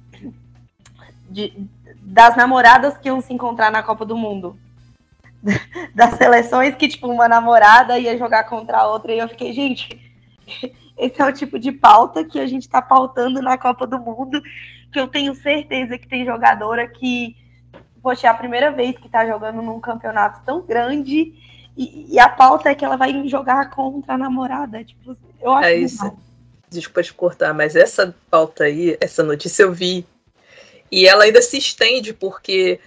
[1.30, 1.68] de,
[2.02, 4.58] das namoradas que iam se encontrar na Copa do Mundo.
[5.94, 9.12] Das seleções que, tipo, uma namorada ia jogar contra a outra.
[9.12, 9.88] E eu fiquei, gente,
[11.00, 14.42] esse é o tipo de pauta que a gente tá pautando na Copa do Mundo.
[14.92, 17.36] Que eu tenho certeza que tem jogadora que,
[18.02, 21.34] poxa, é a primeira vez que tá jogando num campeonato tão grande.
[21.76, 24.84] E, e a pauta é que ela vai jogar contra a namorada.
[24.84, 26.16] Tipo, eu acho é isso.
[26.68, 30.06] Desculpa te cortar, mas essa pauta aí, essa notícia eu vi
[30.90, 32.80] e ela ainda se estende porque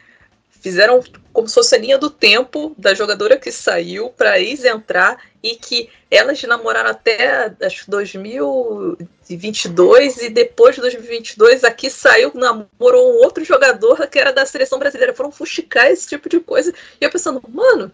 [0.64, 1.04] fizeram
[1.34, 5.58] como se fosse a linha do tempo da jogadora que saiu para ex entrar e
[5.58, 13.44] que elas namoraram até acho 2022 e depois de 2022 aqui saiu, namorou um outro
[13.44, 15.14] jogador que era da seleção brasileira.
[15.14, 16.74] Foram fuxicar esse tipo de coisa.
[17.02, 17.92] E eu pensando, mano,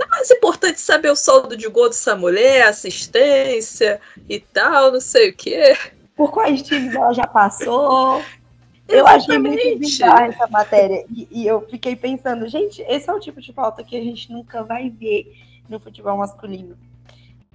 [0.00, 5.30] é mais importante saber o saldo de gol dessa mulher, assistência e tal, não sei
[5.30, 5.76] o quê.
[6.16, 8.20] Por quais times ela já passou?
[8.88, 11.04] Eu achei muito bizarra essa matéria.
[11.10, 14.32] E, e, eu fiquei pensando, gente, esse é o tipo de pauta que a gente
[14.32, 15.30] nunca vai ver
[15.68, 16.74] no futebol masculino.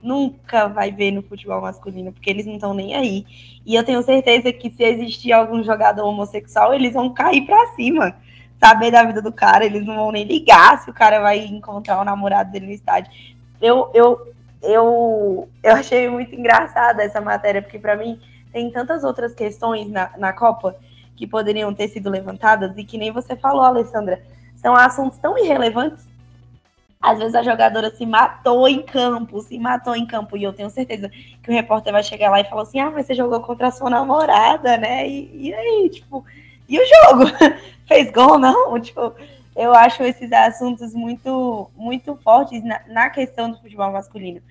[0.02, 3.26] Nunca vai ver no futebol masculino, porque eles não estão nem aí.
[3.66, 8.16] E eu tenho certeza que se existir algum jogador homossexual, eles vão cair pra cima.
[8.64, 12.00] Saber da vida do cara, eles não vão nem ligar se o cara vai encontrar
[12.00, 13.12] o namorado dele no estádio.
[13.60, 18.20] Eu, eu, eu, eu achei muito engraçada essa matéria, porque para mim
[18.52, 20.76] tem tantas outras questões na, na Copa
[21.16, 24.22] que poderiam ter sido levantadas e que nem você falou, Alessandra,
[24.56, 26.08] são assuntos tão irrelevantes.
[27.02, 30.70] Às vezes a jogadora se matou em campo, se matou em campo, e eu tenho
[30.70, 33.68] certeza que o repórter vai chegar lá e falar assim: ah, mas você jogou contra
[33.68, 35.06] a sua namorada, né?
[35.06, 36.24] E, e aí, tipo,
[36.68, 37.26] e o jogo?
[37.86, 38.80] Fez gol, não?
[38.80, 39.14] Tipo,
[39.54, 44.42] eu acho esses assuntos muito, muito fortes na, na questão do futebol masculino.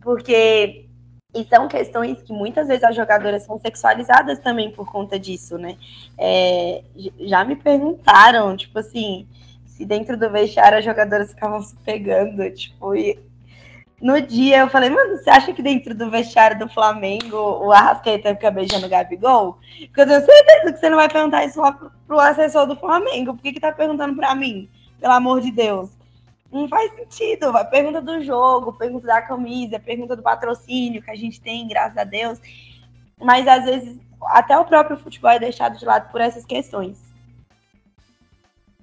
[0.00, 0.86] Porque
[1.34, 5.76] e são questões que muitas vezes as jogadoras são sexualizadas também por conta disso, né?
[6.16, 6.82] É,
[7.20, 9.26] já me perguntaram, tipo assim,
[9.64, 13.18] se dentro do vestiário as jogadoras ficavam se pegando, tipo, e
[14.00, 18.34] no dia eu falei, mano, você acha que dentro do vestiário do Flamengo o Arrascaeta
[18.34, 19.58] fica beijando o Gabigol?
[19.86, 22.76] Porque eu tenho certeza que você não vai perguntar isso lá pro, pro assessor do
[22.76, 23.34] Flamengo.
[23.34, 24.68] Por que, que tá perguntando pra mim?
[25.00, 25.90] Pelo amor de Deus
[26.54, 27.46] não faz sentido.
[27.48, 31.98] A pergunta do jogo, pergunta da camisa, pergunta do patrocínio que a gente tem, graças
[31.98, 32.38] a Deus.
[33.20, 36.96] Mas às vezes até o próprio futebol é deixado de lado por essas questões.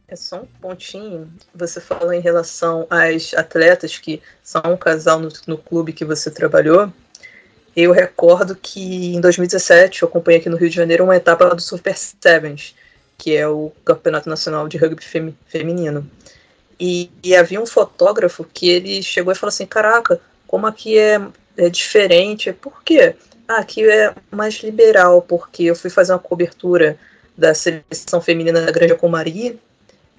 [0.08, 1.32] É só um pontinho.
[1.56, 6.30] Você falou em relação às atletas que são um casal no, no clube que você
[6.30, 6.92] trabalhou.
[7.74, 11.62] Eu recordo que em 2017 eu acompanhei aqui no Rio de Janeiro uma etapa do
[11.62, 12.76] Super Sevens,
[13.18, 15.02] que é o Campeonato Nacional de Rugby
[15.46, 16.06] Feminino.
[16.84, 21.22] E, e, havia um fotógrafo que ele chegou e falou assim: Caraca, como aqui é,
[21.56, 22.52] é diferente.
[22.52, 23.16] Por quê?
[23.48, 26.98] Ah, aqui é mais liberal, porque eu fui fazer uma cobertura
[27.38, 29.60] da seleção feminina da Grande Comari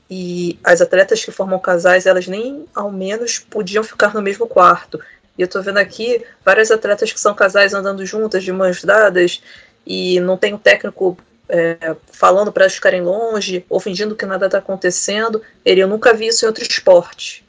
[0.08, 5.00] e as atletas que formam casais, elas nem ao menos podiam ficar no mesmo quarto.
[5.36, 9.42] E eu tô vendo aqui várias atletas que são casais andando juntas, de mãos dadas,
[9.84, 11.18] e não tem um técnico
[11.52, 15.42] é, falando para elas ficarem longe, ou fingindo que nada tá acontecendo.
[15.62, 17.44] Ele, eu nunca vi isso em outro esporte.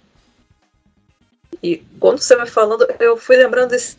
[1.64, 3.98] E quando você vai falando, eu fui lembrando desse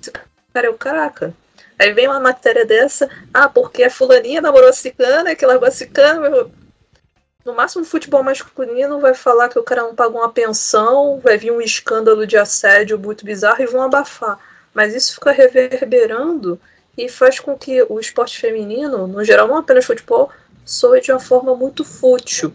[0.52, 1.32] cara, eu, caraca.
[1.78, 5.70] Aí vem uma matéria dessa, ah, porque a fulaninha namorou a cicana, que largou a
[5.70, 6.50] cicana.
[7.42, 11.50] No máximo, futebol masculino vai falar que o cara não pagou uma pensão, vai vir
[11.50, 14.38] um escândalo de assédio muito bizarro e vão abafar.
[14.74, 16.60] Mas isso fica reverberando
[16.96, 20.30] e faz com que o esporte feminino, no geral, não apenas futebol,
[20.64, 22.52] soe de uma forma muito fútil.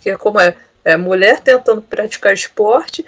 [0.00, 3.04] Que é como é, é mulher tentando praticar esporte,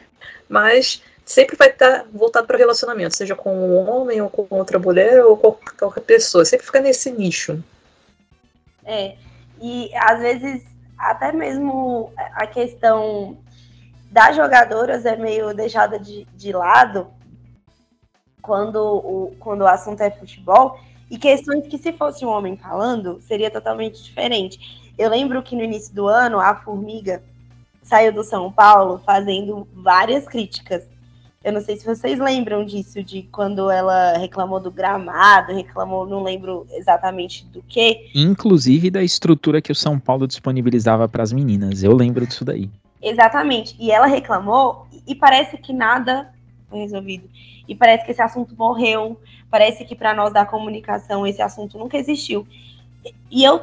[0.48, 5.24] mas sempre vai estar voltado para relacionamento, seja com um homem ou com outra mulher
[5.24, 6.44] ou com qualquer pessoa.
[6.44, 7.62] Sempre fica nesse nicho.
[8.84, 9.16] É,
[9.60, 10.62] e às vezes
[10.98, 13.38] até mesmo a questão
[14.10, 17.08] das jogadoras é meio deixada de, de lado
[18.44, 20.78] quando o, quando o assunto é futebol,
[21.10, 24.90] e questões que se fosse um homem falando, seria totalmente diferente.
[24.96, 27.22] Eu lembro que no início do ano, a Formiga
[27.82, 30.86] saiu do São Paulo fazendo várias críticas
[31.44, 36.22] eu não sei se vocês lembram disso, de quando ela reclamou do gramado, reclamou, não
[36.22, 38.10] lembro exatamente do que.
[38.14, 41.82] Inclusive da estrutura que o São Paulo disponibilizava para as meninas.
[41.82, 42.70] Eu lembro disso daí.
[43.02, 43.76] Exatamente.
[43.78, 46.32] E ela reclamou e parece que nada
[46.68, 47.28] foi resolvido.
[47.68, 49.20] E parece que esse assunto morreu.
[49.50, 52.46] Parece que para nós da comunicação esse assunto nunca existiu.
[53.30, 53.62] E eu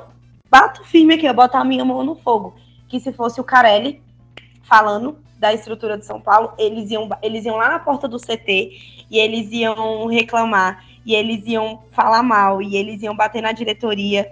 [0.50, 2.56] bato firme aqui, eu boto a minha mão no fogo.
[2.88, 4.02] Que se fosse o Carelli
[4.64, 9.06] falando da estrutura de São Paulo, eles iam, eles iam lá na porta do CT
[9.10, 14.32] e eles iam reclamar, e eles iam falar mal, e eles iam bater na diretoria.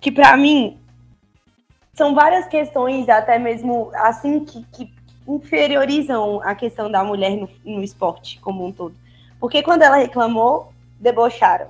[0.00, 0.78] Que para mim
[1.92, 4.93] são várias questões, até mesmo assim, que, que
[5.26, 8.94] inferiorizam a questão da mulher no, no esporte como um todo.
[9.40, 11.68] Porque quando ela reclamou, debocharam.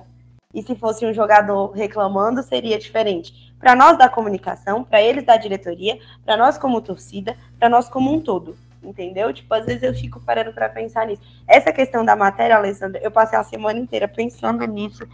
[0.53, 5.37] E se fosse um jogador reclamando, seria diferente para nós da comunicação, para eles da
[5.37, 8.55] diretoria, para nós como torcida, para nós como um todo.
[8.83, 9.33] Entendeu?
[9.33, 11.21] Tipo, às vezes eu fico parando para pensar nisso.
[11.47, 15.07] Essa questão da matéria, Alessandra, eu passei a semana inteira pensando nisso,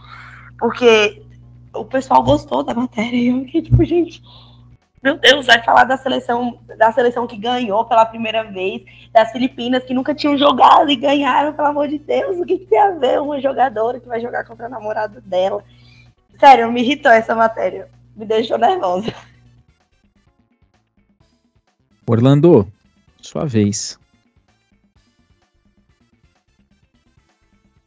[0.58, 1.22] porque
[1.74, 3.16] o pessoal gostou da matéria.
[3.16, 4.22] E eu fiquei, tipo, gente,
[5.02, 9.82] meu Deus, vai falar da seleção, da seleção que ganhou pela primeira vez, das Filipinas
[9.84, 12.90] que nunca tinham jogado e ganharam, pelo amor de Deus, o que, que tem a
[12.92, 15.64] ver uma jogadora que vai jogar contra o namorado dela?
[16.38, 19.12] Sério, me irritou essa matéria me deixou nervosa.
[22.06, 22.70] Orlando,
[23.20, 23.98] sua vez.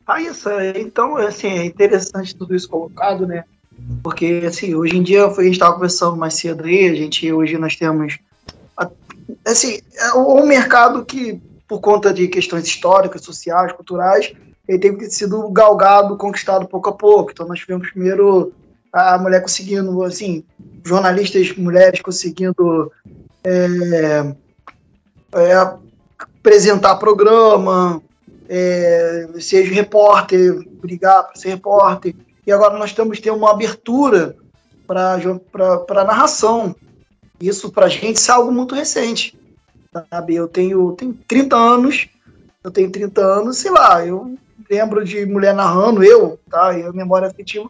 [0.07, 3.43] Ah, isso, então, assim, é interessante tudo isso colocado, né?
[4.01, 7.57] Porque, assim, hoje em dia, a gente estava conversando mais cedo aí, a gente, hoje
[7.57, 8.17] nós temos,
[9.45, 14.33] assim, é um mercado que, por conta de questões históricas, sociais, culturais,
[14.67, 17.31] ele tem sido galgado, conquistado pouco a pouco.
[17.31, 18.53] Então, nós tivemos primeiro
[18.91, 20.43] a mulher conseguindo, assim,
[20.83, 22.91] jornalistas mulheres conseguindo
[23.43, 24.33] é,
[25.33, 25.53] é,
[26.17, 28.01] apresentar programa,
[28.47, 32.15] é, seja repórter, brigar para ser repórter.
[32.45, 34.35] E agora nós estamos tendo uma abertura
[34.85, 36.75] para narração.
[37.39, 39.37] Isso para a gente é algo muito recente.
[40.09, 40.35] Sabe?
[40.35, 42.07] Eu tenho, tenho 30 anos,
[42.63, 44.37] eu tenho 30 anos, sei lá, eu
[44.69, 46.77] lembro de mulher narrando, eu, tá?
[46.77, 47.69] E a memória afetiva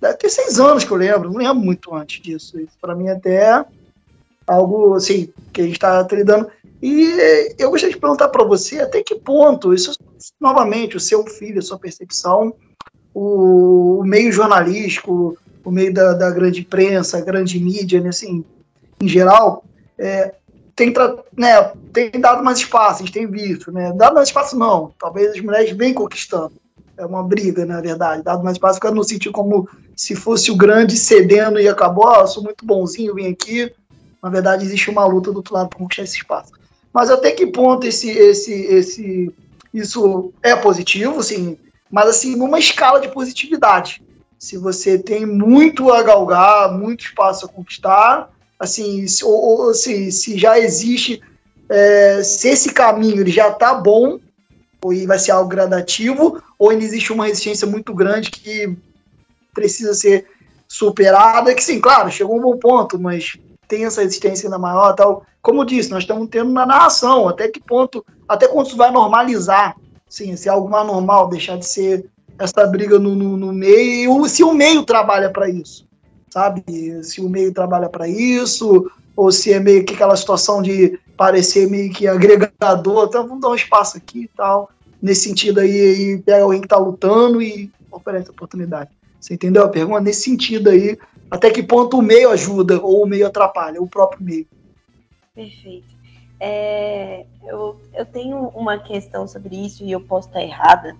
[0.00, 2.58] deve ter seis anos que eu lembro, não lembro muito antes disso.
[2.58, 3.64] Isso para mim até é
[4.46, 6.50] algo assim que a gente está lidando.
[6.82, 9.92] E eu gostaria de perguntar para você até que ponto isso,
[10.40, 12.54] novamente, o seu filho, a sua percepção,
[13.14, 18.44] o, o meio jornalístico, o meio da, da, grande imprensa, grande mídia, né, assim,
[19.00, 19.64] em geral,
[19.98, 20.34] é,
[20.74, 20.92] tem,
[21.36, 23.92] né, tem dado mais espaço, a gente tem visto, né?
[23.94, 26.52] Dado mais espaço não, talvez as mulheres vêm conquistando
[27.00, 28.22] é uma briga, na verdade.
[28.22, 32.20] Dado mais espaço, fica no sentido como se fosse o grande cedendo e acabou, oh,
[32.20, 33.72] eu sou muito bonzinho, vim aqui.
[34.22, 36.52] Na verdade, existe uma luta do outro lado para conquistar esse espaço.
[36.92, 39.34] Mas até que ponto esse, esse, esse,
[39.72, 41.56] isso é positivo, sim,
[41.90, 44.02] mas assim, numa escala de positividade.
[44.38, 50.10] Se você tem muito a galgar, muito espaço a conquistar, assim, se, ou, ou se,
[50.12, 51.22] se já existe,
[51.68, 54.18] é, se esse caminho ele já está bom,
[54.82, 58.74] ou vai ser algo gradativo, ou ainda existe uma resistência muito grande que
[59.52, 60.26] precisa ser
[60.66, 63.36] superada, que sim, claro, chegou um bom ponto, mas
[63.68, 65.24] tem essa resistência ainda maior tal.
[65.42, 68.90] Como eu disse, nós estamos tendo na narração, até que ponto, até quando isso vai
[68.90, 69.76] normalizar,
[70.10, 72.04] sim, se é algo mais normal, deixar de ser
[72.38, 75.86] essa briga no, no, no meio, se o meio trabalha para isso,
[76.28, 76.62] sabe?
[77.02, 81.68] Se o meio trabalha para isso, ou se é meio que aquela situação de parecer
[81.70, 84.70] meio que agregador, então vamos dar um espaço aqui e tal.
[85.00, 88.90] nesse sentido aí, pega alguém que está lutando e oferece oportunidade.
[89.20, 90.00] Você entendeu a pergunta?
[90.00, 90.98] Nesse sentido aí,
[91.30, 94.46] até que ponto o meio ajuda ou o meio atrapalha, o próprio meio.
[95.34, 95.99] Perfeito.
[96.40, 100.96] É, eu, eu tenho uma questão sobre isso e eu posso estar errada.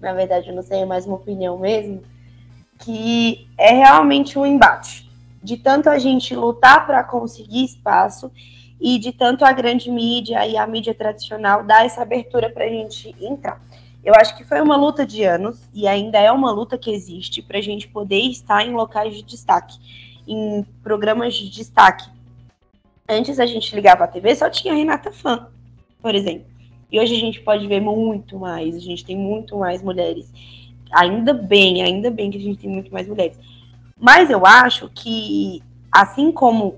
[0.00, 2.02] Na verdade, eu não sei, é mais uma opinião mesmo.
[2.78, 5.08] Que é realmente um embate.
[5.42, 8.32] De tanto a gente lutar para conseguir espaço
[8.80, 12.68] e de tanto a grande mídia e a mídia tradicional dar essa abertura para a
[12.68, 13.60] gente entrar.
[14.04, 17.40] Eu acho que foi uma luta de anos e ainda é uma luta que existe
[17.40, 19.78] para a gente poder estar em locais de destaque,
[20.26, 22.13] em programas de destaque.
[23.08, 25.48] Antes a gente ligava a TV, só tinha Renata Fã,
[26.00, 26.46] por exemplo.
[26.90, 30.32] E hoje a gente pode ver muito mais, a gente tem muito mais mulheres.
[30.90, 33.38] Ainda bem, ainda bem que a gente tem muito mais mulheres.
[33.98, 35.62] Mas eu acho que,
[35.92, 36.76] assim como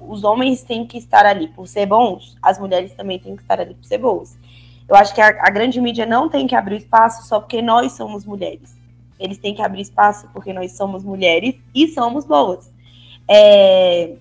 [0.00, 3.60] os homens têm que estar ali por ser bons, as mulheres também têm que estar
[3.60, 4.36] ali por ser boas.
[4.88, 7.92] Eu acho que a, a grande mídia não tem que abrir espaço só porque nós
[7.92, 8.76] somos mulheres.
[9.20, 12.72] Eles têm que abrir espaço porque nós somos mulheres e somos boas.
[13.28, 14.14] É,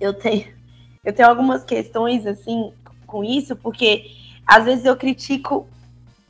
[0.00, 0.59] eu tenho
[1.04, 2.72] eu tenho algumas questões assim
[3.06, 4.10] com isso, porque
[4.46, 5.66] às vezes eu critico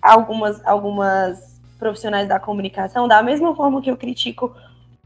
[0.00, 4.54] algumas algumas profissionais da comunicação da mesma forma que eu critico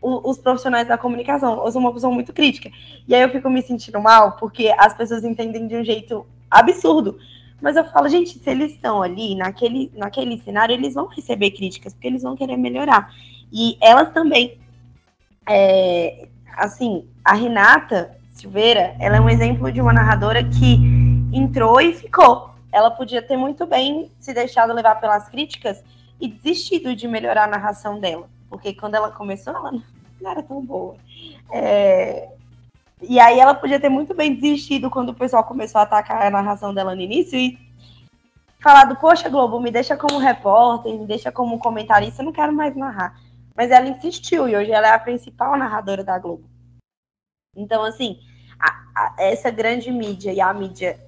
[0.05, 1.65] os profissionais da comunicação.
[1.65, 2.71] Eu sou uma pessoa muito crítica.
[3.09, 7.19] E aí eu fico me sentindo mal porque as pessoas entendem de um jeito absurdo.
[7.61, 11.95] Mas eu falo, gente, se eles estão ali naquele, naquele cenário, eles vão receber críticas,
[11.95, 13.11] porque eles vão querer melhorar.
[13.51, 14.59] E elas também.
[15.49, 20.77] É, assim, a Renata Silveira, ela é um exemplo de uma narradora que
[21.33, 22.51] entrou e ficou.
[22.71, 25.83] Ela podia ter muito bem se deixado levar pelas críticas
[26.21, 28.29] e desistido de melhorar a narração dela.
[28.51, 30.97] Porque quando ela começou, ela não era tão boa.
[31.51, 32.29] É,
[33.01, 36.31] e aí ela podia ter muito bem desistido quando o pessoal começou a atacar a
[36.31, 37.59] narração dela no início e
[38.61, 42.75] falado, poxa, Globo, me deixa como repórter, me deixa como comentarista, eu não quero mais
[42.75, 43.21] narrar.
[43.55, 46.54] Mas ela insistiu e hoje ela é a principal narradora da Globo.
[47.57, 48.19] Então, assim,
[48.59, 50.99] a, a, essa grande mídia e a mídia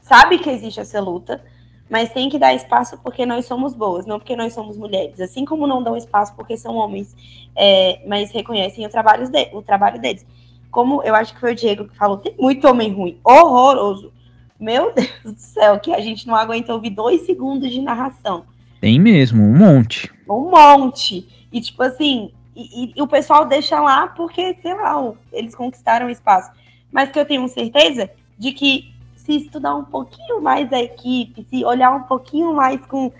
[0.00, 1.42] sabe que existe essa luta,
[1.88, 5.20] mas tem que dar espaço porque nós somos boas, não porque nós somos mulheres.
[5.20, 7.14] Assim como não dão espaço porque são homens,
[7.56, 10.24] é, mas reconhecem o trabalho, de, o trabalho deles
[10.70, 14.12] como eu acho que foi o Diego que falou, tem muito homem ruim, horroroso.
[14.58, 18.44] Meu Deus do céu, que a gente não aguenta ouvir dois segundos de narração.
[18.80, 20.10] Tem mesmo, um monte.
[20.28, 21.26] Um monte.
[21.52, 26.10] E tipo assim, e, e, e o pessoal deixa lá porque, sei lá, eles conquistaram
[26.10, 26.50] espaço.
[26.90, 31.64] Mas que eu tenho certeza de que se estudar um pouquinho mais a equipe, se
[31.64, 33.12] olhar um pouquinho mais com,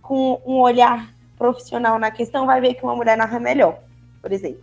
[0.00, 3.78] com um olhar profissional na questão, vai ver que uma mulher narra melhor,
[4.22, 4.62] por exemplo.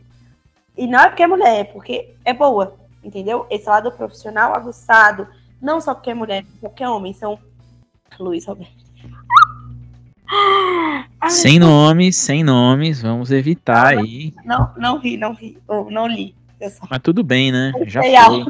[0.77, 3.45] E não é porque é mulher, é porque é boa, entendeu?
[3.49, 5.27] Esse lado profissional aguçado,
[5.61, 7.37] não só porque é mulher, porque é homem, são
[8.19, 8.82] Luiz Roberto.
[11.29, 14.33] sem nomes, sem nomes, vamos evitar não, aí.
[14.45, 16.35] Não, não ri, não ri, ou não li.
[16.69, 16.85] Só...
[16.89, 17.71] Mas tudo bem, né?
[17.85, 18.45] Já foi.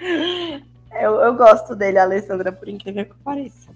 [1.00, 3.70] eu, eu gosto dele, Alessandra, por incrível que pareça.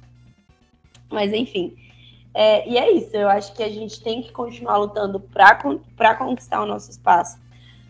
[1.10, 1.74] Mas enfim.
[2.34, 6.62] É, e é isso, eu acho que a gente tem que continuar lutando para conquistar
[6.62, 7.38] o nosso espaço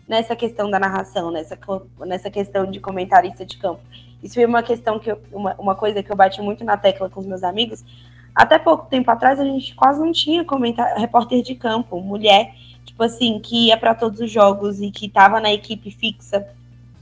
[0.07, 1.57] nessa questão da narração, nessa,
[1.99, 3.81] nessa questão de comentarista de campo.
[4.23, 7.09] Isso foi uma questão que eu, uma, uma coisa que eu bati muito na tecla
[7.09, 7.85] com os meus amigos.
[8.33, 12.53] Até pouco tempo atrás a gente quase não tinha comentar, repórter de campo, mulher,
[12.85, 16.47] tipo assim, que ia para todos os jogos e que estava na equipe fixa.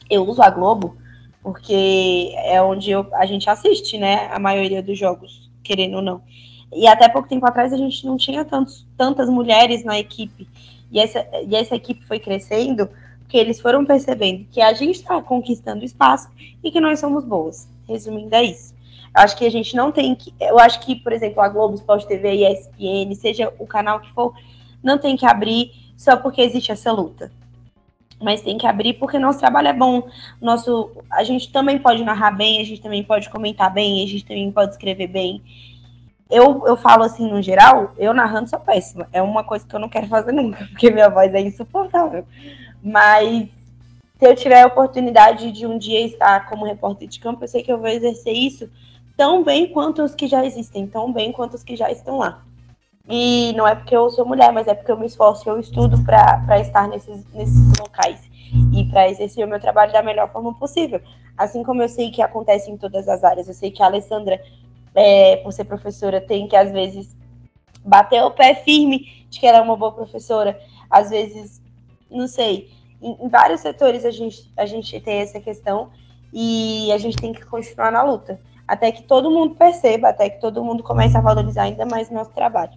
[0.10, 0.98] Eu uso a Globo
[1.44, 6.22] porque é onde eu, a gente assiste, né, a maioria dos jogos, querendo ou não.
[6.74, 10.48] E até pouco tempo atrás a gente não tinha tantos, tantas mulheres na equipe.
[10.92, 12.90] E essa, e essa equipe foi crescendo
[13.20, 16.30] porque eles foram percebendo que a gente está conquistando espaço
[16.64, 17.68] e que nós somos boas.
[17.88, 18.74] Resumindo, é isso.
[19.18, 20.34] Acho que a gente não tem que.
[20.40, 24.34] Eu acho que, por exemplo, a Globo Esporte TV ESPN, seja o canal que for,
[24.84, 27.32] não tem que abrir só porque existe essa luta.
[28.22, 30.08] Mas tem que abrir porque nosso trabalho é bom.
[30.42, 34.26] Nosso, a gente também pode narrar bem, a gente também pode comentar bem, a gente
[34.26, 35.42] também pode escrever bem
[36.30, 39.08] eu, eu falo assim, no geral, eu narrando sou péssima.
[39.12, 42.26] É uma coisa que eu não quero fazer nunca, porque minha voz é insuportável.
[42.84, 43.48] Mas
[44.20, 47.64] se eu tiver a oportunidade de um dia estar como repórter de campo, eu sei
[47.64, 48.70] que eu vou exercer isso
[49.18, 52.44] tão bem quanto os que já existem, tão bem quanto os que já estão lá.
[53.10, 56.02] E não é porque eu sou mulher, mas é porque eu me esforço, eu estudo
[56.04, 58.22] para estar nesses, nesses locais
[58.74, 61.02] e para exercer o meu trabalho da melhor forma possível.
[61.38, 64.42] Assim como eu sei que acontece em todas as áreas, eu sei que a Alessandra
[64.94, 67.16] é, por ser professora, tem que, às vezes,
[67.86, 70.60] bater o pé firme de que ela é uma boa professora.
[70.90, 71.62] Às vezes,
[72.10, 72.70] não sei,
[73.02, 75.92] em, em vários setores a gente, a gente tem essa questão
[76.34, 78.42] e a gente tem que continuar na luta.
[78.68, 82.14] Até que todo mundo perceba, até que todo mundo comece a valorizar ainda mais o
[82.14, 82.74] nosso trabalho.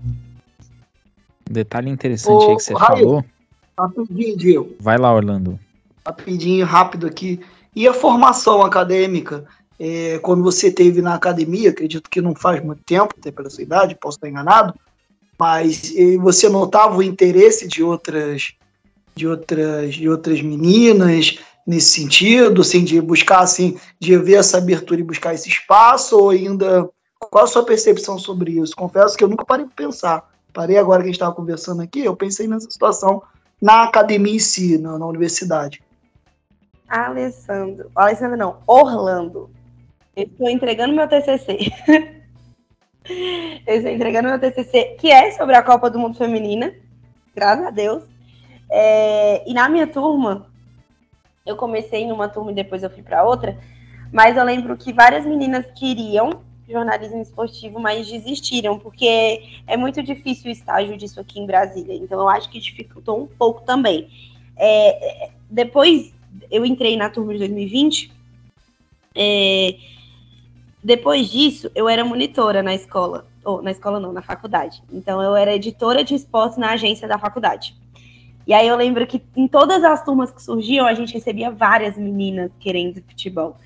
[1.49, 2.99] Um detalhe interessante aí que você Ô, Raio.
[2.99, 3.25] falou.
[3.79, 4.77] Rapidinho, Diego.
[4.79, 5.59] Vai lá, Orlando.
[6.07, 7.41] Rapidinho, rápido aqui.
[7.75, 9.45] E a formação acadêmica?
[9.79, 13.63] É, quando você teve na academia, acredito que não faz muito tempo, até pela sua
[13.63, 14.75] idade, posso estar enganado,
[15.39, 18.53] mas você notava o interesse de outras,
[19.15, 21.39] de outras, de outras meninas
[21.71, 26.31] nesse sentido, assim, de buscar, assim, de ver essa abertura e buscar esse espaço, ou
[26.31, 26.89] ainda
[27.19, 28.75] qual a sua percepção sobre isso?
[28.75, 30.29] Confesso que eu nunca parei para pensar.
[30.53, 33.23] Parei agora que a gente estava conversando aqui, eu pensei nessa situação
[33.63, 35.81] na academia em si, na, na universidade.
[36.89, 37.89] Alessandro.
[37.95, 39.49] Alessandro não, Orlando.
[40.17, 41.73] Estou entregando meu TCC.
[43.65, 46.75] eu estou entregando meu TCC, que é sobre a Copa do Mundo Feminina.
[47.33, 48.03] Graças a Deus.
[48.69, 50.50] É, e na minha turma,
[51.51, 53.59] eu comecei numa turma e depois eu fui para outra,
[54.13, 60.49] mas eu lembro que várias meninas queriam jornalismo esportivo, mas desistiram, porque é muito difícil
[60.49, 61.95] o estágio disso aqui em Brasília.
[61.95, 64.09] Então eu acho que dificultou um pouco também.
[64.57, 66.13] É, depois
[66.51, 68.13] eu entrei na turma de 2020.
[69.15, 69.77] é,
[70.83, 73.27] depois disso, eu era monitora na escola.
[73.45, 74.83] Ou na escola não, na faculdade.
[74.93, 77.77] Então eu era editora de esportes na agência da faculdade.
[78.51, 81.97] E aí eu lembro que em todas as turmas que surgiam, a gente recebia várias
[81.97, 83.57] meninas querendo futebol.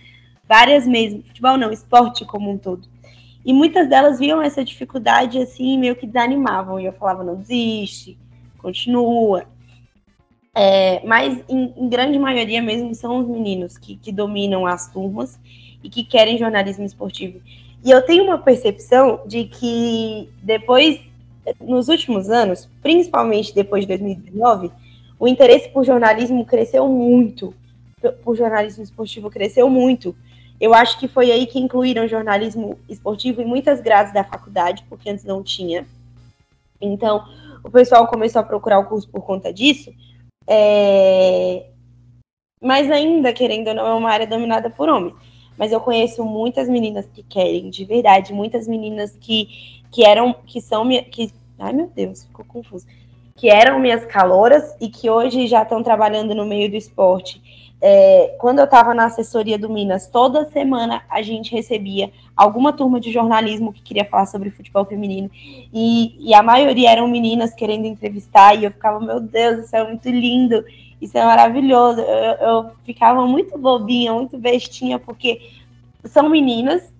[0.46, 1.22] Várias mesmo.
[1.22, 2.86] Futebol não, esporte como um todo.
[3.46, 6.78] E muitas delas viam essa dificuldade assim, meio que desanimavam.
[6.78, 8.18] E eu falava, não desiste,
[8.58, 9.46] continua.
[10.54, 15.40] É, mas em, em grande maioria mesmo são os meninos que, que dominam as turmas
[15.82, 17.40] e que querem jornalismo esportivo.
[17.82, 21.00] E eu tenho uma percepção de que depois,
[21.60, 24.70] nos últimos anos, principalmente depois de 2019,
[25.18, 27.54] o interesse por jornalismo cresceu muito.
[28.22, 30.14] Por jornalismo esportivo cresceu muito.
[30.60, 35.10] Eu acho que foi aí que incluíram jornalismo esportivo em muitas grades da faculdade, porque
[35.10, 35.86] antes não tinha.
[36.80, 37.24] Então,
[37.62, 39.92] o pessoal começou a procurar o curso por conta disso.
[40.46, 41.66] É...
[42.60, 45.14] Mas ainda, querendo ou não, é uma área dominada por homens.
[45.56, 50.60] Mas eu conheço muitas meninas que querem, de verdade, muitas meninas que, que eram, que
[50.60, 52.84] são, que, ai meu Deus, ficou confuso,
[53.36, 57.40] que eram minhas caloras e que hoje já estão trabalhando no meio do esporte.
[57.80, 62.98] É, quando eu estava na assessoria do Minas, toda semana a gente recebia alguma turma
[62.98, 65.30] de jornalismo que queria falar sobre futebol feminino.
[65.72, 69.84] E, e a maioria eram meninas querendo entrevistar, e eu ficava, meu Deus, isso é
[69.84, 70.64] muito lindo,
[71.00, 72.00] isso é maravilhoso.
[72.00, 75.40] Eu, eu ficava muito bobinha, muito bestinha, porque
[76.04, 76.93] são meninas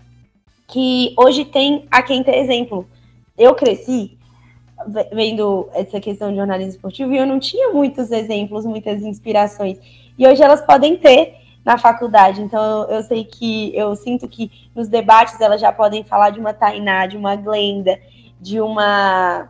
[0.67, 2.89] que hoje tem a quem ter exemplo.
[3.37, 4.17] Eu cresci
[4.87, 9.79] ve- vendo essa questão de jornalismo esportivo e eu não tinha muitos exemplos, muitas inspirações.
[10.19, 12.43] E hoje elas podem ter na faculdade.
[12.43, 16.53] Então eu, sei que eu sinto que nos debates elas já podem falar de uma
[16.53, 17.99] Tainá, de uma Glenda,
[18.41, 19.49] de uma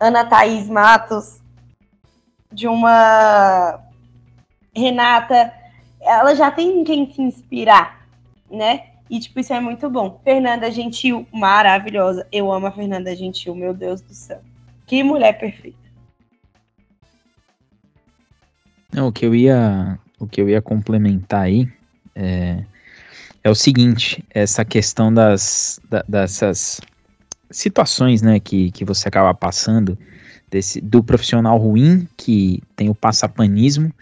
[0.00, 1.40] Ana Thaís Matos,
[2.52, 3.80] de uma
[4.74, 5.52] Renata.
[6.00, 8.06] Ela já tem em quem se inspirar,
[8.50, 8.93] né?
[9.14, 10.20] E, tipo, isso é muito bom.
[10.24, 12.26] Fernanda Gentil, maravilhosa.
[12.32, 14.40] Eu amo a Fernanda Gentil, meu Deus do céu.
[14.88, 15.78] Que mulher perfeita.
[18.92, 21.72] Não, o que eu ia, o que eu ia complementar aí
[22.12, 22.64] é,
[23.44, 26.80] é o seguinte, essa questão das, da- dessas
[27.52, 29.96] situações, né, que, que você acaba passando,
[30.50, 33.94] desse, do profissional ruim, que tem o passapanismo,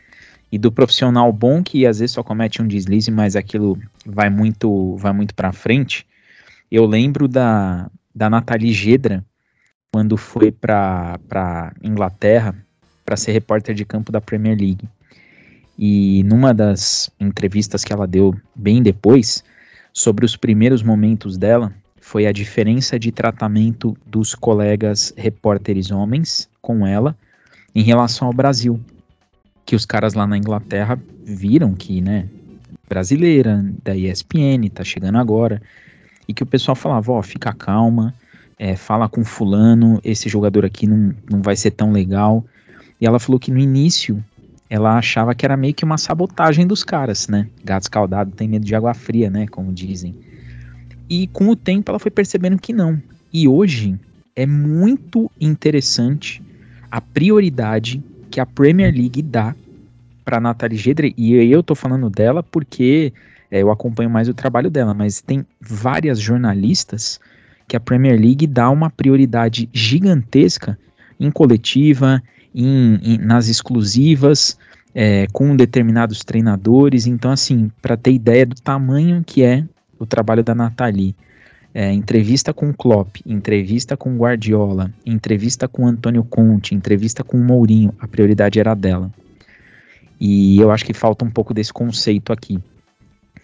[0.53, 4.95] e do profissional bom, que às vezes só comete um deslize, mas aquilo vai muito,
[4.99, 6.07] vai muito para frente.
[6.71, 9.25] Eu lembro da, da Nathalie Gedra,
[9.91, 12.55] quando foi para Inglaterra,
[13.03, 14.87] para ser repórter de campo da Premier League.
[15.79, 19.43] E numa das entrevistas que ela deu bem depois,
[19.91, 26.87] sobre os primeiros momentos dela, foi a diferença de tratamento dos colegas repórteres homens com
[26.87, 27.17] ela
[27.75, 28.79] em relação ao Brasil.
[29.65, 32.29] Que os caras lá na Inglaterra viram que, né,
[32.89, 35.63] brasileira, da ESPN, tá chegando agora,
[36.29, 38.15] e que o pessoal falava, ó, fica calma,
[38.59, 42.45] é, fala com fulano, esse jogador aqui não, não vai ser tão legal.
[43.01, 44.23] E ela falou que no início
[44.69, 47.49] ela achava que era meio que uma sabotagem dos caras, né?
[47.65, 49.47] Gato escaldado tem medo de água fria, né?
[49.47, 50.15] Como dizem.
[51.11, 53.03] E com o tempo ela foi percebendo que não.
[53.33, 53.99] E hoje
[54.35, 56.43] é muito interessante
[56.91, 58.03] a prioridade
[58.33, 59.55] que a Premier League dá
[60.25, 61.15] para Nathalie Gedre.
[61.19, 63.13] E eu tô falando dela porque
[63.51, 67.21] é, eu acompanho mais o trabalho dela, mas tem várias jornalistas
[67.69, 70.79] que a Premier League dá uma prioridade gigantesca
[71.21, 72.23] em coletiva,
[72.55, 74.59] em, em- nas exclusivas,
[74.95, 77.07] é, com determinados treinadores.
[77.07, 79.65] Então, assim, para ter ideia do tamanho que é
[79.99, 81.15] o trabalho da Nathalie.
[81.75, 88.07] É, entrevista com Klopp, entrevista com Guardiola, entrevista com Antônio Conte, entrevista com Mourinho, a
[88.07, 89.11] prioridade era dela.
[90.21, 92.59] E eu acho que falta um pouco desse conceito aqui.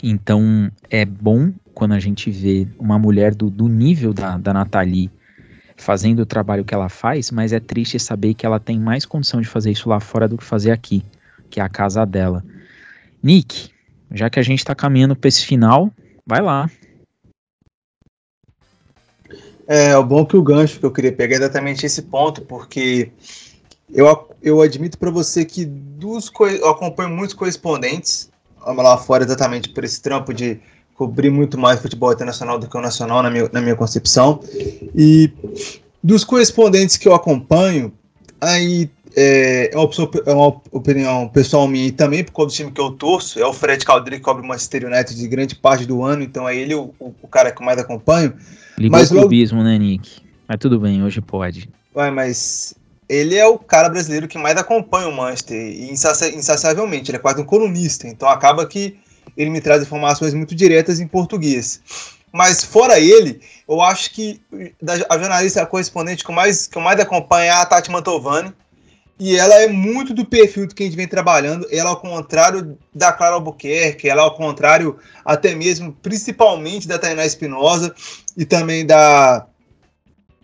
[0.03, 5.11] Então é bom quando a gente vê uma mulher do, do nível da, da Nathalie
[5.77, 9.41] fazendo o trabalho que ela faz, mas é triste saber que ela tem mais condição
[9.41, 11.03] de fazer isso lá fora do que fazer aqui,
[11.49, 12.45] que é a casa dela.
[13.23, 13.71] Nick,
[14.13, 15.93] já que a gente está caminhando para esse final,
[16.27, 16.71] vai lá.
[19.69, 23.13] É, o bom que o gancho que eu queria pegar é exatamente esse ponto, porque
[23.93, 28.31] eu, eu admito para você que dos eu acompanho muitos correspondentes
[28.67, 30.59] lá fora exatamente por esse trampo de
[30.95, 34.41] cobrir muito mais futebol internacional do que o nacional, na minha, na minha concepção.
[34.95, 35.31] E
[36.03, 37.93] dos correspondentes que eu acompanho,
[38.41, 38.91] aí
[39.21, 39.91] é, é, uma,
[40.27, 43.45] é uma opinião pessoal minha e também por causa do time que eu torço, é
[43.45, 46.55] o Fred Caldeira que cobre o Manchester United de grande parte do ano, então é
[46.55, 48.33] ele o, o cara que eu mais acompanho.
[48.79, 49.69] Ligou mas o clubismo, logo...
[49.69, 50.23] né, Nick?
[50.47, 51.69] Mas tudo bem, hoje pode.
[51.93, 52.75] Vai, mas
[53.09, 57.41] ele é o cara brasileiro que mais acompanha o Manchester, e insaciavelmente, ele é quase
[57.41, 58.97] um colunista, então acaba que
[59.37, 61.81] ele me traz informações muito diretas em português.
[62.33, 64.41] Mas fora ele, eu acho que
[65.09, 68.53] a jornalista correspondente que eu mais, que eu mais acompanho é a Tati Mantovani,
[69.19, 71.67] e ela é muito do perfil do que a gente vem trabalhando.
[71.73, 77.93] Ela, ao contrário da Clara Albuquerque, ela, ao contrário, até mesmo, principalmente da Tainá Espinosa
[78.37, 79.47] e também da,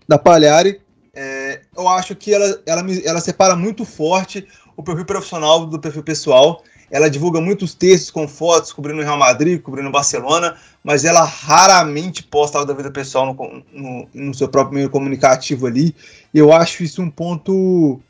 [0.08, 0.80] da Palhari,
[1.14, 4.44] é, eu acho que ela, ela, ela separa muito forte
[4.76, 6.64] o perfil profissional do perfil pessoal.
[6.90, 11.24] Ela divulga muitos textos com fotos cobrindo o Real Madrid, cobrindo o Barcelona, mas ela
[11.24, 15.94] raramente posta algo da vida pessoal no, no, no seu próprio meio comunicativo ali.
[16.32, 18.00] Eu acho isso um ponto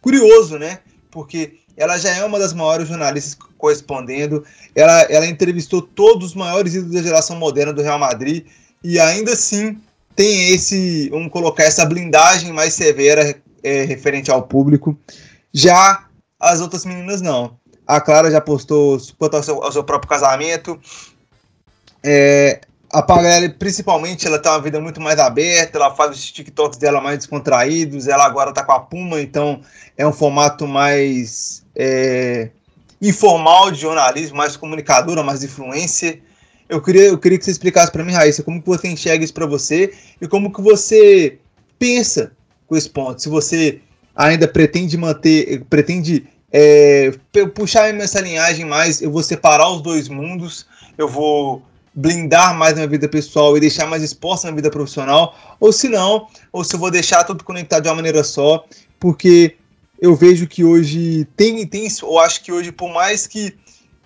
[0.00, 0.80] curioso, né?
[1.10, 4.44] Porque ela já é uma das maiores jornalistas correspondendo.
[4.74, 8.46] Ela, ela entrevistou todos os maiores ídolos da geração moderna do Real Madrid
[8.82, 9.80] e ainda assim
[10.16, 14.98] tem esse, vamos colocar essa blindagem mais severa é, referente ao público.
[15.52, 16.06] Já
[16.38, 17.58] as outras meninas não.
[17.86, 20.78] A Clara já postou quanto ao seu, ao seu próprio casamento.
[22.02, 22.60] É,
[22.92, 27.00] a Pagrelli, principalmente, ela tem uma vida muito mais aberta, ela faz os TikToks dela
[27.00, 29.60] mais descontraídos, ela agora tá com a Puma, então
[29.96, 32.50] é um formato mais é,
[33.00, 36.20] informal de jornalismo, mais comunicadora, mais influencer.
[36.68, 39.34] Eu queria, eu queria que você explicasse para mim, Raíssa, como que você enxerga isso
[39.34, 41.38] para você e como que você
[41.78, 42.32] pensa
[42.66, 43.22] com esse ponto.
[43.22, 43.80] Se você
[44.16, 47.12] ainda pretende manter, pretende é,
[47.54, 50.66] puxar essa linhagem mais, eu vou separar os dois mundos,
[50.98, 51.62] eu vou
[51.94, 56.26] blindar mais minha vida pessoal e deixar mais exposta minha vida profissional, ou se não,
[56.52, 58.64] ou se eu vou deixar tudo conectado de uma maneira só,
[58.98, 59.56] porque
[60.00, 63.54] eu vejo que hoje tem, tem eu acho que hoje, por mais que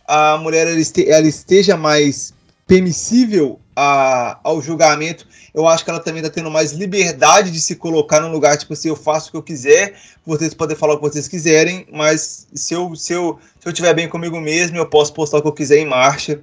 [0.07, 2.35] a mulher ela, este, ela esteja mais
[2.67, 7.77] permissível a, ao julgamento, eu acho que ela também está tendo mais liberdade de se
[7.77, 9.95] colocar num lugar, tipo assim, eu faço o que eu quiser,
[10.25, 13.95] vocês podem falar o que vocês quiserem, mas se eu, se eu, se eu tiver
[13.95, 16.41] bem comigo mesmo, eu posso postar o que eu quiser em marcha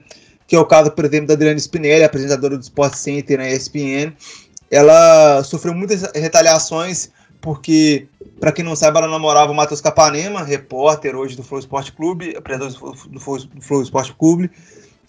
[0.52, 4.11] que é o caso, por exemplo, da Adriana Spinelli, apresentadora do Sport Center na ESPN.
[4.69, 7.10] Ela sofreu muitas retaliações
[7.40, 8.06] porque,
[8.38, 12.36] para quem não sabe, ela namorava o Matheus Capanema, repórter hoje do Flow Esporte Clube,
[12.36, 14.52] apresentador do Flow, do Flow Esporte Clube,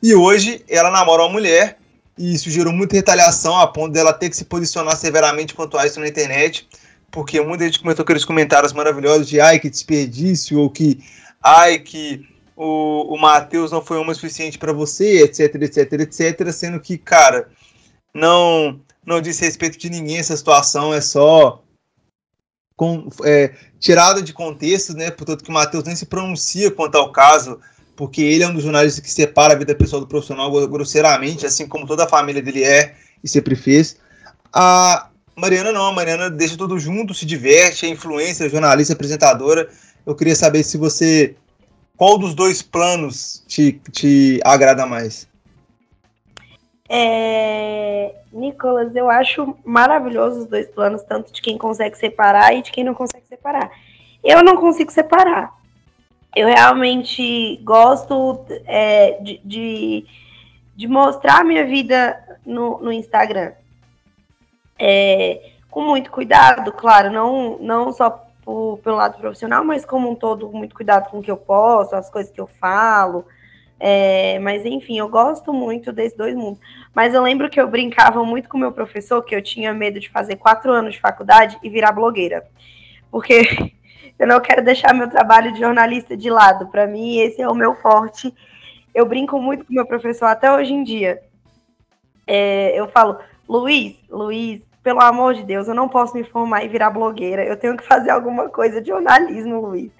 [0.00, 1.76] e hoje ela namora uma mulher
[2.16, 5.84] e isso gerou muita retaliação a ponto dela ter que se posicionar severamente quanto a
[5.84, 6.68] isso na internet,
[7.10, 11.00] porque muita gente comentou aqueles comentários maravilhosos de ai que desperdício, ou que
[11.42, 12.30] ai que
[12.62, 17.48] o, o Matheus não foi homem suficiente para você, etc, etc, etc, sendo que, cara,
[18.14, 21.60] não não diz respeito de ninguém essa situação, é só
[22.76, 25.10] com, é, tirada de contexto, né?
[25.10, 27.58] Portanto, que o Matheus nem se pronuncia quanto ao caso,
[27.96, 31.66] porque ele é um dos jornalistas que separa a vida pessoal do profissional grosseiramente, assim
[31.66, 32.94] como toda a família dele é
[33.24, 33.96] e sempre fez.
[34.52, 39.68] A Mariana não, a Mariana deixa tudo junto, se diverte, é influência, jornalista, apresentadora.
[40.06, 41.34] Eu queria saber se você
[42.02, 45.28] qual dos dois planos te, te agrada mais?
[46.88, 52.72] É, Nicolas, eu acho maravilhoso os dois planos, tanto de quem consegue separar e de
[52.72, 53.70] quem não consegue separar.
[54.20, 55.56] Eu não consigo separar.
[56.34, 60.04] Eu realmente gosto é, de, de,
[60.74, 63.52] de, mostrar a minha vida no, no Instagram.
[64.76, 70.14] É, com muito cuidado, claro, não, não só por, pelo lado profissional, mas como um
[70.14, 73.24] todo, muito cuidado com o que eu posto, as coisas que eu falo.
[73.84, 76.60] É, mas enfim, eu gosto muito desses dois mundos.
[76.94, 80.08] Mas eu lembro que eu brincava muito com meu professor que eu tinha medo de
[80.08, 82.46] fazer quatro anos de faculdade e virar blogueira.
[83.10, 83.72] Porque
[84.18, 86.68] eu não quero deixar meu trabalho de jornalista de lado.
[86.68, 88.32] Para mim, esse é o meu forte.
[88.94, 91.20] Eu brinco muito com meu professor até hoje em dia.
[92.26, 96.68] é, eu falo, Luiz, Luiz, pelo amor de Deus, eu não posso me formar e
[96.68, 97.44] virar blogueira.
[97.44, 99.90] Eu tenho que fazer alguma coisa de jornalismo, Luiz.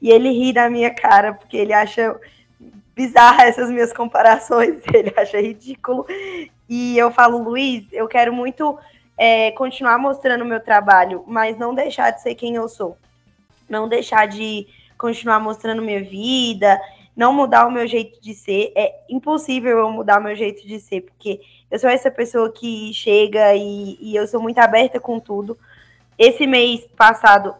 [0.00, 2.18] E ele ri da minha cara, porque ele acha
[2.94, 6.06] bizarra essas minhas comparações, ele acha ridículo.
[6.68, 8.78] E eu falo, Luiz, eu quero muito
[9.16, 12.96] é, continuar mostrando o meu trabalho, mas não deixar de ser quem eu sou.
[13.68, 16.80] Não deixar de continuar mostrando minha vida,
[17.16, 18.72] não mudar o meu jeito de ser.
[18.76, 22.92] É impossível eu mudar o meu jeito de ser, porque eu sou essa pessoa que
[22.92, 25.58] chega e, e eu sou muito aberta com tudo.
[26.18, 27.54] Esse mês passado,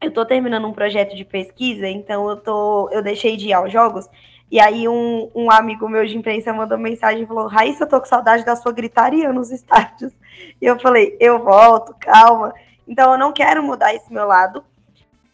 [0.00, 3.72] eu tô terminando um projeto de pesquisa, então eu tô, eu deixei de ir aos
[3.72, 4.08] jogos
[4.50, 8.00] e aí um, um amigo meu de imprensa mandou mensagem e falou, Raíssa, eu tô
[8.00, 10.12] com saudade da sua gritaria nos estádios.
[10.60, 12.54] E eu falei, eu volto, calma.
[12.86, 14.64] Então eu não quero mudar esse meu lado,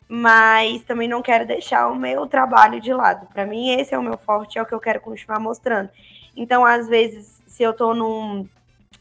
[0.08, 3.26] mas também não quero deixar o meu trabalho de lado.
[3.26, 5.90] Para mim, esse é o meu forte, é o que eu quero continuar mostrando.
[6.36, 8.48] Então, às vezes, se eu tô num,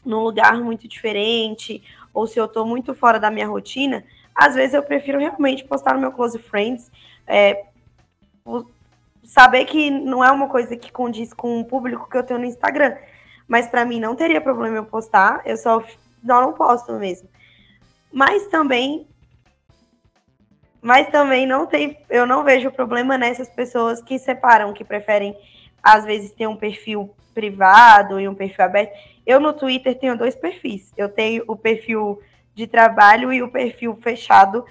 [0.04, 1.82] num lugar muito diferente,
[2.12, 4.04] ou se eu tô muito fora da minha rotina,
[4.34, 6.90] às vezes eu prefiro realmente postar no meu Close Friends,
[7.26, 7.64] é,
[9.24, 12.46] saber que não é uma coisa que condiz com o público que eu tenho no
[12.46, 12.96] Instagram.
[13.46, 15.82] Mas para mim não teria problema eu postar, eu só
[16.22, 17.28] não, não posto mesmo.
[18.12, 19.06] Mas também
[20.84, 25.34] mas também não tem, eu não vejo problema nessas pessoas que separam, que preferem
[25.82, 28.92] às vezes ter um perfil privado e um perfil aberto.
[29.26, 30.92] Eu no Twitter tenho dois perfis.
[30.94, 32.20] Eu tenho o perfil
[32.54, 34.62] de trabalho e o perfil fechado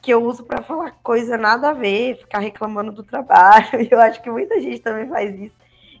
[0.00, 3.68] que eu uso para falar coisa nada a ver, ficar reclamando do trabalho.
[3.90, 5.54] Eu acho que muita gente também faz isso,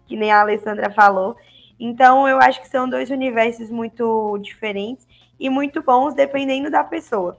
[0.06, 1.36] que nem a Alessandra falou.
[1.78, 5.06] Então, eu acho que são dois universos muito diferentes
[5.38, 7.38] e muito bons, dependendo da pessoa.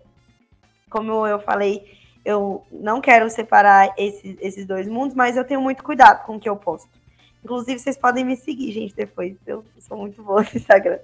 [0.89, 1.98] Como eu falei,
[2.30, 6.39] eu não quero separar esses, esses dois mundos, mas eu tenho muito cuidado com o
[6.39, 6.88] que eu posto.
[7.43, 9.35] Inclusive, vocês podem me seguir, gente, depois.
[9.47, 10.99] Eu sou muito boa no Instagram.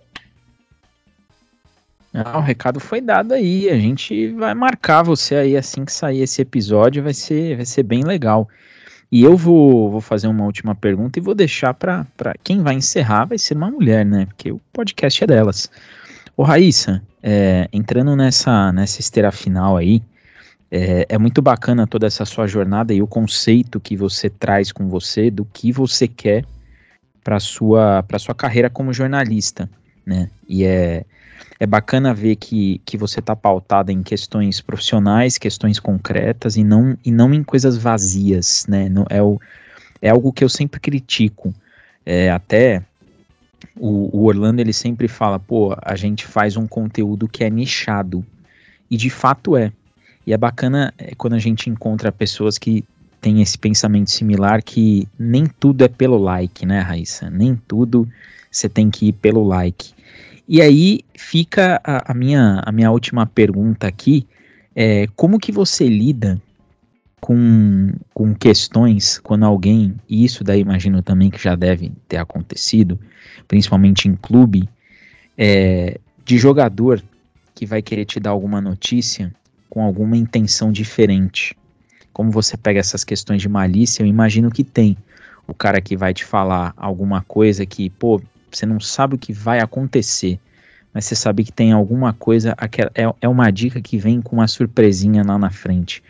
[2.14, 3.70] Ah, o recado foi dado aí.
[3.70, 7.02] A gente vai marcar você aí assim que sair esse episódio.
[7.02, 8.48] Vai ser, vai ser bem legal.
[9.12, 12.06] E eu vou, vou fazer uma última pergunta e vou deixar para
[12.44, 14.26] quem vai encerrar vai ser uma mulher, né?
[14.28, 15.72] Porque o podcast é delas.
[16.38, 20.04] Ô Raíssa, é, entrando nessa, nessa esteira final aí,
[20.76, 24.90] é, é, muito bacana toda essa sua jornada e o conceito que você traz com
[24.90, 26.44] você do que você quer
[27.24, 29.70] para sua para sua carreira como jornalista,
[30.06, 30.30] né?
[30.50, 31.06] E é
[31.58, 36.98] é bacana ver que, que você está pautada em questões profissionais, questões concretas e não,
[37.06, 38.90] e não em coisas vazias, né?
[38.90, 39.40] Não, é, o,
[40.02, 41.56] é algo que eu sempre critico.
[42.06, 42.84] É, até
[43.78, 48.26] o, o, Orlando ele sempre fala, pô, a gente faz um conteúdo que é nichado.
[48.92, 49.72] E de fato é.
[50.26, 52.84] E é bacana é, quando a gente encontra pessoas que
[53.22, 57.30] têm esse pensamento similar que nem tudo é pelo like, né, Raíssa?
[57.30, 58.08] Nem tudo
[58.52, 59.94] você tem que ir pelo like.
[60.48, 64.28] E aí fica a, a, minha, a minha última pergunta aqui,
[64.76, 66.40] é, como que você lida
[67.20, 73.00] com, com questões quando alguém, e isso daí imagino também que já deve ter acontecido,
[73.48, 74.70] principalmente em clube,
[75.36, 77.04] é, de jogador
[77.56, 79.34] que vai querer te dar alguma notícia
[79.76, 81.54] com alguma intenção diferente.
[82.14, 84.96] Como você pega essas questões de malícia, eu imagino que tem.
[85.46, 89.34] O cara que vai te falar alguma coisa que, pô, você não sabe o que
[89.34, 90.40] vai acontecer,
[90.94, 92.56] mas você sabe que tem alguma coisa,
[92.96, 96.02] é, é uma dica que vem com uma surpresinha lá na frente.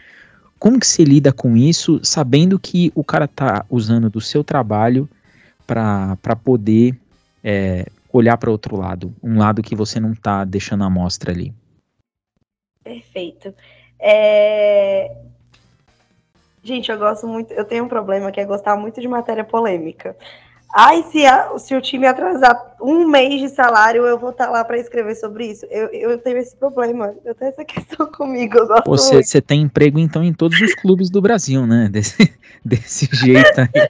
[0.59, 5.09] Como que você lida com isso, sabendo que o cara tá usando do seu trabalho
[5.65, 6.95] para poder
[7.43, 11.51] é, olhar para outro lado, um lado que você não tá deixando a mostra ali?
[12.85, 13.51] Perfeito.
[13.99, 15.11] É...
[16.63, 20.15] Gente, eu gosto muito, eu tenho um problema que é gostar muito de matéria polêmica.
[20.73, 24.51] Ai, se, a, se o time atrasar um mês de salário, eu vou estar tá
[24.51, 25.65] lá para escrever sobre isso.
[25.71, 28.57] Eu, eu tenho esse problema, eu tenho essa questão comigo.
[28.85, 31.89] você, você tem emprego, então, em todos os clubes do Brasil, né?
[31.91, 33.89] Desse, desse jeito aí.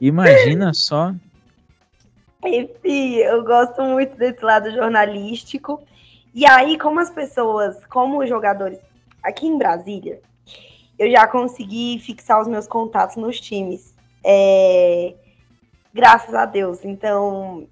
[0.00, 1.12] Imagina só.
[2.44, 5.82] Enfim, eu gosto muito desse lado jornalístico.
[6.34, 8.78] E aí, como as pessoas, como os jogadores
[9.22, 10.20] aqui em Brasília,
[10.98, 13.94] eu já consegui fixar os meus contatos nos times.
[14.24, 15.14] É
[15.92, 16.84] graças a Deus.
[16.84, 17.66] Então,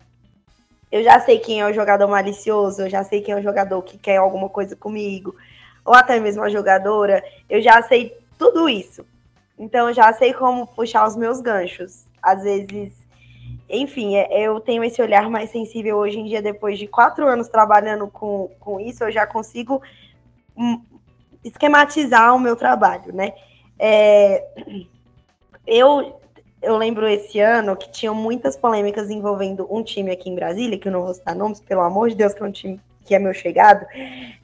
[0.91, 3.81] eu já sei quem é o jogador malicioso, eu já sei quem é o jogador
[3.83, 5.37] que quer alguma coisa comigo,
[5.85, 9.05] ou até mesmo a jogadora, eu já sei tudo isso.
[9.59, 12.05] Então, eu já sei como puxar os meus ganchos.
[12.21, 12.93] Às vezes,
[13.69, 17.49] enfim, é, eu tenho esse olhar mais sensível hoje em dia, depois de quatro anos
[17.49, 19.83] trabalhando com, com isso, eu já consigo
[20.57, 20.81] hum,
[21.45, 23.33] esquematizar o meu trabalho, né?
[23.79, 24.45] É,
[25.67, 26.21] eu
[26.63, 30.89] eu lembro esse ano que tinham muitas polêmicas envolvendo um time aqui em Brasília, que
[30.89, 33.19] eu não vou citar nomes, pelo amor de Deus, que é um time que é
[33.19, 33.87] meu chegado.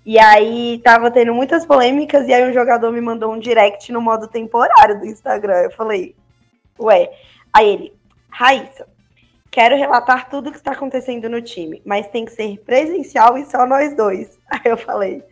[0.07, 4.01] E aí tava tendo muitas polêmicas, e aí um jogador me mandou um direct no
[4.01, 5.63] modo temporário do Instagram.
[5.63, 6.15] Eu falei,
[6.79, 7.11] ué.
[7.53, 7.93] Aí ele,
[8.31, 8.87] Raíssa,
[9.53, 13.45] quero relatar tudo o que está acontecendo no time, mas tem que ser presencial e
[13.45, 14.39] só nós dois.
[14.51, 15.23] Aí eu falei,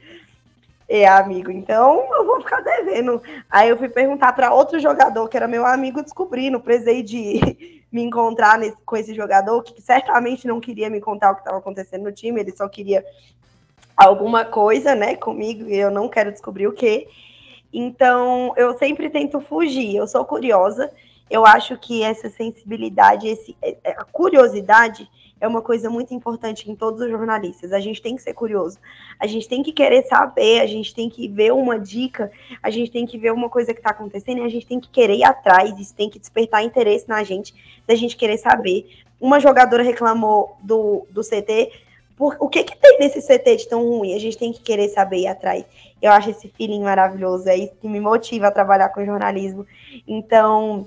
[0.86, 3.22] é, amigo, então eu vou ficar devendo.
[3.50, 7.40] Aí eu fui perguntar para outro jogador, que era meu amigo, descobri, não de
[7.90, 11.56] me encontrar nesse, com esse jogador, que certamente não queria me contar o que estava
[11.56, 13.02] acontecendo no time, ele só queria
[13.96, 17.08] alguma coisa, né, comigo, e eu não quero descobrir o que.
[17.72, 20.92] Então, eu sempre tento fugir, eu sou curiosa,
[21.30, 25.08] eu acho que essa sensibilidade, esse, é, é, a curiosidade
[25.40, 27.72] é uma coisa muito importante em todos os jornalistas.
[27.72, 28.78] A gente tem que ser curioso,
[29.18, 32.30] a gente tem que querer saber, a gente tem que ver uma dica,
[32.62, 34.90] a gente tem que ver uma coisa que está acontecendo e a gente tem que
[34.90, 37.54] querer ir atrás, isso tem que despertar interesse na gente,
[37.86, 38.90] da gente querer saber.
[39.20, 41.70] Uma jogadora reclamou do, do CT,
[42.16, 44.14] por, o que, que tem nesse CT de tão ruim?
[44.14, 45.64] A gente tem que querer saber ir atrás.
[46.02, 49.66] Eu acho esse feeling maravilhoso, é isso que me motiva a trabalhar com jornalismo.
[50.06, 50.86] Então,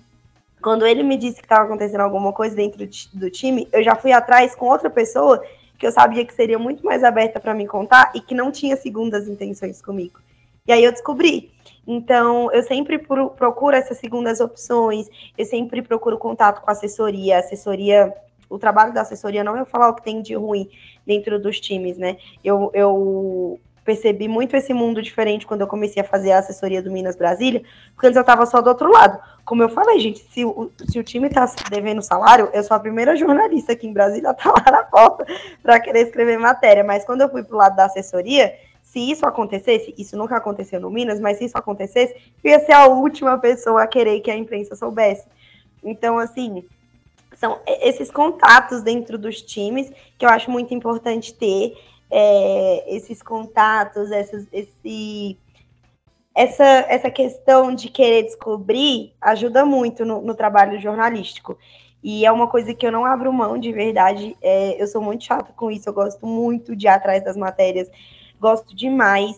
[0.64, 4.14] quando ele me disse que estava acontecendo alguma coisa dentro do time, eu já fui
[4.14, 5.44] atrás com outra pessoa
[5.78, 8.78] que eu sabia que seria muito mais aberta para me contar e que não tinha
[8.78, 10.22] segundas intenções comigo.
[10.66, 11.52] E aí eu descobri.
[11.86, 17.40] Então, eu sempre procuro essas segundas opções, eu sempre procuro contato com a assessoria.
[17.40, 18.14] Assessoria,
[18.50, 20.70] o trabalho da assessoria não é falar o que tem de ruim
[21.06, 22.16] dentro dos times, né?
[22.42, 26.92] Eu, eu percebi muito esse mundo diferente quando eu comecei a fazer a assessoria do
[26.92, 27.62] Minas Brasília,
[27.94, 29.20] porque antes eu estava só do outro lado.
[29.46, 32.80] Como eu falei, gente, se o, se o time está devendo salário, eu sou a
[32.80, 35.26] primeira jornalista aqui em Brasília a tá lá na porta
[35.62, 36.84] para querer escrever matéria.
[36.84, 40.80] Mas quando eu fui para o lado da assessoria, se isso acontecesse, isso nunca aconteceu
[40.80, 44.32] no Minas, mas se isso acontecesse, eu ia ser a última pessoa a querer que
[44.32, 45.26] a imprensa soubesse.
[45.84, 46.64] Então, assim,
[47.36, 51.76] são esses contatos dentro dos times que eu acho muito importante ter
[52.16, 55.36] é, esses contatos, essas, esse,
[56.36, 61.58] essa, essa questão de querer descobrir ajuda muito no, no, trabalho jornalístico.
[62.04, 64.38] E é uma coisa que eu não abro mão de verdade.
[64.44, 67.90] É, eu sou muito chata com isso, eu gosto muito de ir atrás das matérias,
[68.40, 69.36] gosto demais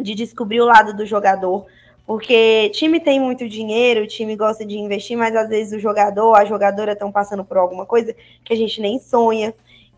[0.00, 1.66] de descobrir o lado do jogador.
[2.06, 6.36] Porque time tem muito dinheiro, o time gosta de investir, mas às vezes o jogador,
[6.36, 8.14] a jogadora estão passando por alguma coisa
[8.44, 9.52] que a gente nem sonha.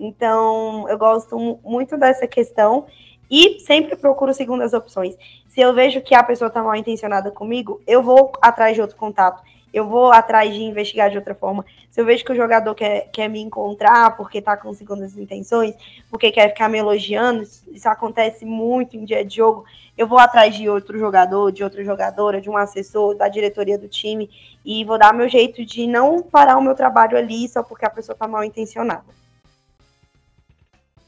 [0.05, 2.87] Então, eu gosto muito dessa questão
[3.31, 5.17] e sempre procuro segundas opções.
[5.47, 8.97] Se eu vejo que a pessoa está mal intencionada comigo, eu vou atrás de outro
[8.97, 9.41] contato.
[9.73, 11.65] Eu vou atrás de investigar de outra forma.
[11.89, 15.77] Se eu vejo que o jogador quer, quer me encontrar porque está com segundas intenções,
[16.11, 19.65] porque quer ficar me elogiando, isso acontece muito em dia de jogo,
[19.97, 23.89] eu vou atrás de outro jogador, de outra jogadora, de um assessor, da diretoria do
[23.89, 24.29] time,
[24.65, 27.91] e vou dar meu jeito de não parar o meu trabalho ali só porque a
[27.91, 29.22] pessoa está mal intencionada.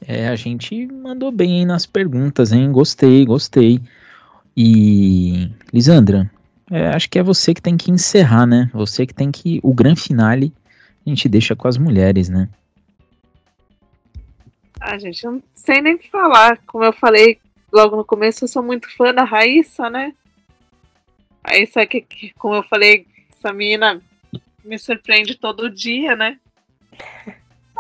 [0.07, 2.71] É, a gente mandou bem aí nas perguntas, hein?
[2.71, 3.81] Gostei, gostei.
[4.57, 6.31] E, Lisandra,
[6.71, 8.71] é, acho que é você que tem que encerrar, né?
[8.75, 9.61] Você que tem que.
[9.63, 10.53] O grande finale
[11.07, 12.49] a gente deixa com as mulheres, né?
[14.81, 16.59] Ah, gente, eu não sei nem o que falar.
[16.67, 17.39] Como eu falei
[17.73, 20.15] logo no começo, eu sou muito fã da Raíssa, né?
[21.47, 24.01] Raíssa, que, que como eu falei, essa menina
[24.65, 26.39] me surpreende todo dia, né?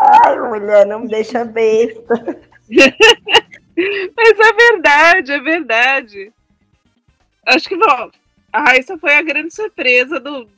[0.06, 2.14] Ai, mulher, não me deixa besta.
[4.16, 6.32] Mas é verdade, é verdade.
[7.46, 8.10] Acho que, bom,
[8.52, 10.48] a Raíssa foi a grande surpresa do,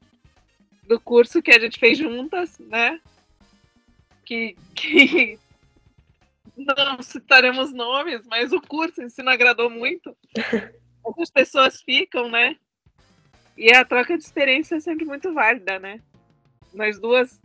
[0.83, 3.01] do curso que a gente fez juntas, né?
[4.25, 5.39] Que, que
[6.57, 10.17] não citaremos nomes, mas o curso em si não agradou muito.
[11.21, 12.57] As pessoas ficam, né?
[13.57, 16.01] E a troca de experiência é sempre muito válida, né?
[16.75, 17.41] Nós duas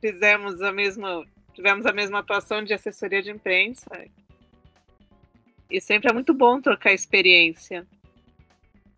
[0.00, 1.24] fizemos a mesma
[1.54, 3.88] tivemos a mesma atuação de assessoria de imprensa.
[5.70, 7.86] E sempre é muito bom trocar experiência.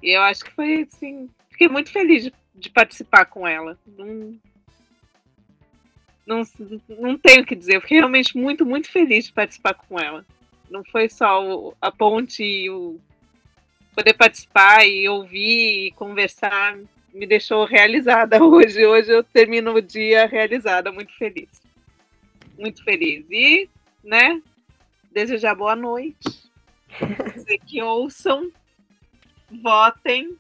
[0.03, 1.31] E eu acho que foi assim.
[1.51, 3.79] Fiquei muito feliz de, de participar com ela.
[3.87, 4.39] Não,
[6.27, 6.43] não,
[6.89, 7.77] não tenho o que dizer.
[7.77, 10.25] Eu fiquei realmente muito, muito feliz de participar com ela.
[10.71, 12.99] Não foi só o, a ponte e o
[13.95, 16.77] poder participar e ouvir e conversar
[17.13, 18.85] me deixou realizada hoje.
[18.85, 21.64] Hoje eu termino o dia realizada, muito feliz
[22.59, 23.27] muito feliz.
[23.31, 23.69] E,
[24.03, 24.41] né,
[25.11, 26.51] desejar boa noite.
[27.35, 28.51] Dizer que ouçam,
[29.63, 30.37] votem,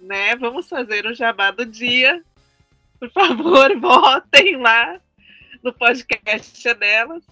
[0.00, 0.36] né?
[0.36, 2.22] Vamos fazer o jabá do dia.
[2.98, 5.00] Por favor, votem lá
[5.62, 7.24] no podcast delas,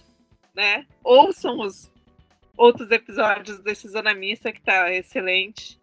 [0.55, 0.87] né?
[1.03, 1.91] Ouçam os
[2.57, 5.79] outros episódios desse Zona Missa, que tá excelente.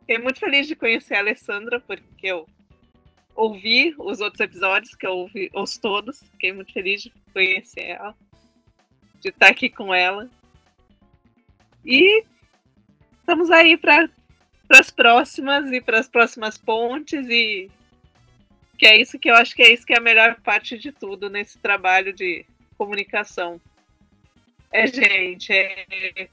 [0.00, 2.48] Fiquei muito feliz de conhecer a Alessandra, porque eu
[3.40, 6.22] ouvir os outros episódios, que eu ouvi, ouço todos.
[6.32, 8.14] Fiquei muito feliz de conhecer ela,
[9.18, 10.28] de estar aqui com ela.
[11.84, 12.24] E
[13.18, 14.08] estamos aí para
[14.68, 17.70] as próximas e para as próximas pontes e
[18.76, 20.92] que é isso que eu acho que é isso que é a melhor parte de
[20.92, 22.44] tudo nesse trabalho de
[22.76, 23.60] comunicação.
[24.70, 26.28] É gente, é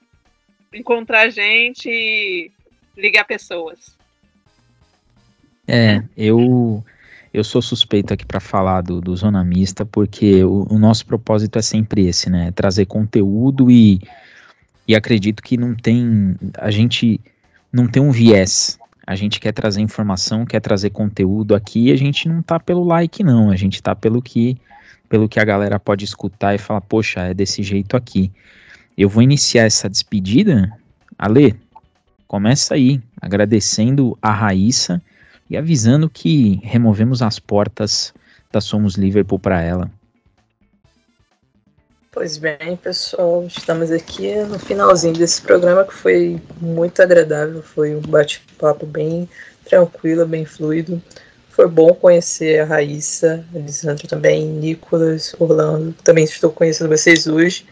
[0.73, 2.51] encontrar gente e
[2.95, 3.97] ligar pessoas.
[5.67, 6.83] É, eu
[7.39, 11.59] eu sou suspeito aqui para falar do, do Zona Mista, porque o, o, nosso propósito
[11.59, 12.51] é sempre esse, né?
[12.51, 14.01] Trazer conteúdo e,
[14.87, 16.35] e acredito que não tem.
[16.57, 17.19] A gente
[17.71, 18.79] não tem um viés.
[19.05, 23.23] A gente quer trazer informação, quer trazer conteúdo aqui, a gente não tá pelo like,
[23.23, 23.51] não.
[23.51, 24.57] A gente tá pelo que,
[25.07, 28.31] pelo que a galera pode escutar e falar, poxa, é desse jeito aqui.
[28.97, 30.71] Eu vou iniciar essa despedida.
[31.17, 31.55] Ale,
[32.27, 35.01] começa aí, agradecendo a Raíssa
[35.49, 38.13] e avisando que removemos as portas
[38.51, 39.91] da Somos Liverpool para ela.
[42.11, 48.01] Pois bem, pessoal, estamos aqui no finalzinho desse programa que foi muito agradável, foi um
[48.01, 49.29] bate-papo bem
[49.63, 51.01] tranquilo, bem fluido.
[51.49, 55.93] Foi bom conhecer a Raíssa, a Lisandro também, Nicolas, Orlando.
[56.03, 57.65] Também estou conhecendo vocês hoje.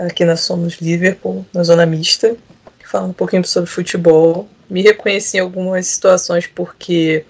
[0.00, 2.36] Aqui nós somos Liverpool, na zona mista,
[2.88, 7.24] falando um pouquinho sobre futebol me reconheci em algumas situações porque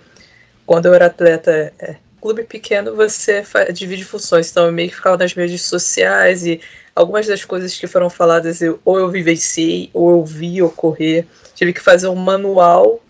[0.66, 5.16] quando eu era atleta, é, clube pequeno você divide funções, então eu meio que ficava
[5.16, 6.60] nas redes sociais e
[6.94, 11.26] algumas das coisas que foram faladas eu, ou eu vivenciei ou eu vi ocorrer.
[11.54, 13.00] Tive que fazer um manual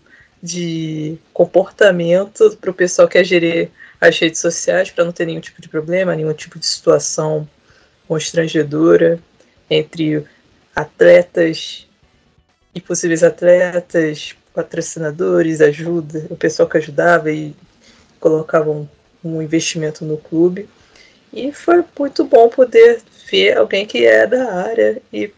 [0.41, 5.41] de comportamento para o pessoal que quer gerir as redes sociais para não ter nenhum
[5.41, 7.47] tipo de problema, nenhum tipo de situação
[8.07, 9.19] constrangedora
[9.69, 10.25] entre
[10.75, 11.88] atletas
[12.73, 17.55] e possíveis atletas, patrocinadores, ajuda, o pessoal que ajudava e
[18.19, 18.87] colocava um,
[19.23, 20.69] um investimento no clube.
[21.31, 25.31] E foi muito bom poder ver alguém que é da área e,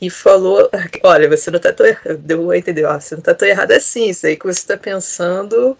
[0.00, 0.68] e falou:
[1.02, 2.18] olha, você não está tão errado.
[2.18, 4.08] Deu a entender, ó, você não está tão errado assim.
[4.08, 5.76] Isso aí que você está pensando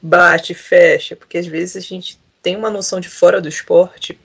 [0.00, 4.18] bate, fecha, porque às vezes a gente tem uma noção de fora do esporte,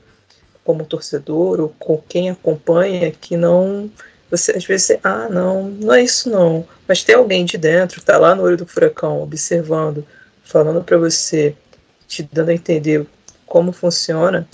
[0.64, 3.90] como torcedor ou com quem acompanha, que não
[4.32, 6.66] você às vezes, ah, não, não é isso não.
[6.88, 10.06] Mas tem alguém de dentro que está lá no olho do furacão, observando,
[10.44, 11.56] falando para você,
[12.08, 13.06] te dando a entender
[13.46, 14.48] como funciona,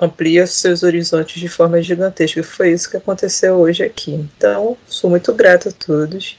[0.00, 2.42] amplia seus horizontes de forma gigantesca.
[2.42, 4.12] Foi isso que aconteceu hoje aqui.
[4.12, 6.38] Então, sou muito grato a todos.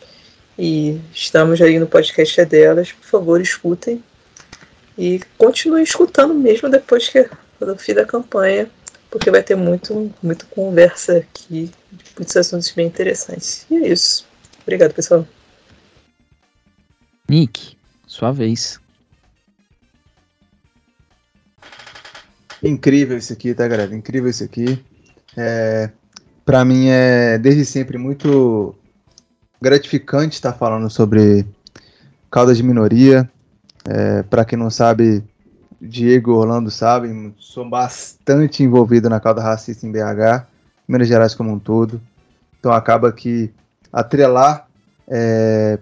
[0.58, 2.92] E estamos aí no podcast delas.
[2.92, 4.04] Por favor, escutem.
[4.98, 7.28] E continuem escutando mesmo depois que
[7.60, 8.70] do fim da campanha
[9.14, 11.70] porque vai ter muito, muito conversa aqui,
[12.18, 13.66] muitos assuntos bem interessantes.
[13.70, 14.26] E é isso.
[14.62, 15.28] Obrigado, pessoal.
[17.30, 18.80] Nick, sua vez.
[22.64, 23.94] Incrível isso aqui, tá, galera?
[23.94, 24.84] Incrível isso aqui.
[25.36, 25.90] É,
[26.46, 28.76] para mim é desde sempre muito
[29.62, 31.46] gratificante estar falando sobre
[32.30, 33.30] causa de minoria.
[33.86, 35.24] É, para quem não sabe,
[35.82, 40.48] Diego e Orlando sabem, sou bastante envolvido na causa racista em BH,
[40.94, 42.00] Minas Gerais como um todo.
[42.60, 43.52] Então acaba que
[43.92, 44.68] atrelar
[45.08, 45.80] é,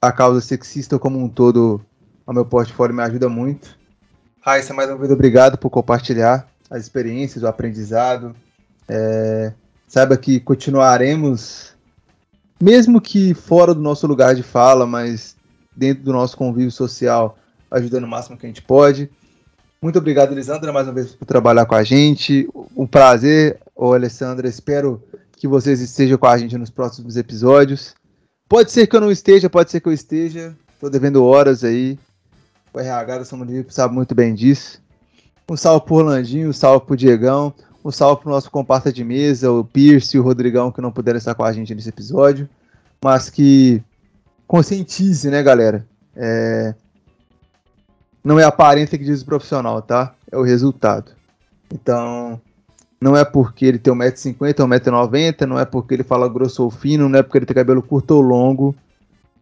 [0.00, 1.80] a causa sexista como um todo
[2.24, 3.76] ao meu portfólio me ajuda muito.
[4.40, 8.34] Raíssa, mais uma vez, obrigado por compartilhar as experiências, o aprendizado.
[8.88, 9.52] É,
[9.88, 11.74] saiba que continuaremos,
[12.60, 15.36] mesmo que fora do nosso lugar de fala, mas
[15.76, 17.36] dentro do nosso convívio social,
[17.70, 19.10] ajudando o máximo que a gente pode.
[19.86, 22.48] Muito obrigado, Lisandra, mais uma vez por trabalhar com a gente.
[22.76, 24.48] Um prazer, ô Alessandra.
[24.48, 25.00] Espero
[25.36, 27.94] que vocês estejam com a gente nos próximos episódios.
[28.48, 30.56] Pode ser que eu não esteja, pode ser que eu esteja.
[30.74, 31.96] Estou devendo horas aí.
[32.74, 34.82] O RH da São Livre sabe muito bem disso.
[35.48, 37.54] Um salve pro Orlandinho, um salve pro Diegão,
[37.84, 41.18] um salve pro nosso comparsa de mesa, o Pierce e o Rodrigão, que não puderam
[41.18, 42.48] estar com a gente nesse episódio.
[43.00, 43.80] Mas que
[44.48, 45.86] conscientize, né, galera?
[46.16, 46.74] É,
[48.26, 50.12] não é a aparência que diz o profissional, tá?
[50.32, 51.12] É o resultado.
[51.72, 52.40] Então,
[53.00, 56.68] não é porque ele tem 1,50m ou 1,90m, não é porque ele fala grosso ou
[56.68, 58.74] fino, não é porque ele tem cabelo curto ou longo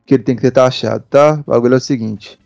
[0.05, 1.43] que ele tem que ter taxado, tá?
[1.47, 2.39] O bagulho é o seguinte: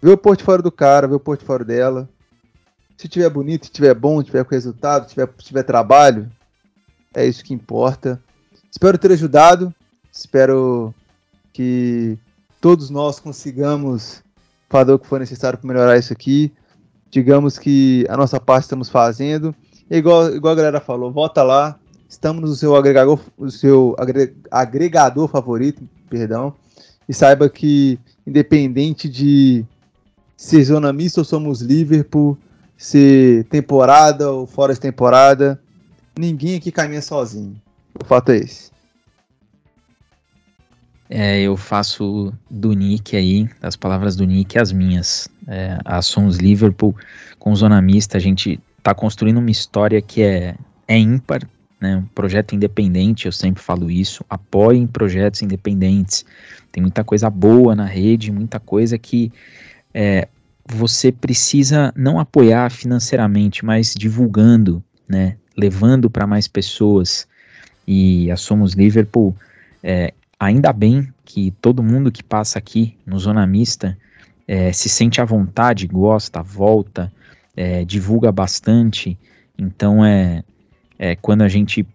[0.00, 2.08] vê o portfólio do cara, vê o portfólio dela.
[2.96, 6.30] Se tiver bonito, se tiver bom, se tiver com resultado, se tiver, se tiver trabalho,
[7.12, 8.18] é isso que importa.
[8.72, 9.74] Espero ter ajudado.
[10.10, 10.94] Espero
[11.52, 12.18] que
[12.62, 14.22] todos nós consigamos
[14.70, 16.50] fazer o que for necessário para melhorar isso aqui.
[17.10, 19.54] Digamos que a nossa parte estamos fazendo.
[19.90, 21.76] E igual, igual a galera falou, volta lá.
[22.08, 23.94] Estamos no seu agregador, o seu
[24.50, 26.54] agregador favorito, perdão.
[27.08, 29.64] E saiba que, independente de
[30.36, 32.38] ser zona mista ou somos Liverpool,
[32.76, 35.60] ser temporada ou fora de temporada.
[36.18, 37.60] Ninguém aqui caminha sozinho.
[38.00, 38.70] O fato é esse.
[41.12, 45.28] É, eu faço do Nick aí, as palavras do Nick, as minhas.
[45.48, 46.94] É, a Sons Liverpool
[47.36, 50.54] com Zona Mista, a gente tá construindo uma história que é,
[50.86, 51.42] é ímpar,
[51.80, 51.96] né?
[51.96, 54.24] Um projeto independente, eu sempre falo isso.
[54.30, 56.24] Apoiem projetos independentes.
[56.70, 59.32] Tem muita coisa boa na rede, muita coisa que
[59.92, 60.28] é,
[60.64, 65.36] você precisa não apoiar financeiramente, mas divulgando, né?
[65.56, 67.26] Levando para mais pessoas.
[67.84, 69.34] E a Somos Liverpool
[69.82, 73.96] é, ainda bem que todo mundo que passa aqui no Zona Mista
[74.48, 77.12] é, se sente à vontade, gosta, volta,
[77.54, 79.18] é, divulga bastante.
[79.56, 80.42] Então é,
[80.98, 81.86] é quando a gente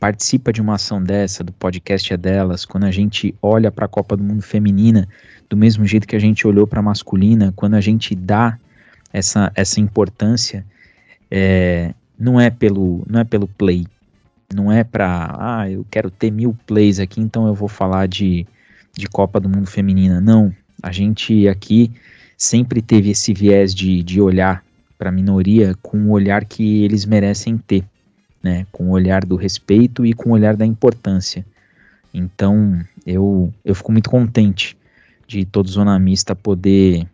[0.00, 3.88] participa de uma ação dessa, do podcast é delas, quando a gente olha para a
[3.88, 5.08] Copa do Mundo Feminina
[5.48, 8.58] do mesmo jeito que a gente olhou para a masculina, quando a gente dá
[9.12, 10.66] essa, essa importância,
[11.30, 13.86] é, não é pelo não é pelo play,
[14.54, 18.46] não é para, ah, eu quero ter mil plays aqui, então eu vou falar de,
[18.96, 20.20] de Copa do Mundo Feminina.
[20.20, 21.90] Não, a gente aqui
[22.36, 24.64] sempre teve esse viés de, de olhar
[24.98, 27.84] para a minoria com o olhar que eles merecem ter,
[28.42, 28.66] né?
[28.70, 31.44] Com o olhar do respeito e com o olhar da importância.
[32.14, 34.76] Então, eu, eu fico muito contente
[35.26, 37.08] de todo Zona Mista poder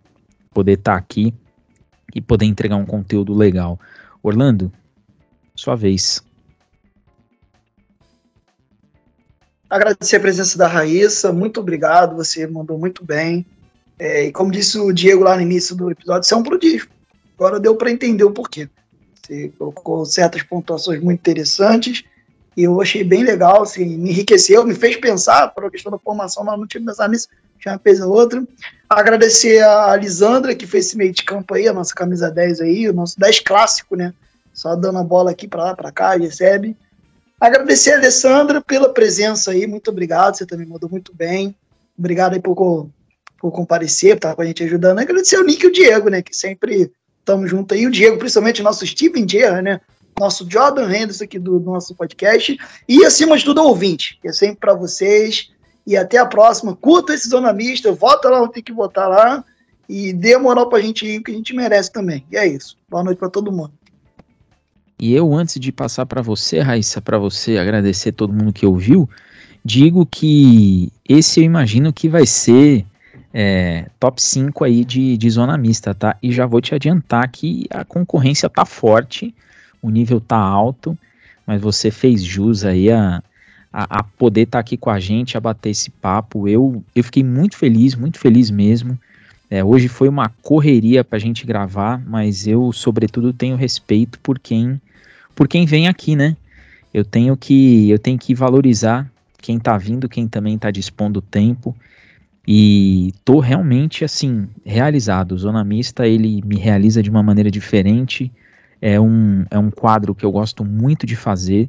[0.52, 1.32] poder estar tá aqui
[2.14, 3.78] e poder entregar um conteúdo legal.
[4.22, 4.72] Orlando,
[5.54, 6.22] sua vez.
[9.68, 13.44] Agradecer a presença da Raíssa, muito obrigado, você mandou muito bem.
[13.98, 16.88] É, e como disse o Diego lá no início do episódio, você é um prodígio.
[17.36, 18.68] Agora deu para entender o porquê.
[19.20, 22.02] Você colocou certas pontuações muito interessantes
[22.56, 25.98] e eu achei bem legal, assim, me enriqueceu, me fez pensar, para a questão da
[25.98, 27.28] formação, mas não tinha pensado nisso,
[27.60, 28.42] já fez a outra.
[28.88, 32.88] Agradecer a Lisandra, que fez esse meio de campo aí, a nossa camisa 10 aí,
[32.88, 34.14] o nosso 10 clássico, né?
[34.52, 36.76] Só dando a bola aqui para lá, para cá, recebe.
[37.40, 41.54] Agradecer a Alessandra pela presença aí, muito obrigado, você também mandou muito bem.
[41.96, 42.88] Obrigado aí por,
[43.40, 44.98] por comparecer, por estar com a gente ajudando.
[44.98, 46.90] Agradecer ao Nick e o Diego, né, que sempre
[47.20, 47.86] estamos juntos aí.
[47.86, 49.80] O Diego, principalmente o nosso Steven Gerrard, né,
[50.18, 52.58] nosso Jordan Henderson aqui do, do, nosso podcast.
[52.88, 55.50] E, acima de tudo, ouvinte, que é sempre para vocês.
[55.86, 56.76] E até a próxima.
[56.76, 59.44] Curta esse Zona Mista, vota lá onde tem que votar lá.
[59.88, 62.26] E dê moral pra gente ir, que a gente merece também.
[62.30, 62.76] E é isso.
[62.90, 63.72] Boa noite para todo mundo.
[64.98, 69.08] E eu, antes de passar para você, Raíssa, para você agradecer todo mundo que ouviu,
[69.64, 72.84] digo que esse eu imagino que vai ser
[73.32, 76.16] é, top 5 aí de, de zona mista, tá?
[76.20, 79.32] E já vou te adiantar que a concorrência tá forte,
[79.80, 80.98] o nível tá alto,
[81.46, 83.22] mas você fez jus aí a,
[83.72, 86.48] a, a poder estar tá aqui com a gente, a bater esse papo.
[86.48, 88.98] Eu, eu fiquei muito feliz, muito feliz mesmo.
[89.48, 94.38] É, hoje foi uma correria para a gente gravar, mas eu, sobretudo, tenho respeito por
[94.38, 94.80] quem
[95.38, 96.36] por quem vem aqui, né?
[96.92, 99.08] Eu tenho que eu tenho que valorizar
[99.40, 101.76] quem tá vindo, quem também tá dispondo tempo.
[102.44, 105.30] E tô realmente assim, realizado.
[105.30, 108.32] O Zona Mista, ele me realiza de uma maneira diferente.
[108.82, 111.68] É um, é um quadro que eu gosto muito de fazer.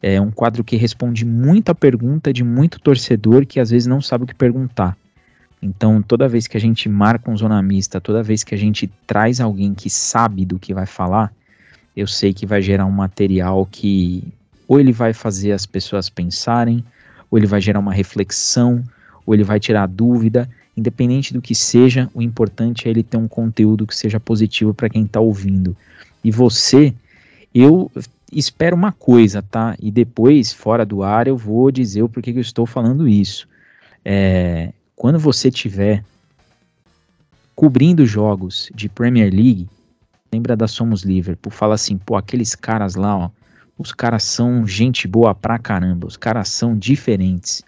[0.00, 4.24] É um quadro que responde muita pergunta de muito torcedor que às vezes não sabe
[4.24, 4.96] o que perguntar.
[5.60, 8.90] Então, toda vez que a gente marca um Zona Mista, toda vez que a gente
[9.06, 11.30] traz alguém que sabe do que vai falar,
[11.96, 14.24] eu sei que vai gerar um material que
[14.66, 16.82] ou ele vai fazer as pessoas pensarem,
[17.30, 18.82] ou ele vai gerar uma reflexão,
[19.26, 20.48] ou ele vai tirar dúvida.
[20.74, 24.88] Independente do que seja, o importante é ele ter um conteúdo que seja positivo para
[24.88, 25.76] quem está ouvindo.
[26.24, 26.94] E você,
[27.54, 27.90] eu
[28.32, 29.76] espero uma coisa, tá?
[29.78, 33.46] E depois, fora do ar, eu vou dizer o porquê que eu estou falando isso.
[34.02, 36.02] É, quando você tiver
[37.54, 39.68] cobrindo jogos de Premier League,
[40.32, 43.30] lembra da Somos Liverpool, fala assim, pô, aqueles caras lá, ó,
[43.76, 47.62] os caras são gente boa pra caramba, os caras são diferentes.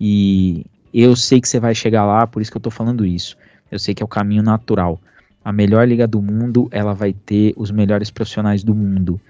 [0.00, 3.36] E eu sei que você vai chegar lá, por isso que eu tô falando isso.
[3.70, 5.00] Eu sei que é o caminho natural.
[5.44, 9.20] A melhor liga do mundo, ela vai ter os melhores profissionais do mundo.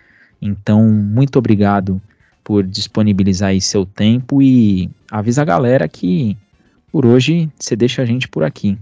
[0.43, 2.01] Então, muito obrigado
[2.43, 6.37] por disponibilizar aí seu tempo e avisa a galera que
[6.93, 8.79] por hoje você deixa a gente por aqui.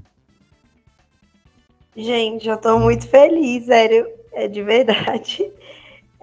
[1.94, 5.50] Gente, eu tô muito feliz, sério, é de verdade.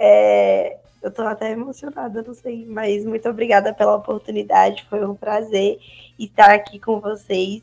[0.01, 5.77] É, eu tô até emocionada, não sei, mas muito obrigada pela oportunidade, foi um prazer
[6.17, 7.61] estar aqui com vocês.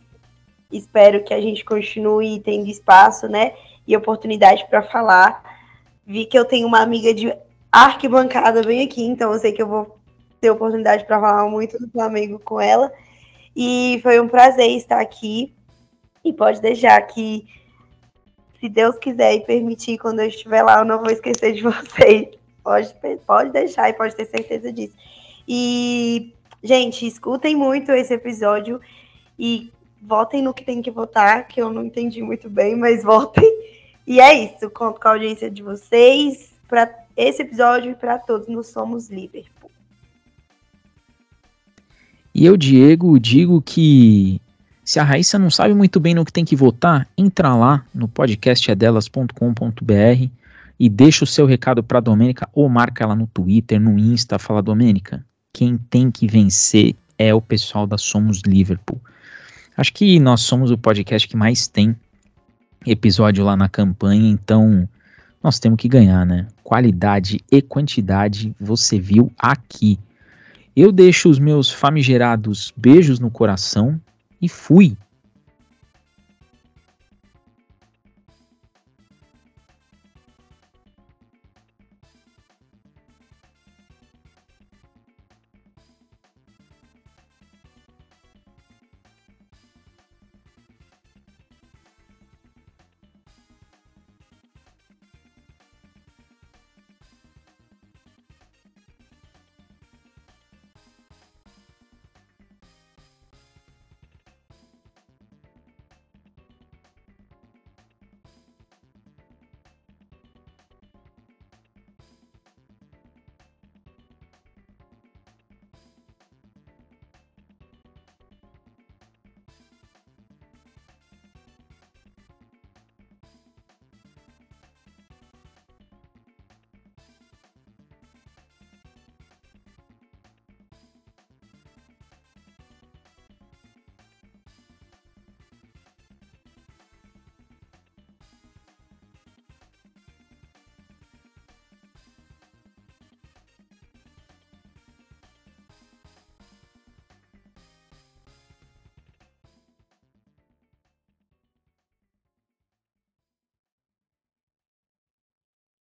[0.71, 3.55] Espero que a gente continue tendo espaço, né,
[3.87, 5.43] e oportunidade para falar.
[6.07, 7.35] Vi que eu tenho uma amiga de
[7.73, 9.99] arquibancada bem aqui, então eu sei que eu vou
[10.39, 12.93] ter oportunidade para falar muito do Flamengo com ela.
[13.57, 15.55] E foi um prazer estar aqui.
[16.23, 17.49] E pode deixar que
[18.61, 22.29] se Deus quiser e permitir, quando eu estiver lá, eu não vou esquecer de vocês.
[22.63, 24.95] Pode, pode deixar e pode ter certeza disso.
[25.47, 28.81] E, gente, escutem muito esse episódio
[29.39, 29.71] e
[30.03, 33.45] votem no que tem que votar, que eu não entendi muito bem, mas votem.
[34.07, 34.71] E é isso.
[34.71, 39.71] Conto com a audiência de vocês para esse episódio e para todos no Somos Liverpool.
[42.35, 44.41] E eu, Diego, digo que
[44.87, 48.07] se a Raíssa não sabe muito bem no que tem que votar, entra lá no
[48.07, 50.31] podcastedelas.com.br
[50.79, 54.39] e deixa o seu recado para a Domênica ou marca ela no Twitter, no Insta,
[54.39, 59.01] fala Domênica, quem tem que vencer é o pessoal da Somos Liverpool.
[59.77, 61.97] Acho que nós somos o podcast que mais tem
[62.87, 64.89] episódio lá na campanha, então
[65.43, 66.47] nós temos que ganhar, né?
[66.63, 69.99] Qualidade e quantidade você viu aqui.
[70.77, 74.01] Eu deixo os meus famigerados beijos no coração
[74.41, 74.97] e fui.